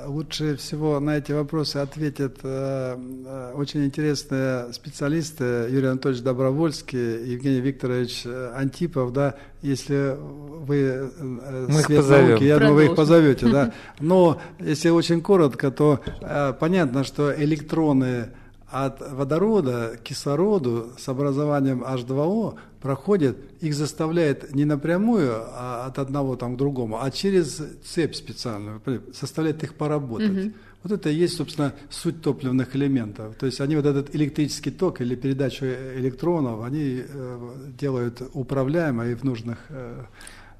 лучше 0.06 0.56
всего 0.56 0.98
на 1.00 1.18
эти 1.18 1.32
вопросы 1.32 1.76
ответят 1.76 2.38
э, 2.42 2.96
э, 2.98 3.52
очень 3.54 3.84
интересные 3.84 4.72
специалисты. 4.72 5.68
Юрий 5.70 5.88
Анатольевич 5.88 6.24
Добровольский, 6.24 7.32
Евгений 7.32 7.60
Викторович 7.60 8.26
Антипов, 8.54 9.12
да, 9.12 9.36
если 9.62 10.16
вы 10.18 10.76
э, 10.76 11.66
Мы 11.68 11.80
свет 11.82 12.08
науки, 12.08 12.44
я 12.44 12.58
думаю, 12.58 12.74
вы 12.74 12.84
их 12.86 12.96
позовете, 12.96 13.48
да. 13.48 13.72
Но 14.00 14.40
если 14.58 14.88
очень 14.88 15.20
коротко, 15.20 15.70
то 15.70 16.00
э, 16.20 16.52
понятно, 16.58 17.04
что 17.04 17.34
электроны 17.34 18.30
от 18.70 19.00
водорода 19.12 19.96
к 19.98 20.02
кислороду 20.02 20.92
с 20.96 21.08
образованием 21.08 21.82
H2O 21.82 22.54
проходят, 22.80 23.36
их 23.60 23.74
заставляет 23.74 24.54
не 24.54 24.64
напрямую 24.64 25.32
а 25.34 25.86
от 25.86 25.98
одного 25.98 26.36
там, 26.36 26.54
к 26.54 26.58
другому, 26.58 27.02
а 27.02 27.10
через 27.10 27.62
цепь 27.84 28.14
специальную, 28.14 28.80
заставляет 29.12 29.62
их 29.62 29.74
поработать. 29.74 30.46
Угу. 30.46 30.52
Вот 30.82 30.92
это 30.92 31.10
и 31.10 31.14
есть, 31.14 31.36
собственно, 31.36 31.74
суть 31.90 32.22
топливных 32.22 32.74
элементов. 32.74 33.34
То 33.34 33.46
есть 33.46 33.60
они 33.60 33.76
вот 33.76 33.84
этот 33.84 34.14
электрический 34.14 34.70
ток 34.70 35.02
или 35.02 35.14
передачу 35.14 35.66
электронов, 35.66 36.64
они 36.64 37.02
э, 37.06 37.50
делают 37.78 38.22
управляемой 38.32 39.14
в 39.14 39.22
нужных 39.22 39.58
э, 39.68 40.04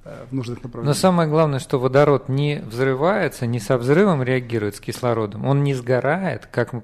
э, 0.05 0.25
в 0.31 0.35
нужных 0.35 0.63
направлениях. 0.63 0.95
Но 0.95 1.01
самое 1.01 1.27
главное, 1.27 1.59
что 1.59 1.79
водород 1.79 2.29
не 2.29 2.63
взрывается, 2.67 3.47
не 3.47 3.61
со 3.61 3.79
взрывом 3.79 4.23
реагирует 4.23 4.77
с 4.77 4.81
кислородом, 4.81 5.47
он 5.47 5.65
не 5.65 5.73
сгорает, 5.73 6.47
как, 6.51 6.75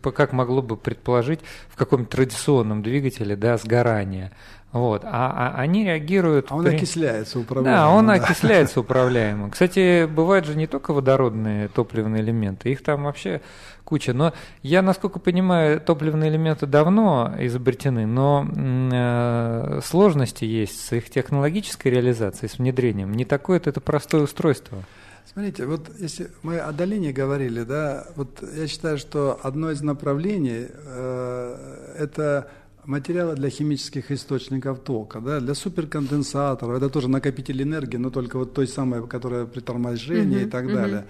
как 0.00 0.32
могло 0.32 0.62
бы 0.62 0.78
предположить 0.78 1.40
в 1.68 1.76
каком-то 1.76 2.16
традиционном 2.16 2.82
двигателе, 2.82 3.36
да, 3.36 3.58
сгорание. 3.58 4.32
Вот. 4.76 5.02
А, 5.04 5.54
а 5.56 5.60
они 5.60 5.84
реагируют... 5.84 6.46
А 6.50 6.56
он 6.56 6.64
при... 6.64 6.76
окисляется 6.76 7.38
управляемо. 7.38 7.78
Да, 7.78 7.88
он 7.88 8.06
да. 8.06 8.12
окисляется 8.14 8.80
управляемо. 8.80 9.50
Кстати, 9.50 10.06
бывают 10.06 10.46
же 10.46 10.54
не 10.54 10.66
только 10.66 10.92
водородные 10.92 11.68
топливные 11.68 12.22
элементы, 12.22 12.70
их 12.70 12.82
там 12.82 13.04
вообще 13.04 13.40
куча. 13.84 14.12
Но 14.12 14.34
я, 14.62 14.82
насколько 14.82 15.18
понимаю, 15.18 15.80
топливные 15.80 16.30
элементы 16.30 16.66
давно 16.66 17.34
изобретены, 17.38 18.06
но 18.06 18.46
э, 18.54 19.80
сложности 19.82 20.44
есть 20.44 20.84
с 20.84 20.92
их 20.92 21.08
технологической 21.08 21.90
реализацией, 21.90 22.50
с 22.50 22.58
внедрением. 22.58 23.14
Не 23.14 23.24
такое-то 23.24 23.70
это 23.70 23.80
простое 23.80 24.22
устройство. 24.22 24.78
Смотрите, 25.32 25.66
вот 25.66 25.90
если 25.98 26.30
мы 26.42 26.58
о 26.58 26.72
долине 26.72 27.12
говорили, 27.12 27.62
да, 27.62 28.06
вот 28.16 28.42
я 28.56 28.66
считаю, 28.66 28.96
что 28.96 29.38
одно 29.42 29.70
из 29.70 29.82
направлений 29.82 30.66
э, 30.68 31.94
это 31.98 32.48
материалы 32.86 33.34
для 33.34 33.50
химических 33.50 34.10
источников 34.10 34.80
тока, 34.80 35.20
да, 35.20 35.40
для 35.40 35.54
суперконденсаторов, 35.54 36.76
это 36.76 36.88
тоже 36.88 37.08
накопитель 37.08 37.62
энергии, 37.62 37.96
но 37.96 38.10
только 38.10 38.38
вот 38.38 38.54
той 38.54 38.66
самой, 38.66 39.06
которая 39.06 39.46
при 39.46 39.60
торможении 39.60 40.40
uh-huh, 40.40 40.46
и 40.46 40.50
так 40.50 40.64
uh-huh. 40.64 40.74
далее. 40.74 41.06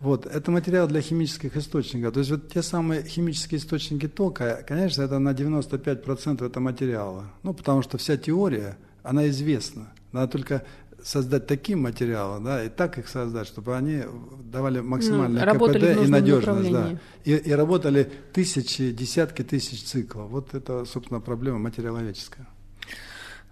Вот, 0.00 0.26
это 0.26 0.50
материал 0.50 0.88
для 0.88 1.00
химических 1.00 1.56
источников. 1.56 2.12
То 2.14 2.20
есть 2.20 2.30
вот 2.32 2.48
те 2.48 2.60
самые 2.62 3.04
химические 3.04 3.58
источники 3.58 4.08
тока, 4.08 4.64
конечно, 4.66 5.02
это 5.02 5.20
на 5.20 5.30
95% 5.30 6.44
это 6.44 6.60
материала. 6.60 7.26
Ну, 7.44 7.54
потому 7.54 7.82
что 7.82 7.98
вся 7.98 8.16
теория, 8.16 8.76
она 9.04 9.28
известна. 9.28 9.92
Надо 10.10 10.32
только 10.32 10.64
создать 11.02 11.46
такие 11.46 11.76
материалы, 11.76 12.40
да, 12.42 12.64
и 12.64 12.68
так 12.68 12.98
их 12.98 13.08
создать, 13.08 13.46
чтобы 13.46 13.76
они 13.76 14.02
давали 14.44 14.80
максимальное 14.80 15.44
ну, 15.44 15.58
КПД 15.58 16.04
и 16.04 16.08
надежность, 16.08 16.70
да, 16.70 16.98
и, 17.24 17.32
и 17.32 17.52
работали 17.52 18.10
тысячи, 18.32 18.90
десятки 18.92 19.42
тысяч 19.42 19.82
циклов. 19.82 20.30
Вот 20.30 20.54
это, 20.54 20.84
собственно, 20.84 21.20
проблема 21.20 21.58
материаловедческая. 21.58 22.46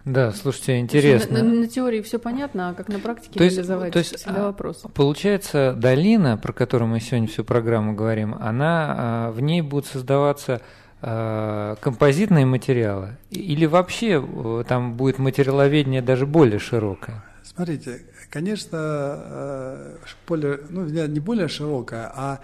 Да, 0.03 0.31
слушайте, 0.31 0.79
интересно. 0.79 1.37
На, 1.37 1.43
на, 1.43 1.53
на 1.61 1.67
теории 1.67 2.01
все 2.01 2.17
понятно, 2.17 2.69
а 2.69 2.73
как 2.73 2.87
на 2.87 2.99
практике 2.99 3.37
то 3.37 3.43
реализовать, 3.43 3.93
то 3.93 3.99
есть, 3.99 4.15
всегда 4.15 4.41
а, 4.41 4.45
вопрос. 4.47 4.83
Получается, 4.95 5.75
долина, 5.77 6.37
про 6.37 6.53
которую 6.53 6.89
мы 6.89 6.99
сегодня 6.99 7.27
всю 7.27 7.43
программу 7.43 7.93
говорим, 7.93 8.35
она 8.39 8.95
а, 8.97 9.31
в 9.31 9.41
ней 9.41 9.61
будут 9.61 9.85
создаваться 9.85 10.61
а, 11.01 11.75
композитные 11.75 12.47
материалы 12.47 13.17
или 13.29 13.67
вообще 13.67 14.25
там 14.67 14.95
будет 14.95 15.19
материаловедение 15.19 16.01
даже 16.01 16.25
более 16.25 16.57
широкое? 16.57 17.23
Смотрите, 17.53 18.05
конечно, 18.29 19.97
более, 20.27 20.61
ну, 20.69 20.85
не 20.85 21.19
более 21.19 21.47
широкая, 21.47 22.11
а 22.15 22.39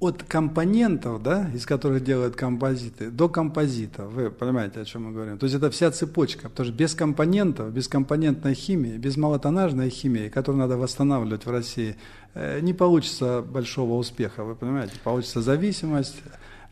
от 0.00 0.22
компонентов, 0.22 1.22
да, 1.22 1.50
из 1.54 1.66
которых 1.66 2.02
делают 2.02 2.34
композиты, 2.34 3.10
до 3.10 3.28
композитов. 3.28 4.10
Вы 4.12 4.30
понимаете, 4.30 4.80
о 4.80 4.84
чем 4.84 5.04
мы 5.04 5.12
говорим? 5.12 5.38
То 5.38 5.44
есть 5.44 5.54
это 5.54 5.70
вся 5.70 5.90
цепочка, 5.90 6.48
потому 6.48 6.68
что 6.68 6.74
без 6.74 6.94
компонентов, 6.94 7.70
без 7.70 7.86
компонентной 7.86 8.54
химии, 8.54 8.96
без 8.96 9.18
малотонажной 9.18 9.90
химии, 9.90 10.30
которую 10.30 10.58
надо 10.60 10.78
восстанавливать 10.78 11.44
в 11.44 11.50
России, 11.50 11.96
э, 12.32 12.60
не 12.60 12.72
получится 12.72 13.42
большого 13.42 13.94
успеха, 13.94 14.42
вы 14.42 14.54
понимаете? 14.54 14.94
Получится 15.04 15.42
зависимость, 15.42 16.22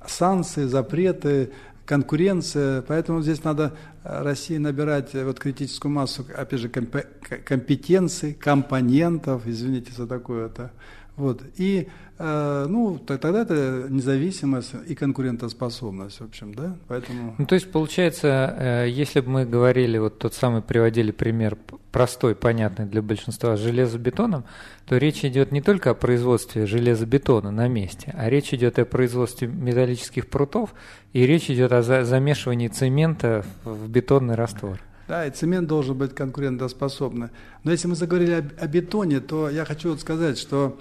санкции, 0.06 0.64
запреты, 0.64 1.50
конкуренция, 1.88 2.82
поэтому 2.82 3.22
здесь 3.22 3.42
надо 3.44 3.72
э, 4.04 4.22
России 4.22 4.58
набирать 4.58 5.14
э, 5.14 5.24
вот 5.24 5.40
критическую 5.40 5.90
массу, 5.90 6.26
опять 6.36 6.60
же, 6.60 6.68
компетенций, 6.68 8.34
компонентов, 8.34 9.46
извините 9.46 9.92
за 9.96 10.06
такое-то, 10.06 10.70
вот, 11.18 11.42
и 11.56 11.88
Э, 12.20 12.66
ну, 12.68 12.98
тогда 12.98 13.42
это 13.42 13.86
независимость 13.88 14.74
и 14.88 14.96
конкурентоспособность, 14.96 16.20
в 16.20 16.24
общем, 16.24 16.52
да, 16.52 16.76
поэтому... 16.88 17.36
Ну, 17.38 17.46
то 17.46 17.54
есть, 17.54 17.70
получается, 17.70 18.56
э, 18.58 18.88
если 18.90 19.20
бы 19.20 19.30
мы 19.30 19.46
говорили, 19.46 19.98
вот 19.98 20.18
тот 20.18 20.34
самый 20.34 20.60
приводили 20.60 21.12
пример 21.12 21.56
простой, 21.92 22.34
понятный 22.34 22.86
для 22.86 23.02
большинства 23.02 23.56
с 23.56 23.60
железобетоном, 23.60 24.44
то 24.86 24.96
речь 24.96 25.24
идет 25.24 25.52
не 25.52 25.62
только 25.62 25.90
о 25.90 25.94
производстве 25.94 26.66
железобетона 26.66 27.52
на 27.52 27.68
месте, 27.68 28.12
а 28.18 28.28
речь 28.28 28.52
идет 28.52 28.80
о 28.80 28.84
производстве 28.84 29.46
металлических 29.46 30.26
прутов, 30.26 30.74
и 31.12 31.24
речь 31.24 31.48
идет 31.50 31.70
о 31.70 31.82
замешивании 31.82 32.66
цемента 32.66 33.44
в 33.64 33.88
бетонный 33.88 34.34
раствор. 34.34 34.80
Да, 35.06 35.24
и 35.24 35.30
цемент 35.30 35.68
должен 35.68 35.96
быть 35.96 36.14
конкурентоспособный. 36.14 37.28
Но 37.62 37.70
если 37.70 37.86
мы 37.86 37.94
заговорили 37.94 38.32
о, 38.32 38.64
о 38.64 38.66
бетоне, 38.66 39.20
то 39.20 39.48
я 39.48 39.64
хочу 39.64 39.90
вот 39.90 40.00
сказать, 40.00 40.36
что 40.36 40.76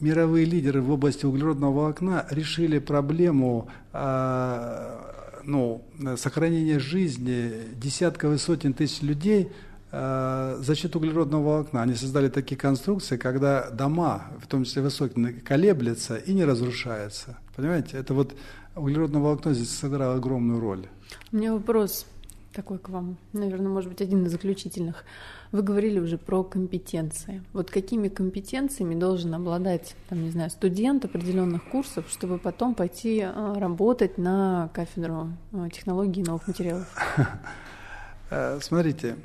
мировые 0.00 0.44
лидеры 0.44 0.82
в 0.82 0.90
области 0.90 1.26
углеродного 1.26 1.72
волокна 1.72 2.26
решили 2.30 2.78
проблему 2.78 3.68
а, 3.92 5.40
ну, 5.44 5.84
сохранения 6.16 6.78
жизни 6.78 7.52
десятков 7.74 8.34
и 8.34 8.38
сотен 8.38 8.74
тысяч 8.74 9.02
людей 9.02 9.52
а, 9.92 10.56
за 10.60 10.74
счет 10.74 10.96
углеродного 10.96 11.42
волокна. 11.42 11.82
Они 11.82 11.94
создали 11.94 12.28
такие 12.28 12.56
конструкции, 12.56 13.16
когда 13.16 13.70
дома, 13.70 14.32
в 14.40 14.46
том 14.46 14.64
числе 14.64 14.82
высокие, 14.82 15.32
колеблются 15.34 16.16
и 16.16 16.34
не 16.34 16.44
разрушаются. 16.44 17.38
Понимаете, 17.54 17.96
это 17.96 18.12
вот 18.14 18.34
углеродное 18.74 19.20
волокно 19.20 19.54
здесь 19.54 19.70
сыграло 19.70 20.16
огромную 20.16 20.60
роль. 20.60 20.86
У 21.32 21.36
меня 21.36 21.52
вопрос 21.52 22.06
такой 22.52 22.78
к 22.78 22.88
вам, 22.88 23.16
наверное, 23.32 23.68
может 23.68 23.90
быть, 23.90 24.00
один 24.00 24.24
из 24.24 24.32
заключительных. 24.32 25.04
Вы 25.52 25.62
говорили 25.62 25.98
уже 25.98 26.18
про 26.18 26.42
компетенции. 26.42 27.42
Вот 27.52 27.70
какими 27.70 28.08
компетенциями 28.08 28.94
должен 28.94 29.34
обладать, 29.34 29.94
там, 30.08 30.22
не 30.22 30.30
знаю, 30.30 30.50
студент 30.50 31.04
определенных 31.04 31.64
курсов, 31.64 32.06
чтобы 32.10 32.38
потом 32.38 32.74
пойти 32.74 33.20
а, 33.20 33.54
работать 33.58 34.18
на 34.18 34.70
кафедру 34.74 35.30
а, 35.52 35.70
технологий 35.70 36.22
новых 36.22 36.46
материалов? 36.46 36.86
Э, 38.28 38.58
смотрите, 38.60 39.18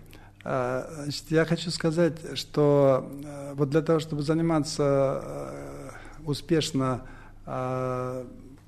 э, 0.43 0.83
значит, 1.05 1.31
я 1.31 1.43
хочу 1.43 1.71
сказать, 1.71 2.37
что 2.37 3.09
э, 3.23 3.53
вот 3.55 3.71
для 3.71 3.81
того, 3.81 3.99
чтобы 3.99 4.21
заниматься 4.21 5.49
успешно 6.23 7.01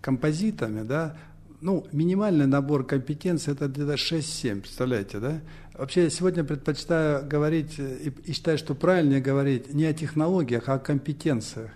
композитами, 0.01 0.81
да, 0.81 1.15
ну, 1.63 1.87
минимальный 1.93 2.45
набор 2.45 2.85
компетенций 2.85 3.53
это 3.53 3.67
где-то 3.67 3.93
6-7, 3.93 4.61
представляете, 4.61 5.19
да? 5.19 5.39
Вообще 5.77 6.03
я 6.03 6.09
сегодня 6.09 6.43
предпочитаю 6.43 7.27
говорить 7.27 7.79
и, 7.79 8.13
и 8.25 8.33
считаю, 8.33 8.57
что 8.57 8.75
правильнее 8.75 9.21
говорить 9.21 9.73
не 9.73 9.85
о 9.85 9.93
технологиях, 9.93 10.69
а 10.69 10.75
о 10.75 10.79
компетенциях. 10.79 11.71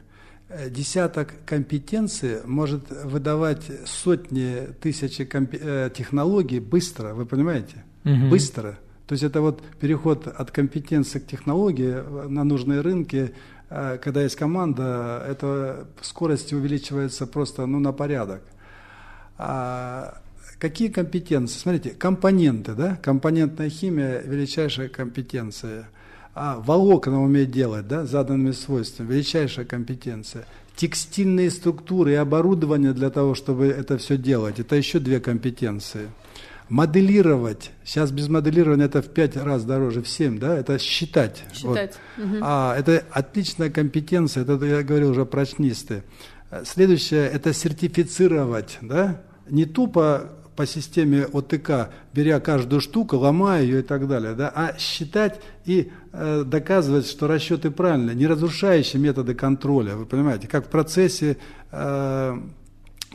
Э, 0.50 0.70
десяток 0.70 1.34
компетенций 1.46 2.46
может 2.46 2.90
выдавать 2.90 3.64
сотни, 3.86 4.68
тысячи 4.82 5.24
компи- 5.24 5.60
э, 5.62 5.90
технологий 5.96 6.60
быстро, 6.60 7.14
вы 7.16 7.26
понимаете? 7.26 7.84
Угу. 8.06 8.30
Быстро. 8.30 8.78
То 9.08 9.14
есть 9.14 9.24
это 9.24 9.42
вот 9.42 9.64
переход 9.80 10.28
от 10.28 10.52
компетенции 10.52 11.20
к 11.20 11.26
технологии 11.26 12.28
на 12.30 12.44
нужные 12.44 12.82
рынки, 12.82 13.34
э, 13.70 13.98
когда 13.98 14.22
есть 14.22 14.36
команда, 14.36 15.26
эта 15.28 15.88
скорость 16.02 16.54
увеличивается 16.54 17.26
просто 17.26 17.66
ну, 17.66 17.80
на 17.80 17.94
порядок. 17.94 18.44
А 19.40 20.22
какие 20.60 20.90
компетенции? 20.90 21.60
Смотрите, 21.60 21.92
компоненты, 21.92 22.74
да? 22.74 22.98
Компонентная 23.02 23.70
химия– 23.70 24.22
величайшая 24.26 24.90
компетенция. 24.90 25.90
А 26.34 26.60
волокна 26.60 27.22
уметь 27.22 27.52
делать, 27.52 27.88
да, 27.88 28.06
заданными 28.06 28.52
свойствами– 28.52 29.08
величайшая 29.14 29.66
компетенция. 29.66 30.46
Текстильные 30.76 31.50
структуры 31.50 32.12
и 32.12 32.16
оборудование 32.16 32.94
для 32.94 33.10
того, 33.10 33.34
чтобы 33.34 33.68
это 33.68 33.98
все 33.98 34.18
делать– 34.18 34.60
это 34.60 34.76
еще 34.76 35.00
две 35.00 35.20
компетенции. 35.20 36.10
Моделировать. 36.70 37.72
Сейчас 37.86 38.12
без 38.12 38.28
моделирования 38.28 38.86
это 38.86 39.02
в 39.02 39.08
пять 39.08 39.38
раз 39.38 39.64
дороже, 39.64 40.02
в 40.02 40.10
семь, 40.10 40.38
да? 40.38 40.56
Это 40.58 40.78
считать. 40.78 41.44
Считать. 41.54 41.98
Вот. 42.18 42.26
Угу. 42.26 42.36
А, 42.42 42.76
это 42.78 43.04
отличная 43.12 43.70
компетенция, 43.70 44.44
это 44.44 44.64
я 44.66 44.84
говорил 44.84 45.12
уже 45.12 45.26
про 45.26 45.46
чнисты. 45.46 46.04
Следующее– 46.66 47.26
это 47.34 47.54
сертифицировать, 47.54 48.78
да? 48.82 49.22
не 49.50 49.66
тупо 49.66 50.30
по 50.58 50.66
системе 50.66 51.28
ОТК, 51.32 51.92
беря 52.14 52.40
каждую 52.40 52.82
штуку, 52.82 53.18
ломая 53.18 53.62
ее 53.62 53.80
и 53.80 53.84
так 53.84 54.08
далее, 54.08 54.34
да, 54.34 54.52
а 54.54 54.76
считать 54.80 55.40
и 55.66 55.92
э, 56.12 56.44
доказывать, 56.46 57.08
что 57.08 57.28
расчеты 57.28 57.70
правильные, 57.70 58.16
не 58.16 58.26
разрушающие 58.26 59.00
методы 59.00 59.36
контроля, 59.36 59.96
вы 59.96 60.08
понимаете, 60.08 60.48
как 60.48 60.66
в 60.66 60.70
процессе 60.70 61.38
э, 61.72 62.38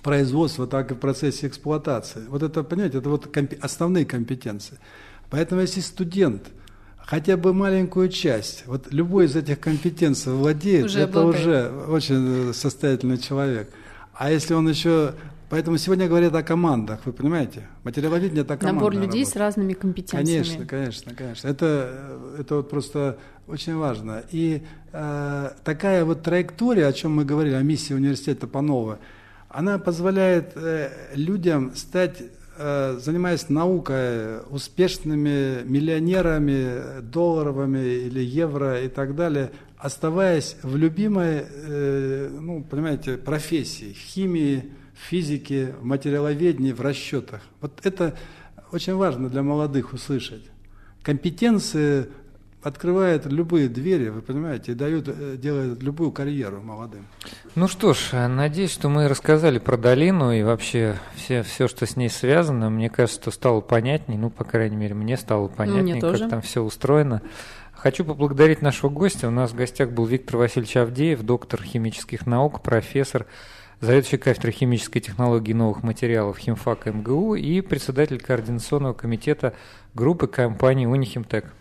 производства, 0.02 0.68
так 0.68 0.92
и 0.92 0.94
в 0.94 0.98
процессе 0.98 1.48
эксплуатации. 1.48 2.22
Вот 2.28 2.44
это, 2.44 2.62
понимаете, 2.62 2.98
это 2.98 3.10
вот 3.10 3.26
комп 3.26 3.54
основные 3.60 4.06
компетенции. 4.06 4.78
Поэтому 5.28 5.62
если 5.62 5.80
студент 5.80 6.42
хотя 6.96 7.36
бы 7.36 7.52
маленькую 7.52 8.08
часть, 8.08 8.64
вот 8.66 8.86
любой 8.92 9.24
из 9.24 9.34
этих 9.34 9.58
компетенций 9.58 10.32
владеет, 10.32 10.84
уже 10.84 11.00
это 11.00 11.20
обладает. 11.22 11.72
уже 11.72 11.72
очень 11.88 12.54
состоятельный 12.54 13.18
человек. 13.18 13.68
А 14.14 14.30
если 14.30 14.54
он 14.54 14.68
еще 14.68 15.14
Поэтому 15.52 15.76
сегодня 15.76 16.08
говорят 16.08 16.34
о 16.34 16.42
командах, 16.42 17.00
вы 17.04 17.12
понимаете? 17.12 17.68
Материаловедение– 17.84 18.40
это 18.42 18.56
команда. 18.56 18.74
Набор 18.74 18.94
людей 18.94 19.20
работа. 19.20 19.30
с 19.30 19.36
разными 19.36 19.74
компетенциями. 19.74 20.44
Конечно, 20.44 20.64
конечно, 20.64 21.14
конечно. 21.14 21.46
Это, 21.46 22.18
это 22.38 22.56
вот 22.56 22.70
просто 22.70 23.18
очень 23.46 23.76
важно. 23.76 24.24
И 24.30 24.62
э, 24.92 25.50
такая 25.62 26.06
вот 26.06 26.22
траектория, 26.22 26.86
о 26.86 26.92
чем 26.94 27.14
мы 27.14 27.26
говорили, 27.26 27.52
о 27.52 27.60
миссии 27.60 27.92
университета 27.92 28.46
Панова, 28.46 28.98
она 29.50 29.78
позволяет 29.78 30.52
э, 30.54 30.88
людям 31.16 31.74
стать, 31.74 32.22
э, 32.56 32.98
занимаясь 32.98 33.50
наукой, 33.50 34.40
успешными 34.48 35.64
миллионерами, 35.64 37.02
долларовыми 37.02 38.06
или 38.06 38.20
евро 38.20 38.80
и 38.80 38.88
так 38.88 39.14
далее, 39.14 39.50
оставаясь 39.76 40.56
в 40.62 40.76
любимой, 40.78 41.44
э, 41.46 42.38
ну, 42.40 42.64
понимаете, 42.64 43.18
профессии, 43.18 43.92
химии, 43.92 44.72
физике, 44.94 45.74
в 45.80 45.84
материаловедении, 45.84 46.72
в 46.72 46.80
расчетах. 46.80 47.40
Вот 47.60 47.80
это 47.84 48.16
очень 48.70 48.94
важно 48.94 49.28
для 49.28 49.42
молодых 49.42 49.92
услышать. 49.92 50.42
Компетенции 51.02 52.06
открывают 52.62 53.26
любые 53.26 53.68
двери, 53.68 54.08
вы 54.08 54.22
понимаете, 54.22 54.72
и 54.72 54.74
дают, 54.74 55.08
э, 55.08 55.36
делают 55.36 55.82
любую 55.82 56.12
карьеру 56.12 56.62
молодым. 56.62 57.06
Ну 57.56 57.66
что 57.66 57.92
ж, 57.92 58.28
надеюсь, 58.28 58.70
что 58.70 58.88
мы 58.88 59.08
рассказали 59.08 59.58
про 59.58 59.76
долину 59.76 60.32
и 60.32 60.42
вообще 60.42 60.96
все, 61.16 61.42
все, 61.42 61.66
что 61.66 61.86
с 61.86 61.96
ней 61.96 62.08
связано. 62.08 62.70
Мне 62.70 62.88
кажется, 62.88 63.20
что 63.20 63.30
стало 63.32 63.60
понятнее, 63.60 64.18
ну, 64.18 64.30
по 64.30 64.44
крайней 64.44 64.76
мере, 64.76 64.94
мне 64.94 65.16
стало 65.16 65.48
понятнее, 65.48 65.96
мне 65.96 66.00
как 66.00 66.30
там 66.30 66.40
все 66.40 66.62
устроено. 66.62 67.20
Хочу 67.72 68.04
поблагодарить 68.04 68.62
нашего 68.62 68.90
гостя. 68.90 69.26
У 69.26 69.32
нас 69.32 69.50
в 69.50 69.56
гостях 69.56 69.90
был 69.90 70.06
Виктор 70.06 70.36
Васильевич 70.36 70.76
Авдеев, 70.76 71.22
доктор 71.22 71.60
химических 71.60 72.26
наук, 72.26 72.62
профессор 72.62 73.26
заведующий 73.82 74.16
кафедрой 74.16 74.52
химической 74.52 75.00
технологии 75.00 75.50
и 75.50 75.54
новых 75.54 75.82
материалов 75.82 76.38
химфака 76.38 76.92
МГУ 76.92 77.34
и 77.34 77.60
председатель 77.60 78.20
координационного 78.20 78.94
комитета 78.94 79.54
группы 79.92 80.28
компании 80.28 80.86
Унихимтек. 80.86 81.52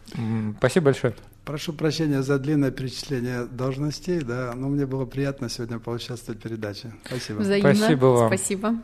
Спасибо 0.57 0.85
большое. 0.85 1.15
Прошу 1.43 1.73
прощения 1.73 2.21
за 2.21 2.37
длинное 2.37 2.69
перечисление 2.69 3.45
должностей, 3.45 4.21
да, 4.21 4.53
но 4.55 4.69
мне 4.69 4.85
было 4.85 5.05
приятно 5.05 5.49
сегодня 5.49 5.79
поучаствовать 5.79 6.39
в 6.39 6.43
передаче. 6.43 6.93
Спасибо. 7.03 7.39
Взаимно. 7.39 7.73
Спасибо 7.73 8.05
вам. 8.05 8.27
Спасибо. 8.27 8.81